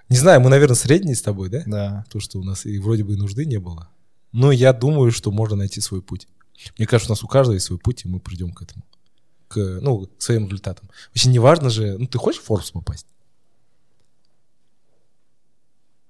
не 0.09 0.17
знаю, 0.17 0.41
мы, 0.41 0.49
наверное, 0.49 0.75
средние 0.75 1.15
с 1.15 1.21
тобой, 1.21 1.49
да? 1.49 1.63
Да. 1.65 2.05
То, 2.09 2.19
что 2.19 2.39
у 2.39 2.43
нас 2.43 2.65
и 2.65 2.79
вроде 2.79 3.03
бы 3.03 3.13
и 3.13 3.17
нужды 3.17 3.45
не 3.45 3.59
было. 3.59 3.89
Но 4.31 4.51
я 4.51 4.73
думаю, 4.73 5.11
что 5.11 5.31
можно 5.31 5.57
найти 5.57 5.81
свой 5.81 6.01
путь. 6.01 6.27
Мне 6.77 6.87
кажется, 6.87 7.11
у 7.11 7.15
нас 7.15 7.23
у 7.23 7.27
каждого 7.27 7.53
есть 7.55 7.65
свой 7.65 7.79
путь, 7.79 8.05
и 8.05 8.07
мы 8.07 8.19
придем 8.19 8.51
к 8.51 8.61
этому. 8.61 8.83
К, 9.47 9.79
ну, 9.81 10.07
к 10.07 10.21
своим 10.21 10.45
результатам. 10.47 10.89
Вообще 11.09 11.29
не 11.29 11.39
важно 11.39 11.69
же, 11.69 11.97
ну, 11.97 12.07
ты 12.07 12.17
хочешь 12.17 12.41
в 12.41 12.49
Forbes 12.49 12.71
попасть? 12.73 13.05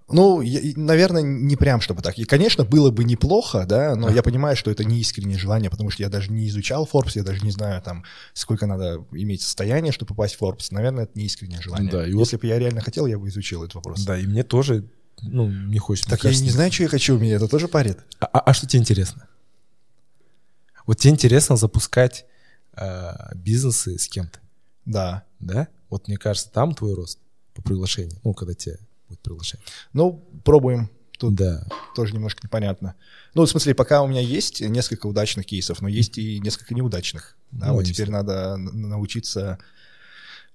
Ну, 0.09 0.39
я- 0.39 0.61
наверное, 0.77 1.21
не 1.21 1.57
прям 1.57 1.81
чтобы 1.81 2.01
так. 2.01 2.17
И, 2.17 2.23
конечно, 2.23 2.63
было 2.63 2.91
бы 2.91 3.03
неплохо, 3.03 3.65
да, 3.67 3.93
но 3.95 4.09
я 4.09 4.23
понимаю, 4.23 4.55
что 4.55 4.71
это 4.71 4.85
не 4.85 5.01
искреннее 5.01 5.37
желание, 5.37 5.69
потому 5.69 5.89
что 5.89 6.01
я 6.01 6.07
даже 6.09 6.31
не 6.31 6.47
изучал 6.47 6.87
Forbes, 6.91 7.11
я 7.15 7.23
даже 7.23 7.43
не 7.43 7.51
знаю, 7.51 7.81
там, 7.81 8.05
сколько 8.33 8.67
надо 8.67 9.03
иметь 9.11 9.41
состояние, 9.41 9.91
чтобы 9.91 10.09
попасть 10.15 10.35
в 10.35 10.41
Forbes. 10.41 10.67
Наверное, 10.71 11.03
это 11.03 11.19
не 11.19 11.25
искреннее 11.25 11.61
желание. 11.61 11.91
Да, 11.91 12.07
и 12.07 12.13
вот- 12.13 12.21
Если 12.21 12.37
бы 12.37 12.47
я 12.47 12.57
реально 12.57 12.79
хотел, 12.79 13.05
я 13.05 13.19
бы 13.19 13.27
изучил 13.27 13.63
этот 13.63 13.75
вопрос. 13.75 14.05
Да, 14.05 14.17
и 14.17 14.25
мне 14.25 14.43
тоже, 14.43 14.85
ну, 15.23 15.49
не 15.51 15.77
хочется. 15.79 16.09
Так 16.09 16.19
я 16.19 16.29
кажется, 16.29 16.45
не 16.45 16.51
знаю, 16.51 16.71
что 16.71 16.83
я 16.83 16.89
хочу, 16.89 17.17
меня 17.19 17.35
это 17.35 17.49
тоже 17.49 17.67
парит. 17.67 17.99
А, 18.21 18.27
а- 18.27 18.39
а 18.39 18.53
что 18.53 18.65
тебе 18.65 18.79
интересно? 18.79 19.27
Вот 20.87 20.97
тебе 20.97 21.13
интересно 21.13 21.55
запускать 21.57 22.25
э, 22.75 23.11
бизнесы 23.35 23.99
с 23.99 24.07
кем-то, 24.07 24.39
Да. 24.85 25.23
да? 25.39 25.67
Вот 25.89 26.07
мне 26.07 26.17
кажется, 26.17 26.49
там 26.51 26.73
твой 26.73 26.95
рост 26.95 27.19
по 27.53 27.61
приглашению, 27.61 28.19
ну, 28.23 28.33
когда 28.33 28.53
тебя 28.55 28.77
будет 29.07 29.19
приглашать. 29.19 29.59
Ну, 29.93 30.13
пробуем. 30.43 30.89
Тут 31.19 31.33
Да. 31.35 31.65
тоже 31.95 32.13
немножко 32.13 32.41
непонятно. 32.43 32.93
Ну, 33.33 33.43
в 33.43 33.49
смысле, 33.49 33.73
пока 33.73 34.01
у 34.03 34.07
меня 34.07 34.21
есть 34.21 34.61
несколько 34.61 35.07
удачных 35.07 35.45
кейсов, 35.47 35.81
но 35.81 35.87
есть 35.87 36.17
и 36.19 36.39
несколько 36.39 36.75
неудачных. 36.75 37.35
Да, 37.51 37.67
Ну, 37.67 37.73
вот 37.73 37.83
теперь 37.85 38.09
надо 38.11 38.55
научиться 38.57 39.57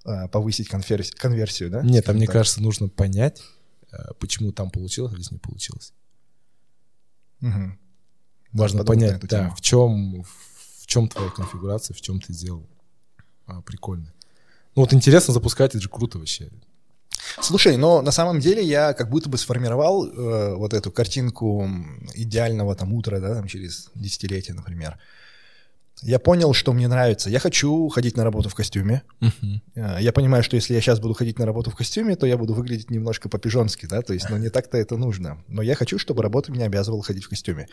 а, 0.05 0.29
повысить 0.29 0.69
конверс- 0.69 1.15
конверсию, 1.17 1.71
да? 1.71 1.83
Нет, 1.83 2.05
скажем 2.05 2.17
мне 2.19 2.27
так. 2.27 2.35
кажется, 2.35 2.63
нужно 2.63 2.89
понять, 2.89 3.43
э, 3.93 3.97
почему 4.21 4.53
там 4.53 4.71
получилось, 4.71 5.13
а 5.13 5.17
здесь 5.17 5.31
не 5.33 5.39
получилось. 5.39 5.93
Мгм. 7.41 7.79
Важно 8.53 8.85
понять, 8.85 9.21
да, 9.21 9.27
тему. 9.27 9.55
в 9.57 9.61
чем, 9.61 10.25
в 10.81 10.87
чем 10.87 11.09
твоя 11.09 11.31
конфигурация, 11.31 11.95
в 11.95 12.01
чем 12.01 12.21
ты 12.21 12.33
сделал 12.33 12.67
а, 13.47 13.63
прикольно. 13.63 14.13
Ну 14.75 14.83
вот 14.83 14.93
интересно 14.93 15.35
запускать, 15.35 15.75
это 15.75 15.81
же 15.81 15.89
круто 15.89 16.19
вообще. 16.19 16.51
Слушай, 17.41 17.77
но 17.77 18.03
на 18.03 18.11
самом 18.11 18.41
деле 18.41 18.63
я 18.63 18.93
как 18.95 19.11
будто 19.11 19.29
бы 19.29 19.39
сформировал 19.39 20.07
э, 20.07 20.55
вот 20.55 20.75
эту 20.75 20.91
картинку 20.91 21.69
идеального 22.15 22.75
там 22.75 22.93
утра, 22.93 23.21
да, 23.21 23.35
там 23.35 23.47
через 23.47 23.91
десятилетие, 23.95 24.55
например. 24.55 24.99
Я 26.01 26.19
понял, 26.19 26.53
что 26.53 26.73
мне 26.73 26.89
нравится. 26.89 27.31
Я 27.31 27.39
хочу 27.39 27.89
ходить 27.89 28.17
на 28.17 28.25
работу 28.25 28.49
в 28.49 28.55
костюме. 28.55 29.03
Э, 29.77 29.99
Я 30.01 30.13
понимаю, 30.13 30.43
что 30.43 30.57
если 30.57 30.75
я 30.75 30.81
сейчас 30.81 30.99
буду 30.99 31.15
ходить 31.15 31.39
на 31.39 31.47
работу 31.47 31.71
в 31.71 31.77
костюме, 31.77 32.17
то 32.17 32.27
я 32.27 32.37
буду 32.37 32.55
выглядеть 32.55 32.91
немножко 32.91 33.29
по-пижонски, 33.29 33.87
да, 33.87 34.03
то 34.03 34.13
есть, 34.13 34.29
ну, 34.31 34.37
не 34.37 34.49
так-то 34.49 34.79
это 34.79 34.97
нужно. 34.97 35.43
Но 35.49 35.63
я 35.63 35.75
хочу, 35.77 35.99
чтобы 35.99 36.23
работа 36.23 36.51
меня 36.51 36.65
обязывала 36.67 37.03
ходить 37.03 37.25
в 37.25 37.29
костюме. 37.29 37.69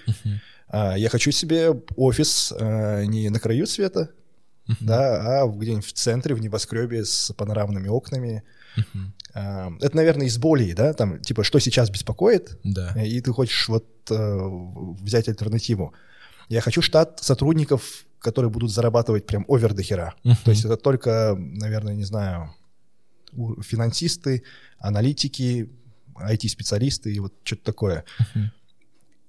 А, 0.68 0.96
Я 0.96 1.10
хочу 1.10 1.32
себе 1.32 1.72
офис 1.96 2.54
э, 2.56 3.06
не 3.06 3.30
на 3.30 3.40
краю 3.40 3.66
света, 3.66 4.10
да, 4.80 5.42
а 5.42 5.48
где-нибудь 5.48 5.86
в 5.86 5.94
центре, 5.94 6.36
в 6.36 6.42
небоскребе 6.42 7.04
с 7.06 7.34
панорамными 7.36 7.88
окнами. 7.88 8.44
А, 9.34 9.72
Это, 9.82 9.96
наверное, 9.96 10.28
из 10.28 10.38
болей, 10.38 10.74
да, 10.74 10.94
там, 10.94 11.20
типа, 11.20 11.44
что 11.44 11.58
сейчас 11.60 11.90
беспокоит, 11.90 12.60
Да. 12.64 12.94
и 13.04 13.20
ты 13.22 13.32
хочешь 13.32 13.68
вот 13.70 13.88
э, 14.12 14.40
взять 15.02 15.28
альтернативу. 15.30 15.94
Я 16.50 16.62
хочу 16.62 16.82
штат 16.84 17.20
сотрудников, 17.22 18.06
которые 18.20 18.52
будут 18.52 18.72
зарабатывать 18.72 19.26
прям 19.26 19.46
овер 19.48 19.74
до 19.74 19.84
хера. 19.84 20.14
То 20.44 20.52
есть 20.52 20.66
это 20.66 20.78
только, 20.78 21.36
наверное, 21.38 21.96
не 21.96 22.04
знаю, 22.04 22.54
финансисты, 23.62 24.44
аналитики, 24.78 25.70
IT-специалисты 26.16 27.14
и 27.14 27.20
вот 27.20 27.34
что-то 27.44 27.64
такое. 27.64 28.04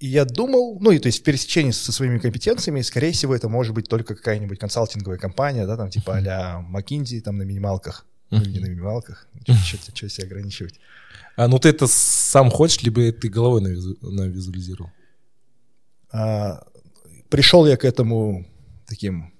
И 0.01 0.07
я 0.07 0.24
думал, 0.24 0.78
ну 0.80 0.93
и 0.93 0.99
то 0.99 1.07
есть 1.07 1.20
в 1.20 1.22
пересечении 1.22 1.72
со 1.72 1.93
своими 1.93 2.18
компетенциями, 2.18 2.80
скорее 2.80 3.12
всего, 3.12 3.34
это 3.34 3.49
может 3.51 3.74
быть 3.74 3.86
только 3.86 4.14
какая-нибудь 4.14 4.59
консалтинговая 4.59 5.18
компания, 5.18 5.66
да, 5.66 5.76
там 5.76 5.91
типа 5.91 6.16
а-ля 6.16 6.66
McKinsey, 6.72 7.20
там 7.20 7.36
на 7.36 7.43
минималках. 7.43 8.07
Ну, 8.30 8.41
или 8.41 8.53
не 8.53 8.59
на 8.61 8.66
минималках, 8.66 9.26
что 9.95 10.09
себя 10.09 10.26
ограничивать. 10.26 10.80
А 11.36 11.49
ну 11.49 11.59
ты 11.59 11.68
это 11.68 11.86
сам 11.88 12.51
хочешь, 12.51 12.80
либо 12.82 13.12
ты 13.12 13.28
головой 13.28 13.61
навизу- 13.61 13.99
навизуализировал? 14.01 14.91
А, 16.12 16.64
пришел 17.28 17.66
я 17.66 17.76
к 17.76 17.84
этому 17.84 18.47
таким 18.91 19.32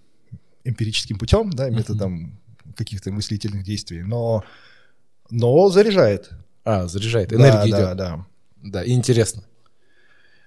эмпирическим 0.65 1.19
путем, 1.19 1.51
да, 1.51 1.69
методом 1.69 2.39
каких-то 2.77 3.11
мыслительных 3.13 3.65
действий, 3.65 4.03
но, 4.03 4.45
но 5.31 5.69
заряжает. 5.69 6.31
А, 6.65 6.87
заряжает, 6.87 7.29
Да, 7.31 7.37
энергия 7.37 7.73
да, 7.73 7.79
идет. 7.85 7.97
да. 7.97 8.27
Да, 8.63 8.85
и 8.85 8.93
интересно. 8.93 9.43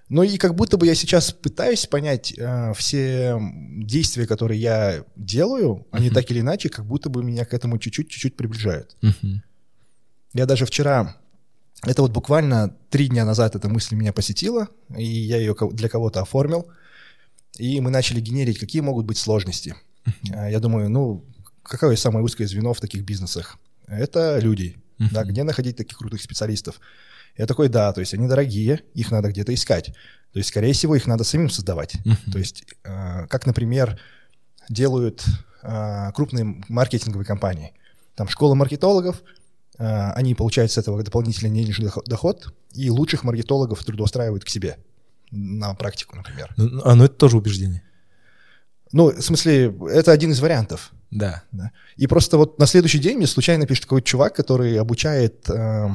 Ну 0.10 0.22
и 0.24 0.38
как 0.38 0.54
будто 0.56 0.78
бы 0.78 0.86
я 0.86 0.95
сейчас 0.95 1.32
пытаюсь 1.32 1.86
понять 1.88 2.34
э, 2.38 2.74
все 2.76 3.38
действия, 3.78 4.28
которые 4.28 4.60
я 4.62 5.04
делаю, 5.16 5.88
они 5.91 6.10
так 6.10 6.30
или 6.30 6.41
иначе, 6.41 6.70
как 6.70 6.86
будто 6.86 7.10
бы 7.10 7.24
меня 7.24 7.45
к 7.45 7.54
этому 7.54 7.78
чуть-чуть, 7.78 8.10
чуть-чуть 8.10 8.36
приближают. 8.36 8.95
Я 10.34 10.45
даже 10.45 10.66
вчера, 10.66 11.18
это 11.86 12.01
вот 12.04 12.12
буквально 12.12 12.76
три 12.89 13.08
дня 13.08 13.26
назад 13.26 13.56
эта 13.56 13.70
мысль 13.70 13.95
меня 13.95 14.14
посетила, 14.14 14.68
и 14.95 15.04
я 15.04 15.38
ее 15.38 15.56
для 15.72 15.89
кого-то 15.89 16.22
оформил, 16.22 16.68
и 17.58 17.80
мы 17.82 17.91
начали 17.91 18.20
генерить, 18.20 18.60
какие 18.60 18.82
могут 18.82 19.06
быть 19.06 19.18
сложности. 19.18 19.76
А, 20.34 20.49
Я 20.49 20.60
думаю, 20.60 20.89
ну, 20.89 21.26
какое 21.64 21.95
самое 21.95 22.24
узкое 22.26 22.47
звено 22.47 22.74
в 22.74 22.82
таких 22.82 23.04
бизнесах? 23.04 23.58
Это 23.88 24.39
люди. 24.39 24.78
Да, 25.12 25.24
где 25.24 25.43
находить 25.43 25.76
таких 25.78 25.97
крутых 25.97 26.22
специалистов? 26.22 26.80
Я 27.38 27.45
такой, 27.47 27.68
да, 27.68 27.91
то 27.93 27.99
есть 27.99 28.14
они 28.14 28.28
дорогие, 28.28 28.82
их 28.93 29.12
надо 29.12 29.30
где-то 29.30 29.54
искать. 29.54 29.88
То 30.34 30.39
есть, 30.39 30.49
скорее 30.49 30.74
всего, 30.74 30.95
их 30.95 31.08
надо 31.08 31.24
самим 31.24 31.49
создавать. 31.49 31.95
То 32.32 32.39
есть, 32.39 32.64
э, 32.84 33.28
как, 33.28 33.45
например, 33.45 33.99
делают 34.70 35.26
э, 35.64 36.12
крупные 36.14 36.64
маркетинговые 36.70 37.26
компании. 37.26 37.74
Там 38.16 38.28
школа 38.28 38.54
маркетологов, 38.56 39.24
э, 39.78 40.12
они 40.12 40.36
получают 40.36 40.72
с 40.72 40.78
этого 40.78 41.01
дополнительный 41.04 41.51
денежный 41.51 41.89
доход, 42.06 42.54
и 42.74 42.89
лучших 42.89 43.24
маркетологов 43.24 43.84
трудоустраивают 43.84 44.43
к 44.43 44.49
себе 44.49 44.78
на 45.34 45.73
практику, 45.73 46.15
например. 46.15 46.53
Ну, 46.57 46.81
А, 46.86 46.95
ну 46.95 47.05
это 47.05 47.15
тоже 47.15 47.38
убеждение. 47.38 47.81
Ну, 48.91 49.11
в 49.11 49.21
смысле, 49.21 49.75
это 49.89 50.11
один 50.11 50.31
из 50.31 50.39
вариантов. 50.39 50.91
Да. 51.09 51.43
Да. 51.51 51.71
И 51.95 52.07
просто 52.07 52.38
вот 52.38 52.59
на 52.59 52.67
следующий 52.67 52.99
день 52.99 53.17
мне 53.17 53.27
случайно 53.27 53.65
пишет 53.65 53.86
какой-то 53.86 54.07
чувак, 54.07 54.36
который 54.36 54.79
обучает, 54.79 55.49
э, 55.49 55.89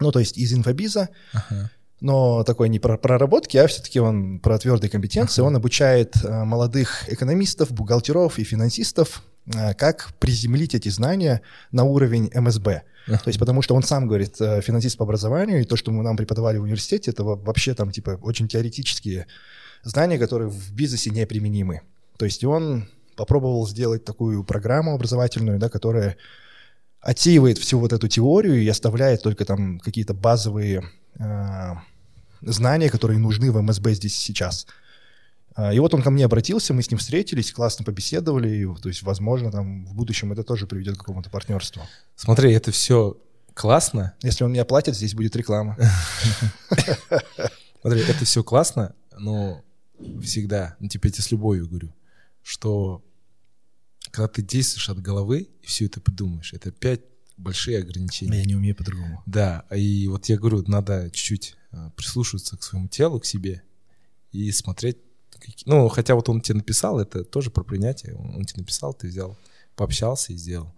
ну, 0.00 0.12
то 0.12 0.18
есть 0.18 0.36
из 0.36 0.52
инфобиза, 0.52 1.08
Ага. 1.32 1.70
но 2.00 2.42
такой 2.44 2.68
не 2.68 2.78
про 2.80 2.98
проработки, 2.98 3.56
а 3.56 3.66
все-таки 3.68 4.00
он 4.00 4.40
про 4.40 4.58
твердые 4.58 4.90
компетенции. 4.90 5.40
Ага. 5.42 5.48
Он 5.48 5.56
обучает 5.56 6.16
э, 6.24 6.44
молодых 6.44 7.08
экономистов, 7.08 7.70
бухгалтеров 7.70 8.38
и 8.38 8.44
финансистов, 8.44 9.22
э, 9.54 9.74
как 9.74 10.12
приземлить 10.18 10.74
эти 10.74 10.88
знания 10.88 11.42
на 11.70 11.84
уровень 11.84 12.30
МСБ. 12.34 12.82
То 13.16 13.28
есть 13.28 13.38
потому 13.38 13.62
что 13.62 13.74
он 13.74 13.82
сам 13.82 14.06
говорит, 14.06 14.40
э, 14.40 14.60
финансист 14.60 14.98
по 14.98 15.04
образованию, 15.04 15.60
и 15.60 15.64
то, 15.64 15.76
что 15.76 15.90
мы 15.90 16.02
нам 16.02 16.16
преподавали 16.16 16.58
в 16.58 16.62
университете, 16.62 17.10
это 17.10 17.24
во- 17.24 17.36
вообще 17.36 17.74
там 17.74 17.90
типа 17.90 18.18
очень 18.22 18.48
теоретические 18.48 19.26
знания, 19.82 20.18
которые 20.18 20.48
в 20.48 20.72
бизнесе 20.72 21.10
неприменимы. 21.10 21.80
То 22.18 22.24
есть 22.24 22.44
он 22.44 22.88
попробовал 23.16 23.66
сделать 23.66 24.04
такую 24.04 24.44
программу 24.44 24.94
образовательную, 24.94 25.58
да, 25.58 25.68
которая 25.68 26.16
отсеивает 27.00 27.58
всю 27.58 27.78
вот 27.78 27.92
эту 27.92 28.08
теорию 28.08 28.62
и 28.62 28.68
оставляет 28.68 29.22
только 29.22 29.44
там 29.44 29.78
какие-то 29.80 30.14
базовые 30.14 30.82
э, 31.18 31.74
знания, 32.42 32.90
которые 32.90 33.18
нужны 33.18 33.50
в 33.50 33.60
МСБ 33.62 33.94
здесь 33.94 34.16
сейчас. 34.16 34.66
А, 35.58 35.74
И 35.74 35.78
вот 35.80 35.92
он 35.92 36.02
ко 36.02 36.10
мне 36.10 36.24
обратился, 36.24 36.72
мы 36.72 36.82
с 36.82 36.90
ним 36.90 36.98
встретились, 36.98 37.52
классно 37.52 37.84
побеседовали, 37.84 38.48
и, 38.48 38.80
то 38.80 38.88
есть, 38.88 39.02
возможно, 39.02 39.50
там 39.50 39.84
в 39.86 39.94
будущем 39.94 40.30
это 40.30 40.44
тоже 40.44 40.68
приведет 40.68 40.94
к 40.94 41.00
какому-то 41.00 41.30
партнерству. 41.30 41.82
Смотри, 42.14 42.52
это 42.52 42.70
все 42.70 43.20
классно. 43.54 44.14
Если 44.22 44.44
он 44.44 44.52
меня 44.52 44.64
платит, 44.64 44.94
здесь 44.94 45.14
будет 45.14 45.34
реклама. 45.34 45.76
Смотри, 47.80 48.02
это 48.02 48.24
все 48.24 48.44
классно, 48.44 48.94
но 49.18 49.64
всегда, 50.22 50.76
ну, 50.78 50.88
типа, 50.88 51.08
я 51.08 51.12
с 51.12 51.30
любовью 51.32 51.66
говорю, 51.66 51.92
что 52.44 53.04
когда 54.12 54.28
ты 54.28 54.42
действуешь 54.42 54.88
от 54.88 55.02
головы 55.02 55.48
и 55.60 55.66
все 55.66 55.86
это 55.86 56.00
придумаешь, 56.00 56.52
это 56.52 56.68
опять 56.68 57.00
большие 57.36 57.78
ограничения. 57.78 58.38
Я 58.38 58.44
не 58.44 58.54
умею 58.54 58.76
по-другому. 58.76 59.24
Да, 59.26 59.64
и 59.74 60.06
вот 60.06 60.26
я 60.26 60.38
говорю, 60.38 60.62
надо 60.68 61.10
чуть-чуть 61.10 61.56
а, 61.72 61.90
прислушиваться 61.90 62.56
к 62.56 62.62
своему 62.62 62.86
телу, 62.86 63.18
к 63.18 63.26
себе 63.26 63.64
и 64.30 64.52
смотреть. 64.52 64.98
Ну, 65.66 65.88
хотя 65.88 66.14
вот 66.14 66.28
он 66.28 66.40
тебе 66.40 66.56
написал, 66.56 66.98
это 67.00 67.24
тоже 67.24 67.50
про 67.50 67.64
принятие. 67.64 68.14
Он 68.14 68.44
тебе 68.44 68.60
написал, 68.62 68.94
ты 68.94 69.08
взял, 69.08 69.36
пообщался 69.76 70.32
и 70.32 70.36
сделал. 70.36 70.74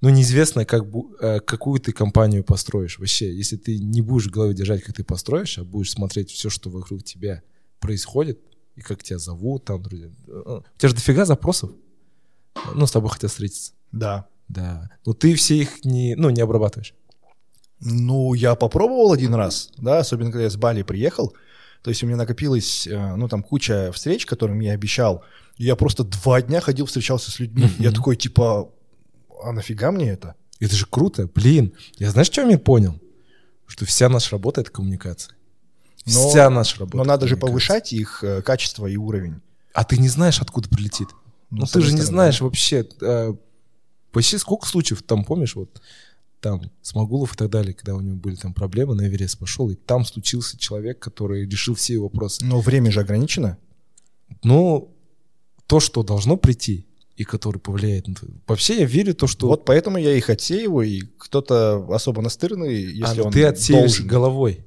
Но 0.00 0.10
неизвестно, 0.10 0.64
как, 0.64 0.84
э, 1.20 1.40
какую 1.40 1.80
ты 1.80 1.92
компанию 1.92 2.44
построишь. 2.44 2.98
Вообще, 2.98 3.34
если 3.34 3.56
ты 3.56 3.78
не 3.78 4.02
будешь 4.02 4.26
в 4.26 4.30
голове 4.30 4.54
держать, 4.54 4.82
как 4.82 4.94
ты 4.94 5.04
построишь, 5.04 5.58
а 5.58 5.64
будешь 5.64 5.92
смотреть 5.92 6.30
все, 6.30 6.50
что 6.50 6.68
вокруг 6.68 7.02
тебя 7.04 7.42
происходит, 7.80 8.40
и 8.76 8.80
как 8.80 9.02
тебя 9.02 9.18
зовут, 9.18 9.64
там, 9.64 9.82
друзья. 9.82 10.08
э, 10.26 10.60
У 10.74 10.78
тебя 10.78 10.88
же 10.88 10.94
дофига 10.94 11.24
запросов. 11.24 11.70
Ну, 12.74 12.86
с 12.86 12.92
тобой 12.92 13.10
хотят 13.10 13.30
встретиться. 13.30 13.72
Да. 13.92 14.26
Да. 14.48 14.90
Но 15.06 15.14
ты 15.14 15.34
все 15.36 15.56
их 15.56 15.84
не, 15.84 16.14
ну, 16.16 16.30
не 16.30 16.42
обрабатываешь. 16.42 16.94
Ну, 17.80 18.34
я 18.34 18.54
попробовал 18.54 19.12
один 19.12 19.34
раз, 19.34 19.70
да, 19.76 19.98
особенно 19.98 20.30
когда 20.30 20.44
я 20.44 20.50
с 20.50 20.56
Бали 20.56 20.82
приехал. 20.82 21.34
То 21.84 21.90
есть 21.90 22.02
у 22.02 22.06
меня 22.06 22.16
накопилось, 22.16 22.86
э, 22.86 23.14
ну, 23.16 23.28
там 23.28 23.42
куча 23.42 23.92
встреч, 23.92 24.24
которым 24.26 24.58
я 24.60 24.72
обещал. 24.72 25.22
И 25.58 25.64
я 25.64 25.76
просто 25.76 26.02
два 26.02 26.40
дня 26.42 26.60
ходил, 26.60 26.86
встречался 26.86 27.30
с 27.30 27.38
людьми. 27.38 27.68
Я 27.78 27.90
Мгм. 27.90 27.96
такой, 27.96 28.16
типа, 28.16 28.70
а 29.44 29.52
нафига 29.52 29.92
мне 29.92 30.08
это? 30.10 30.34
Это 30.60 30.74
же 30.74 30.86
круто, 30.86 31.28
блин. 31.34 31.74
Я 31.98 32.10
знаешь, 32.10 32.28
что 32.28 32.40
я 32.40 32.58
понял? 32.58 32.98
Что 33.66 33.84
вся 33.84 34.08
наша 34.08 34.30
работа— 34.32 34.60
это 34.62 34.70
коммуникация. 34.70 35.34
Но- 36.06 36.28
Вся 36.30 36.48
наша 36.50 36.80
работа. 36.80 36.96
Но 36.96 37.04
надо 37.04 37.28
же 37.28 37.36
повышать 37.36 37.92
их 37.92 38.24
э, 38.24 38.40
качество 38.42 38.86
и 38.86 38.96
уровень. 38.96 39.42
А 39.74 39.84
ты 39.84 39.98
не 39.98 40.08
знаешь, 40.08 40.40
откуда 40.40 40.68
прилетит. 40.70 41.08
Ну, 41.50 41.66
с 41.66 41.72
ты 41.72 41.80
же 41.80 41.86
одной 41.88 41.96
не 42.00 42.02
стороны, 42.02 42.16
знаешь 42.16 42.40
вообще. 42.40 42.88
э, 43.02 43.34
Вообще 44.14 44.38
сколько 44.38 44.66
случаев 44.68 45.02
там, 45.02 45.24
помнишь, 45.24 45.54
вот 45.56 45.82
там 46.44 46.60
Смогулов 46.82 47.32
и 47.32 47.36
так 47.36 47.48
далее, 47.48 47.72
когда 47.72 47.94
у 47.94 48.00
него 48.02 48.16
были 48.16 48.34
там 48.34 48.52
проблемы, 48.52 48.94
на 48.94 49.06
Эверест 49.08 49.38
пошел, 49.38 49.70
и 49.70 49.74
там 49.74 50.04
случился 50.04 50.58
человек, 50.58 50.98
который 50.98 51.48
решил 51.48 51.74
все 51.74 51.94
его 51.94 52.04
вопросы. 52.04 52.44
Но 52.44 52.60
время 52.60 52.90
же 52.90 53.00
ограничено. 53.00 53.56
Ну, 54.42 54.94
то, 55.66 55.80
что 55.80 56.02
должно 56.02 56.36
прийти, 56.36 56.86
и 57.16 57.24
который 57.24 57.58
повлияет 57.58 58.08
на... 58.08 58.14
твою- 58.14 58.34
Вообще 58.46 58.80
я 58.80 58.84
верю 58.84 59.12
в 59.14 59.16
то, 59.16 59.26
что... 59.26 59.48
Вот 59.48 59.64
поэтому 59.64 59.96
я 59.96 60.14
их 60.14 60.28
отсеиваю, 60.28 60.86
и 60.86 61.00
кто-то 61.16 61.86
особо 61.90 62.20
настырный, 62.20 62.74
если 62.74 63.22
а, 63.22 63.24
он 63.24 63.32
ты 63.32 63.44
отсеешь 63.44 63.78
должен. 63.80 64.06
головой. 64.06 64.66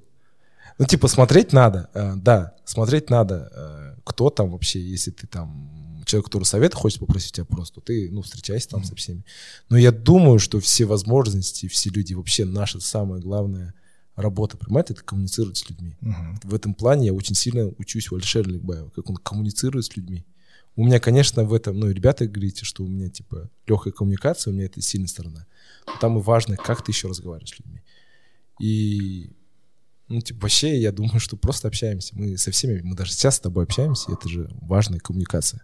Ну, 0.79 0.85
типа, 0.85 1.07
смотреть 1.07 1.53
надо, 1.53 1.89
э, 1.93 2.13
да, 2.15 2.55
смотреть 2.65 3.11
надо, 3.11 3.51
э, 3.55 3.99
кто 4.03 4.31
там 4.31 4.49
вообще, 4.49 4.79
если 4.79 5.11
ты 5.11 5.27
там 5.27 5.76
человек, 6.07 6.25
который 6.25 6.43
совет 6.43 6.73
хочет 6.73 6.99
попросить 6.99 7.33
тебя 7.33 7.45
просто, 7.45 7.81
ты, 7.81 8.09
ну, 8.11 8.21
встречайся 8.21 8.69
там 8.69 8.83
со 8.83 8.95
всеми. 8.95 9.23
Но 9.69 9.77
я 9.77 9.91
думаю, 9.91 10.39
что 10.39 10.59
все 10.59 10.85
возможности, 10.85 11.67
все 11.67 11.89
люди, 11.89 12.13
вообще 12.13 12.45
наша 12.45 12.79
самая 12.79 13.21
главная 13.21 13.73
работа, 14.15 14.57
понимаете, 14.57 14.93
это 14.93 15.03
коммуницировать 15.03 15.57
с 15.57 15.69
людьми. 15.69 15.95
Мгм. 16.01 16.39
В 16.43 16.53
этом 16.53 16.73
плане 16.73 17.07
я 17.07 17.13
очень 17.13 17.35
сильно 17.35 17.67
учусь 17.77 18.11
у 18.11 18.15
Алишера 18.15 18.47
Ликбаева, 18.49 18.89
как 18.89 19.09
он 19.09 19.17
коммуницирует 19.17 19.85
с 19.85 19.95
людьми. 19.95 20.25
У 20.75 20.85
меня, 20.85 20.99
конечно, 20.99 21.43
в 21.43 21.53
этом, 21.53 21.79
ну, 21.79 21.89
ребята 21.89 22.27
говорите, 22.27 22.63
что 22.63 22.83
у 22.83 22.87
меня, 22.87 23.09
типа, 23.09 23.49
легкая 23.65 23.91
коммуникация, 23.93 24.51
у 24.51 24.55
меня 24.55 24.65
это 24.65 24.81
сильная 24.81 25.07
сторона. 25.07 25.47
Но 25.87 25.93
там 25.99 26.17
и 26.17 26.21
важно, 26.21 26.55
как 26.55 26.83
ты 26.83 26.91
еще 26.91 27.07
разговариваешь 27.07 27.49
с 27.49 27.59
людьми. 27.59 27.81
И, 28.59 29.31
ну, 30.07 30.21
типа, 30.21 30.41
вообще, 30.41 30.79
я 30.79 30.91
думаю, 30.91 31.19
что 31.19 31.35
просто 31.35 31.67
общаемся. 31.67 32.15
Мы 32.15 32.37
со 32.37 32.51
всеми, 32.51 32.81
мы 32.81 32.95
даже 32.95 33.11
сейчас 33.11 33.37
с 33.37 33.39
тобой 33.39 33.63
общаемся, 33.63 34.11
это 34.11 34.29
же 34.29 34.49
важная 34.61 34.99
коммуникация. 34.99 35.63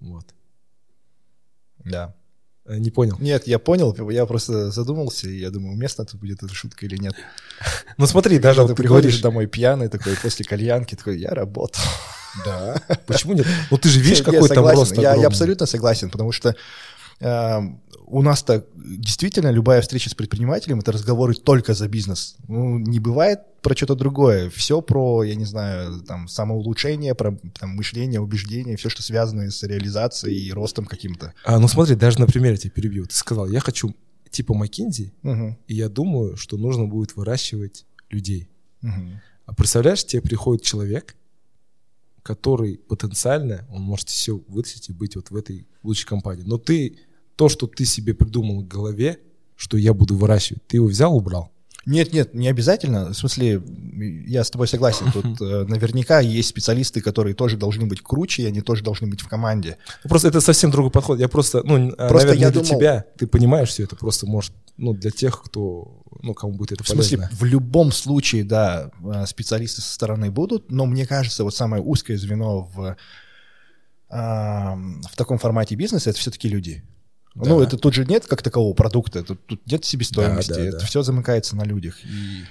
Вот. 0.00 0.34
Да. 1.84 2.14
Э, 2.68 2.78
Не 2.78 2.90
понял. 2.90 3.16
Нет, 3.18 3.46
я 3.46 3.58
понял, 3.58 3.94
я 4.10 4.26
просто 4.26 4.70
задумался, 4.70 5.28
и 5.28 5.38
я 5.38 5.50
думаю, 5.50 5.72
уместно 5.72 6.04
тут 6.04 6.20
будет 6.20 6.42
эта 6.42 6.54
шутка 6.54 6.86
или 6.86 6.96
нет. 6.96 7.14
Ну, 7.96 8.06
смотри, 8.06 8.38
даже 8.38 8.66
ты 8.66 8.74
приходишь 8.74 9.20
домой 9.20 9.46
пьяный 9.46 9.88
такой, 9.88 10.16
после 10.22 10.44
кальянки, 10.44 10.94
такой, 10.94 11.18
я 11.18 11.30
работал. 11.30 11.82
Да. 12.44 12.80
Почему 13.06 13.32
нет? 13.32 13.46
Ну, 13.70 13.78
ты 13.78 13.88
же 13.88 14.00
видишь, 14.00 14.22
какой 14.22 14.48
там 14.48 14.66
рост 14.66 14.96
я, 14.96 15.14
абсолютно 15.26 15.66
согласен, 15.66 16.10
потому 16.10 16.32
что 16.32 16.54
э, 17.20 17.58
у 18.06 18.22
нас-то 18.22 18.66
действительно 18.74 19.50
любая 19.50 19.80
встреча 19.80 20.10
с 20.10 20.14
предпринимателем 20.14 20.80
это 20.80 20.92
разговоры 20.92 21.34
только 21.34 21.74
за 21.74 21.88
бизнес. 21.88 22.36
Ну, 22.48 22.78
не 22.78 23.00
бывает 23.00 23.40
про 23.68 23.76
что-то 23.76 23.96
другое. 23.96 24.48
Все 24.48 24.80
про, 24.80 25.22
я 25.24 25.34
не 25.34 25.44
знаю, 25.44 26.00
там, 26.00 26.26
самоулучшение, 26.26 27.14
про 27.14 27.38
там, 27.60 27.70
мышление, 27.76 28.18
убеждение, 28.18 28.78
все, 28.78 28.88
что 28.88 29.02
связано 29.02 29.50
с 29.50 29.62
реализацией 29.62 30.38
и 30.42 30.52
ростом 30.52 30.86
каким-то. 30.86 31.34
А, 31.44 31.58
ну 31.58 31.68
смотри, 31.68 31.94
даже 31.94 32.18
на 32.18 32.26
примере 32.26 32.56
тебя 32.56 32.70
перебью. 32.70 33.04
Ты 33.04 33.14
сказал, 33.14 33.46
я 33.46 33.60
хочу 33.60 33.94
типа 34.30 34.54
Маккинзи, 34.54 35.12
Мгм, 35.22 35.58
и 35.66 35.74
я 35.74 35.90
думаю, 35.90 36.36
что 36.38 36.56
нужно 36.56 36.86
будет 36.86 37.14
выращивать 37.14 37.84
людей. 38.08 38.48
мгм. 38.80 39.20
А 39.44 39.54
представляешь, 39.54 40.02
тебе 40.04 40.22
приходит 40.22 40.62
человек, 40.64 41.14
который 42.22 42.78
потенциально, 42.78 43.66
он 43.70 43.82
может 43.82 44.08
все 44.08 44.42
вытащить 44.48 44.88
и 44.88 44.94
быть 44.94 45.14
вот 45.16 45.30
в 45.30 45.36
этой 45.36 45.66
лучшей 45.82 46.06
компании. 46.06 46.42
Но 46.46 46.56
ты, 46.56 46.96
то, 47.36 47.50
что 47.50 47.66
ты 47.66 47.84
себе 47.84 48.14
придумал 48.14 48.62
в 48.62 48.66
голове, 48.66 49.18
что 49.56 49.76
я 49.76 49.92
буду 49.92 50.16
выращивать, 50.16 50.66
ты 50.66 50.78
его 50.78 50.86
взял, 50.86 51.14
убрал. 51.14 51.52
Нет, 51.86 52.12
нет, 52.12 52.34
не 52.34 52.48
обязательно. 52.48 53.10
В 53.12 53.14
смысле, 53.14 53.62
я 54.26 54.44
с 54.44 54.50
тобой 54.50 54.68
согласен. 54.68 55.10
Тут 55.10 55.40
э, 55.40 55.64
наверняка 55.64 56.20
есть 56.20 56.50
специалисты, 56.50 57.00
которые 57.00 57.34
тоже 57.34 57.56
должны 57.56 57.86
быть 57.86 58.02
круче, 58.02 58.42
и 58.42 58.46
они 58.46 58.60
тоже 58.60 58.82
должны 58.84 59.06
быть 59.06 59.22
в 59.22 59.28
команде. 59.28 59.78
Ну, 60.04 60.08
Просто 60.10 60.28
это 60.28 60.40
совсем 60.42 60.70
другой 60.70 60.90
подход. 60.90 61.18
Я 61.18 61.28
просто, 61.28 61.62
ну, 61.64 61.88
а, 61.96 62.08
Просто 62.08 62.28
наверное, 62.28 62.40
я 62.46 62.50
для 62.50 62.60
думал- 62.62 62.78
тебя, 62.78 63.04
ты 63.16 63.26
понимаешь 63.26 63.70
все 63.70 63.84
это, 63.84 63.96
просто 63.96 64.26
может, 64.26 64.52
ну, 64.76 64.92
для 64.92 65.10
тех, 65.10 65.42
кто, 65.42 66.02
ну, 66.20 66.34
кому 66.34 66.52
будет 66.54 66.72
это 66.72 66.84
В 66.84 66.88
смысле, 66.88 67.18
полезно. 67.18 67.36
в 67.36 67.44
любом 67.44 67.90
случае, 67.92 68.44
да, 68.44 68.90
э, 69.02 69.24
специалисты 69.26 69.80
со 69.80 69.92
стороны 69.94 70.30
будут, 70.30 70.70
но 70.70 70.84
мне 70.84 71.06
кажется, 71.06 71.42
вот 71.42 71.54
самое 71.54 71.82
узкое 71.82 72.18
звено 72.18 72.68
в, 72.74 72.96
а, 74.10 74.76
в 75.10 75.16
таком 75.16 75.38
формате 75.38 75.74
бизнеса 75.74 76.10
это 76.10 76.18
все-таки 76.18 76.48
люди. 76.48 76.82
Да. 77.34 77.48
Ну, 77.50 77.60
это 77.60 77.76
тут 77.76 77.94
же 77.94 78.04
нет 78.04 78.26
как 78.26 78.42
такового 78.42 78.74
продукта, 78.74 79.22
тут, 79.22 79.44
тут 79.46 79.60
нет 79.66 79.84
себестоимости, 79.84 80.48
Да, 80.50 80.54
да, 80.56 80.64
это 80.64 80.78
да. 80.80 80.86
все 80.86 81.02
замыкается 81.02 81.56
на 81.56 81.64
людях. 81.64 81.96
И 82.04 82.44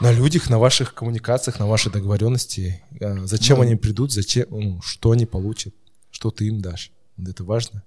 На 0.00 0.12
людях, 0.12 0.48
на 0.48 0.58
ваших 0.58 0.94
коммуникациях, 0.94 1.58
на 1.58 1.66
вашей 1.66 1.90
договоренности. 1.90 2.82
А, 3.00 3.26
Зачем 3.26 3.56
Ну. 3.56 3.62
они 3.64 3.74
придут, 3.76 4.12
зачем, 4.12 4.46
ну, 4.50 4.80
что 4.82 5.10
они 5.10 5.26
получат, 5.26 5.74
что 6.10 6.30
ты 6.30 6.46
им 6.46 6.60
дашь. 6.60 6.92
Вот 7.16 7.28
это 7.28 7.42
важно. 7.42 7.82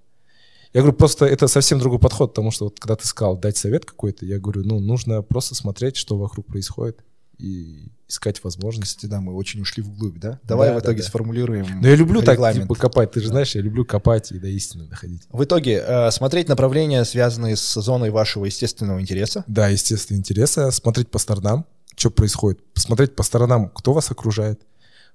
Я 0.73 0.81
говорю, 0.81 0.95
просто 0.97 1.25
это 1.25 1.47
совсем 1.47 1.79
другой 1.79 1.99
подход, 1.99 2.31
потому 2.33 2.51
что 2.51 2.65
вот 2.65 2.79
когда 2.79 2.95
ты 2.95 3.05
сказал 3.07 3.37
дать 3.37 3.57
совет 3.57 3.85
какой-то, 3.85 4.25
я 4.25 4.39
говорю, 4.39 4.63
ну, 4.65 4.79
нужно 4.79 5.21
просто 5.21 5.53
смотреть, 5.55 5.95
что 5.97 6.17
вокруг 6.17 6.47
происходит 6.47 6.99
и 7.41 7.91
искать 8.07 8.43
возможности. 8.43 8.95
кстати, 8.95 9.09
да, 9.09 9.21
мы 9.21 9.33
очень 9.33 9.61
ушли 9.61 9.81
вглубь, 9.81 10.19
да? 10.19 10.39
Давай 10.43 10.69
Да, 10.69 10.73
в 10.75 10.77
да, 10.81 10.85
итоге 10.85 11.01
да. 11.01 11.07
сформулируем 11.07 11.81
Но 11.81 11.87
я 11.87 11.95
люблю 11.95 12.21
так, 12.21 12.33
регламент. 12.35 12.63
типа, 12.63 12.75
копать. 12.75 13.11
Ты 13.11 13.21
же 13.21 13.29
знаешь, 13.29 13.55
я 13.55 13.61
люблю 13.61 13.85
копать 13.85 14.31
и 14.31 14.39
до 14.39 14.47
истины 14.47 14.85
доходить. 14.85 15.23
В 15.29 15.43
итоге, 15.43 15.81
э, 15.85 16.11
смотреть 16.11 16.49
направления, 16.49 17.05
связанные 17.05 17.55
с 17.55 17.81
зоной 17.81 18.09
вашего 18.09 18.45
естественного 18.45 18.99
интереса. 18.99 19.43
Да, 19.47 19.69
естественно, 19.69 20.17
интересно 20.17 20.71
смотреть 20.71 21.09
по 21.09 21.19
сторонам, 21.19 21.65
что 21.95 22.11
происходит. 22.11 22.61
Посмотреть 22.73 23.15
по 23.15 23.23
сторонам, 23.23 23.69
кто 23.69 23.93
вас 23.93 24.11
окружает, 24.11 24.61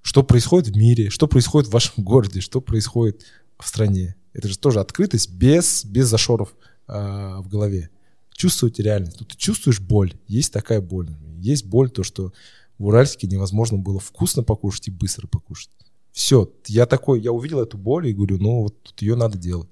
что 0.02 0.22
происходит 0.22 0.74
в 0.74 0.76
мире, 0.78 1.10
что 1.10 1.26
происходит 1.26 1.68
в 1.68 1.72
вашем 1.72 1.92
городе, 2.04 2.40
что 2.40 2.60
происходит 2.60 3.22
в 3.58 3.68
стране. 3.68 4.16
Это 4.32 4.48
же 4.48 4.58
тоже 4.58 4.80
открытость 4.80 5.30
без, 5.30 5.84
без 5.84 6.06
зашоров 6.08 6.54
э, 6.88 6.92
в 7.40 7.48
голове. 7.48 7.90
Чувствовать 8.36 8.78
реальность. 8.78 9.18
Тут 9.18 9.28
ты 9.28 9.36
чувствуешь 9.36 9.80
боль. 9.80 10.14
Есть 10.28 10.52
такая 10.52 10.80
боль. 10.80 11.08
Есть 11.38 11.64
боль, 11.64 11.90
то, 11.90 12.02
что 12.02 12.32
в 12.78 12.86
Уральске 12.86 13.26
невозможно 13.26 13.78
было 13.78 13.98
вкусно 13.98 14.42
покушать 14.42 14.88
и 14.88 14.90
быстро 14.90 15.26
покушать. 15.26 15.70
Все, 16.12 16.50
я 16.66 16.86
такой, 16.86 17.20
я 17.20 17.32
увидел 17.32 17.60
эту 17.60 17.78
боль 17.78 18.08
и 18.08 18.12
говорю, 18.12 18.38
ну 18.38 18.62
вот 18.62 18.82
тут 18.82 19.02
ее 19.02 19.16
надо 19.16 19.38
делать. 19.38 19.70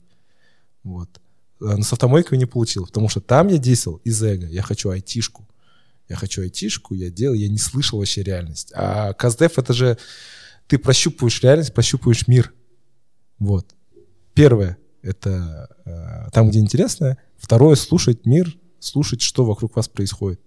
Вот. 0.83 1.21
А, 1.61 1.77
но 1.77 1.83
с 1.83 1.93
автомойкой 1.93 2.39
не 2.39 2.47
получил, 2.47 2.87
потому 2.87 3.09
что 3.09 3.21
там 3.21 3.49
я 3.49 3.59
действовал 3.59 3.99
из 4.05 4.23
эго. 4.23 4.47
Я 4.47 4.63
хочу 4.63 4.91
айтишку. 4.91 5.47
Я 6.09 6.17
хочу 6.17 6.43
айтишку, 6.43 6.95
я 6.95 7.11
делал, 7.11 7.35
я 7.35 7.49
не 7.49 7.59
слышал 7.59 7.99
вообще 7.99 8.23
реальность. 8.23 8.73
А 8.75 9.13
Каздев 9.15 9.59
это 9.59 9.73
же 9.73 9.99
ты 10.67 10.79
прощупываешь 10.79 11.43
реальность, 11.43 11.73
прощупываешь 11.73 12.29
мир. 12.29 12.53
Вот. 13.39 13.75
Первое— 14.35 14.79
это 15.03 15.69
э, 15.85 16.31
там, 16.33 16.51
где 16.51 16.59
интересно. 16.59 17.17
Второе— 17.45 17.75
слушать 17.77 18.25
мир, 18.25 18.57
слушать, 18.81 19.21
что 19.21 19.45
вокруг 19.45 19.77
вас 19.77 19.87
происходит. 19.87 20.41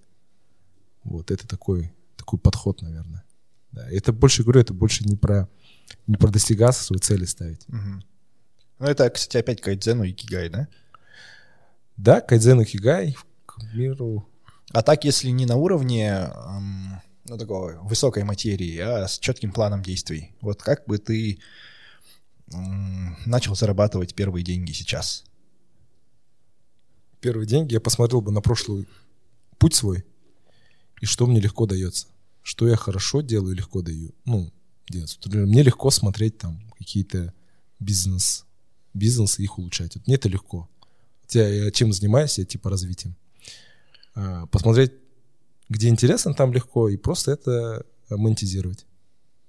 Вот 1.03 1.29
это 1.29 1.47
такой, 1.47 1.93
такой 2.15 2.39
подход, 2.39 2.81
наверное. 2.81 3.23
Да. 3.71 3.87
Это 3.87 4.11
больше, 4.11 4.41
говорю, 4.41 4.61
это 4.61 4.73
больше 4.73 5.03
не 5.03 5.15
про, 5.15 5.47
не 6.07 6.15
про 6.15 6.31
достигаться 6.31 6.83
своей 6.83 6.99
цели 6.99 7.25
ставить. 7.25 7.69
Угу. 7.69 8.01
Ну, 8.79 8.85
это, 8.87 9.07
кстати, 9.11 9.37
опять 9.37 9.61
кайдзену 9.61 10.05
и 10.05 10.11
кигай, 10.11 10.49
да? 10.49 10.67
Да, 11.97 12.19
кайдзену 12.19 12.63
и 12.63 12.65
кигай 12.65 13.15
к 13.45 13.61
миру. 13.75 14.27
А 14.71 14.81
так, 14.81 15.03
если 15.03 15.29
не 15.29 15.45
на 15.45 15.55
уровне 15.55 16.31
ну, 17.25 17.37
такой 17.37 17.77
высокой 17.77 18.23
материи, 18.23 18.79
а 18.79 19.07
с 19.07 19.19
четким 19.19 19.51
планом 19.51 19.83
действий, 19.83 20.33
вот 20.41 20.63
как 20.63 20.87
бы 20.87 20.97
ты 20.97 21.37
начал 22.47 23.55
зарабатывать 23.55 24.15
первые 24.15 24.43
деньги 24.43 24.71
сейчас? 24.71 25.25
Первые 27.21 27.47
деньги 27.47 27.73
я 27.73 27.79
посмотрел 27.79 28.21
бы 28.21 28.31
на 28.31 28.41
прошлый 28.41 28.87
путь 29.57 29.75
свой, 29.75 30.05
и 31.01 31.05
что 31.05 31.25
мне 31.27 31.39
легко 31.39 31.65
дается. 31.65 32.07
Что 32.43 32.67
я 32.67 32.75
хорошо 32.75 33.21
делаю 33.21 33.55
легко 33.55 33.81
даю. 33.81 34.13
Ну, 34.25 34.51
делать. 34.89 35.19
Мне 35.25 35.63
легко 35.63 35.91
смотреть 35.91 36.37
там 36.37 36.61
какие-то 36.77 37.33
бизнес 37.79 38.47
бизнес 38.97 39.39
и 39.39 39.43
их 39.43 39.57
улучшать. 39.57 39.95
Вот 39.95 40.07
мне 40.07 40.15
это 40.15 40.29
легко. 40.29 40.67
Хотя 41.21 41.47
я 41.47 41.71
чем 41.71 41.93
занимаюсь, 41.93 42.37
я 42.37 42.45
типа 42.45 42.69
развитием. 42.69 43.15
А, 44.15 44.47
посмотреть, 44.47 44.93
где 45.69 45.89
интересно, 45.89 46.33
там 46.33 46.53
легко, 46.53 46.89
и 46.89 46.97
просто 46.97 47.31
это 47.31 47.85
монетизировать. 48.09 48.85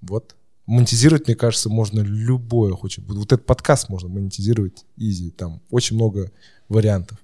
Вот. 0.01 0.35
Монетизировать, 0.65 1.27
мне 1.27 1.35
кажется, 1.35 1.69
можно 1.69 2.01
любое 2.01 2.73
хочет. 2.73 3.03
Вот 3.05 3.31
этот 3.31 3.45
подкаст 3.45 3.89
можно 3.89 4.09
монетизировать 4.09 4.85
изи. 4.97 5.31
Там 5.31 5.61
очень 5.69 5.95
много 5.95 6.31
вариантов. 6.67 7.17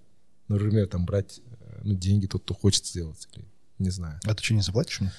Например, 0.47 0.87
там 0.87 1.05
брать 1.05 1.39
э, 1.39 1.81
ну, 1.83 1.95
деньги 1.95 2.27
тот, 2.27 2.43
кто 2.43 2.53
хочет 2.53 2.85
сделать. 2.85 3.27
Или 3.33 3.45
не 3.77 3.89
знаю. 3.89 4.19
А 4.23 4.33
ты 4.33 4.41
что, 4.41 4.53
не 4.53 4.61
заплатишь 4.61 5.01
мне? 5.01 5.11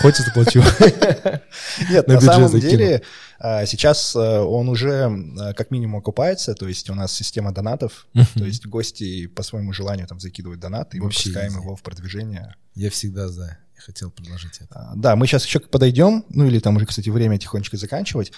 Хочешь, 0.00 0.24
заплачу. 0.24 0.60
Нет, 1.90 2.08
на 2.08 2.20
самом 2.20 2.58
деле 2.58 3.02
а, 3.38 3.66
сейчас 3.66 4.16
э, 4.16 4.18
он 4.18 4.68
уже 4.68 5.08
э, 5.40 5.54
как 5.54 5.70
минимум 5.70 6.00
окупается, 6.00 6.54
то 6.54 6.66
есть 6.66 6.90
у 6.90 6.94
нас 6.94 7.12
система 7.12 7.52
донатов, 7.52 8.08
то 8.34 8.44
есть 8.44 8.66
гости 8.66 9.26
по 9.26 9.44
своему 9.44 9.72
желанию 9.72 10.08
там 10.08 10.18
закидывают 10.18 10.60
донаты, 10.60 10.96
и 10.96 11.00
мы 11.00 11.10
пускаем 11.10 11.54
его 11.54 11.76
в 11.76 11.82
продвижение. 11.82 12.56
Я 12.74 12.90
всегда 12.90 13.28
за. 13.28 13.58
Я 13.76 13.80
хотел 13.80 14.10
предложить 14.10 14.58
это. 14.60 14.74
А, 14.74 14.92
да, 14.96 15.14
мы 15.14 15.26
сейчас 15.26 15.44
еще 15.44 15.60
подойдем, 15.60 16.24
ну 16.30 16.46
или 16.46 16.58
там 16.58 16.76
уже, 16.76 16.86
кстати, 16.86 17.10
время 17.10 17.38
тихонечко 17.38 17.76
заканчивать. 17.76 18.32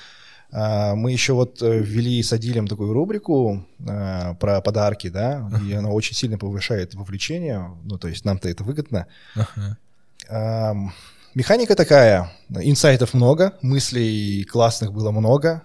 А, 0.50 0.94
мы 0.94 1.12
еще 1.12 1.34
вот 1.34 1.62
э, 1.62 1.78
ввели 1.80 2.22
с 2.22 2.32
Адилем 2.32 2.66
такую 2.66 2.92
рубрику 2.92 3.66
а, 3.86 4.34
про 4.34 4.60
подарки, 4.60 5.08
да, 5.08 5.48
uh-huh. 5.50 5.68
и 5.68 5.74
она 5.74 5.90
очень 5.90 6.14
сильно 6.14 6.38
повышает 6.38 6.94
вовлечение, 6.94 7.70
ну, 7.84 7.98
то 7.98 8.08
есть 8.08 8.24
нам-то 8.24 8.48
это 8.48 8.64
выгодно. 8.64 9.06
Uh-huh. 9.36 10.88
Механика 11.34 11.76
такая, 11.76 12.32
инсайтов 12.48 13.14
много, 13.14 13.54
мыслей 13.62 14.44
классных 14.44 14.92
было 14.92 15.10
много, 15.10 15.62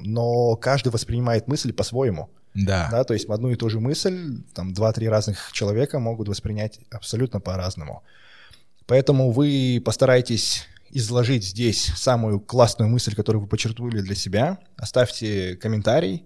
но 0.00 0.56
каждый 0.56 0.90
воспринимает 0.90 1.48
мысль 1.48 1.72
по-своему. 1.72 2.28
Да. 2.54 2.88
да. 2.90 3.04
То 3.04 3.14
есть 3.14 3.28
одну 3.28 3.50
и 3.50 3.56
ту 3.56 3.70
же 3.70 3.80
мысль, 3.80 4.42
там, 4.54 4.74
два-три 4.74 5.08
разных 5.08 5.50
человека 5.52 5.98
могут 5.98 6.28
воспринять 6.28 6.80
абсолютно 6.90 7.40
по-разному. 7.40 8.02
Поэтому 8.86 9.30
вы 9.30 9.80
постарайтесь 9.84 10.66
изложить 10.92 11.44
здесь 11.44 11.92
самую 11.96 12.40
классную 12.40 12.90
мысль, 12.90 13.14
которую 13.14 13.42
вы 13.42 13.48
подчеркнули 13.48 14.00
для 14.00 14.14
себя, 14.14 14.58
оставьте 14.76 15.56
комментарий, 15.56 16.24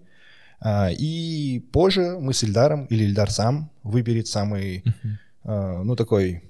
а, 0.59 0.89
и 0.91 1.59
позже 1.71 2.17
мы 2.19 2.33
с 2.33 2.43
Ильдаром 2.43 2.85
или 2.85 3.03
Ильдар 3.03 3.31
сам 3.31 3.71
выберет 3.83 4.27
самый, 4.27 4.83
uh-huh. 5.43 5.83
ну, 5.83 5.95
такой 5.95 6.43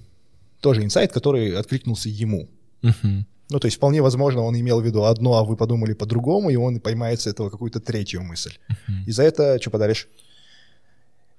тоже 0.61 0.83
инсайт, 0.83 1.11
который 1.11 1.57
откликнулся 1.57 2.09
ему. 2.09 2.49
Uh-huh. 2.81 3.25
Ну, 3.49 3.59
то 3.59 3.65
есть 3.67 3.77
вполне 3.77 4.01
возможно, 4.01 4.41
он 4.41 4.59
имел 4.59 4.81
в 4.81 4.85
виду 4.85 5.03
одно, 5.03 5.33
а 5.33 5.43
вы 5.43 5.57
подумали 5.57 5.93
по-другому, 5.93 6.49
и 6.49 6.55
он 6.55 6.79
поймает 6.79 7.21
с 7.21 7.27
этого 7.27 7.49
какую-то 7.49 7.79
третью 7.79 8.21
мысль. 8.21 8.57
Uh-huh. 8.69 9.05
И 9.05 9.11
за 9.11 9.23
это 9.23 9.59
что 9.59 9.71
подаришь? 9.71 10.07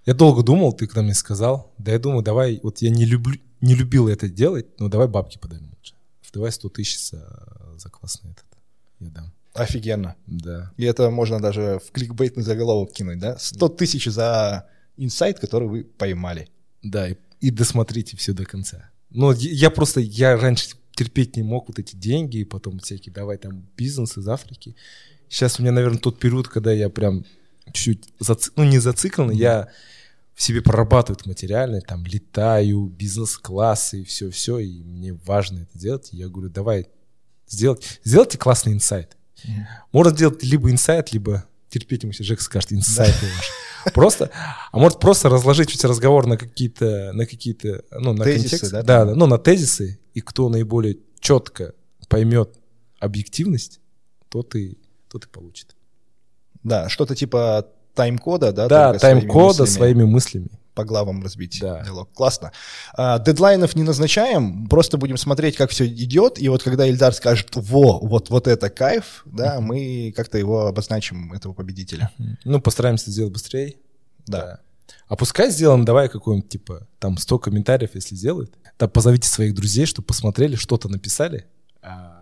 Я 0.04 0.14
долго 0.14 0.42
думал, 0.42 0.72
ты 0.72 0.86
когда 0.86 1.02
мне 1.02 1.14
сказал, 1.14 1.72
да 1.78 1.92
я 1.92 1.98
думаю, 1.98 2.22
давай, 2.22 2.60
вот 2.62 2.78
я 2.78 2.90
не, 2.90 3.04
люблю, 3.04 3.40
не 3.60 3.74
любил 3.74 4.06
это 4.06 4.28
делать, 4.28 4.78
но 4.78 4.88
давай 4.88 5.08
бабки 5.08 5.38
подарим 5.38 5.70
лучше 5.76 5.95
давай 6.36 6.52
100 6.52 6.68
тысяч 6.68 7.10
за, 7.10 7.26
за 7.78 7.88
классный 7.88 8.32
этот 8.32 8.44
я 9.00 9.08
дам. 9.08 9.32
Офигенно. 9.54 10.16
Да. 10.26 10.70
И 10.76 10.84
это 10.84 11.10
можно 11.10 11.40
даже 11.40 11.80
в 11.86 11.90
кликбейтный 11.92 12.42
заголовок 12.42 12.92
кинуть, 12.92 13.18
да? 13.18 13.38
100 13.38 13.68
тысяч 13.70 14.06
за 14.06 14.68
инсайт, 14.98 15.38
который 15.38 15.66
вы 15.66 15.84
поймали. 15.84 16.48
Да, 16.82 17.08
и, 17.08 17.16
и 17.40 17.50
досмотрите 17.50 18.16
все 18.16 18.34
до 18.34 18.44
конца. 18.44 18.90
Но 19.10 19.32
я 19.32 19.70
просто, 19.70 20.00
я 20.00 20.36
раньше 20.36 20.76
терпеть 20.94 21.36
не 21.36 21.42
мог 21.42 21.68
вот 21.68 21.78
эти 21.78 21.96
деньги, 21.96 22.38
и 22.38 22.44
потом 22.44 22.80
всякие, 22.80 23.14
давай 23.14 23.38
там 23.38 23.66
бизнес 23.76 24.18
из 24.18 24.28
Африки. 24.28 24.76
Сейчас 25.28 25.58
у 25.58 25.62
меня, 25.62 25.72
наверное, 25.72 25.98
тот 25.98 26.18
период, 26.18 26.48
когда 26.48 26.72
я 26.72 26.90
прям 26.90 27.24
чуть-чуть, 27.72 28.04
заци... 28.20 28.50
ну 28.56 28.64
не 28.64 28.78
зациклен, 28.78 29.30
mm-hmm. 29.30 29.36
я 29.36 29.68
в 30.36 30.42
себе 30.42 30.60
прорабатывают 30.60 31.24
материальное, 31.24 31.80
там, 31.80 32.04
летаю, 32.04 32.84
бизнес-классы 32.88 34.04
все-все, 34.04 34.58
и 34.58 34.82
мне 34.82 35.14
важно 35.24 35.60
это 35.60 35.78
делать. 35.78 36.10
И 36.12 36.18
я 36.18 36.28
говорю, 36.28 36.50
давай, 36.50 36.88
сделать, 37.48 38.00
сделайте 38.04 38.36
классный 38.36 38.74
инсайт. 38.74 39.16
Yeah. 39.46 39.64
Можно 39.92 40.14
делать 40.14 40.42
либо 40.42 40.70
инсайт, 40.70 41.10
либо 41.12 41.46
терпеть 41.70 42.02
ему, 42.02 42.10
если 42.10 42.22
Жек 42.22 42.42
скажет, 42.42 42.74
инсайт 42.74 43.14
ваш. 43.22 43.94
Просто, 43.94 44.30
а 44.72 44.78
может 44.78 45.00
просто 45.00 45.30
разложить 45.30 45.70
весь 45.70 45.84
разговор 45.84 46.26
на 46.26 46.36
какие-то, 46.36 47.12
на 47.14 47.24
какие-то, 47.24 47.82
ну, 47.92 48.12
на 48.12 48.24
тезисы, 48.24 48.50
контекст, 48.50 48.72
да, 48.72 48.82
да, 48.82 49.04
да, 49.06 49.14
ну, 49.14 49.24
на 49.26 49.38
тезисы, 49.38 49.98
и 50.12 50.20
кто 50.20 50.50
наиболее 50.50 50.98
четко 51.18 51.74
поймет 52.10 52.58
объективность, 52.98 53.80
тот 54.28 54.54
и, 54.54 54.76
тот 55.08 55.24
и 55.24 55.28
получит. 55.28 55.76
Да, 56.62 56.90
что-то 56.90 57.14
типа 57.14 57.66
тайм-кода, 57.96 58.52
да? 58.52 58.68
Да, 58.68 58.94
тайм-кода 58.94 59.66
своими, 59.66 59.74
своими 59.74 60.04
мыслями. 60.04 60.50
По 60.74 60.84
главам 60.84 61.22
разбить 61.22 61.58
да. 61.60 61.82
диалог. 61.82 62.12
Классно. 62.12 62.52
А, 62.94 63.18
дедлайнов 63.18 63.74
не 63.74 63.82
назначаем, 63.82 64.68
просто 64.68 64.98
будем 64.98 65.16
смотреть, 65.16 65.56
как 65.56 65.70
все 65.70 65.86
идет, 65.86 66.38
и 66.38 66.48
вот 66.48 66.62
когда 66.62 66.86
Ильдар 66.86 67.14
скажет, 67.14 67.48
во, 67.54 67.98
вот, 67.98 68.28
вот 68.28 68.46
это 68.46 68.68
кайф, 68.68 69.22
да, 69.24 69.60
мы 69.60 70.12
как-то 70.14 70.36
его 70.36 70.66
обозначим, 70.66 71.32
этого 71.32 71.54
победителя. 71.54 72.10
Ну, 72.44 72.60
постараемся 72.60 73.10
сделать 73.10 73.32
быстрее. 73.32 73.76
Да. 74.26 74.40
да. 74.40 74.60
А 75.08 75.16
пускай 75.16 75.50
сделаем, 75.50 75.84
давай 75.84 76.08
какой-нибудь, 76.08 76.48
типа, 76.48 76.86
там 76.98 77.16
100 77.16 77.38
комментариев, 77.38 77.94
если 77.94 78.14
сделают. 78.14 78.52
Да, 78.78 78.86
позовите 78.86 79.28
своих 79.28 79.54
друзей, 79.54 79.86
чтобы 79.86 80.06
посмотрели, 80.06 80.56
что-то 80.56 80.88
написали. 80.88 81.46
А 81.80 82.15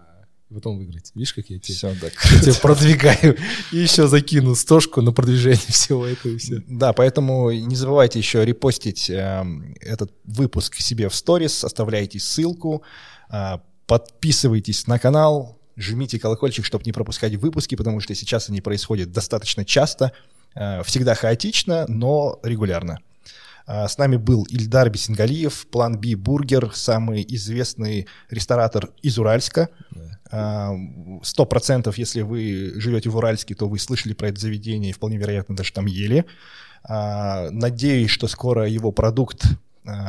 потом 0.53 0.79
выиграть. 0.79 1.11
Видишь, 1.15 1.35
как 1.35 1.49
я 1.51 1.59
тебе, 1.59 1.75
все, 1.75 1.95
да, 2.01 2.07
я 2.33 2.41
тебе 2.41 2.55
продвигаю. 2.55 3.37
И 3.73 3.79
еще 3.79 4.07
закину 4.07 4.55
стошку 4.55 5.01
на 5.01 5.13
продвижение 5.13 5.61
всего 5.69 6.07
этого 6.07 6.33
и 6.33 6.39
все. 6.39 6.63
Да, 6.67 6.93
поэтому 6.93 7.51
не 7.51 7.77
забывайте 7.77 8.19
еще 8.19 8.45
репостить 8.45 9.11
э, 9.11 9.45
этот 9.81 10.13
выпуск 10.25 10.77
себе 10.77 11.09
в 11.09 11.15
сторис, 11.15 11.65
оставляйте 11.65 12.19
ссылку, 12.19 12.83
э, 13.31 13.59
подписывайтесь 13.87 14.87
на 14.87 14.99
канал, 14.99 15.59
жмите 15.77 16.19
колокольчик, 16.19 16.65
чтобы 16.65 16.85
не 16.85 16.93
пропускать 16.93 17.35
выпуски, 17.37 17.75
потому 17.75 18.01
что 18.01 18.15
сейчас 18.15 18.49
они 18.49 18.61
происходят 18.61 19.13
достаточно 19.13 19.65
часто, 19.65 20.13
э, 20.55 20.83
всегда 20.85 21.15
хаотично, 21.15 21.87
но 21.89 22.39
регулярно. 22.43 22.99
А, 23.67 23.89
с 23.89 23.99
нами 23.99 24.17
был 24.17 24.45
Ильдар 24.45 24.91
Бесенгалиев, 24.91 25.67
План 25.69 25.99
Би 25.99 26.15
Бургер, 26.15 26.73
самый 26.75 27.25
известный 27.29 28.07
ресторатор 28.31 28.91
из 29.03 29.19
Уральска. 29.19 29.71
А, 30.31 30.73
сто 31.23 31.47
процентов, 31.47 31.97
если 31.99 32.23
вы 32.23 32.73
живете 32.77 33.09
в 33.11 33.17
Уральске, 33.17 33.55
то 33.55 33.69
вы 33.69 33.79
слышали 33.79 34.13
про 34.13 34.29
это 34.29 34.41
заведение 34.41 34.91
и 34.91 34.95
вполне 34.95 35.17
вероятно 35.17 35.57
даже 35.57 35.73
там 35.73 35.87
ели. 35.87 36.25
А, 36.83 37.51
надеюсь, 37.51 38.11
что 38.11 38.29
скоро 38.29 38.69
его 38.69 38.93
продукт 38.93 39.45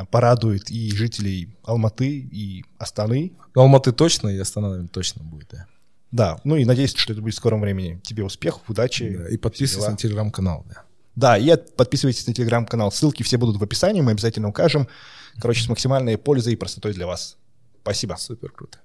порадует 0.09 0.71
и 0.71 0.89
жителей 0.95 1.53
Алматы, 1.63 2.07
и 2.07 2.63
Астаны. 2.77 3.33
Алматы 3.55 3.91
точно, 3.91 4.29
и 4.29 4.37
Астана, 4.37 4.87
точно 4.87 5.21
будет, 5.23 5.49
да. 5.51 5.65
Да, 6.11 6.39
ну 6.45 6.55
и 6.55 6.63
надеюсь, 6.63 6.95
что 6.95 7.11
это 7.11 7.21
будет 7.21 7.33
в 7.33 7.37
скором 7.37 7.59
времени. 7.59 7.99
Тебе 8.01 8.23
успехов, 8.23 8.61
удачи. 8.69 9.17
Да, 9.17 9.27
и 9.27 9.35
подписывайся 9.35 9.91
на 9.91 9.97
телеграм-канал. 9.97 10.65
Да. 10.69 10.84
Да, 11.15 11.37
и 11.37 11.55
подписывайтесь 11.55 12.27
на 12.27 12.33
телеграм-канал. 12.33 12.91
Ссылки 12.91 13.23
все 13.23 13.37
будут 13.37 13.57
в 13.57 13.63
описании, 13.63 14.01
мы 14.01 14.11
обязательно 14.11 14.49
укажем. 14.49 14.87
Короче, 15.39 15.63
с 15.63 15.69
максимальной 15.69 16.17
пользой 16.17 16.53
и 16.53 16.55
простотой 16.55 16.93
для 16.93 17.07
вас. 17.07 17.37
Спасибо. 17.81 18.15
Супер 18.17 18.51
круто. 18.51 18.79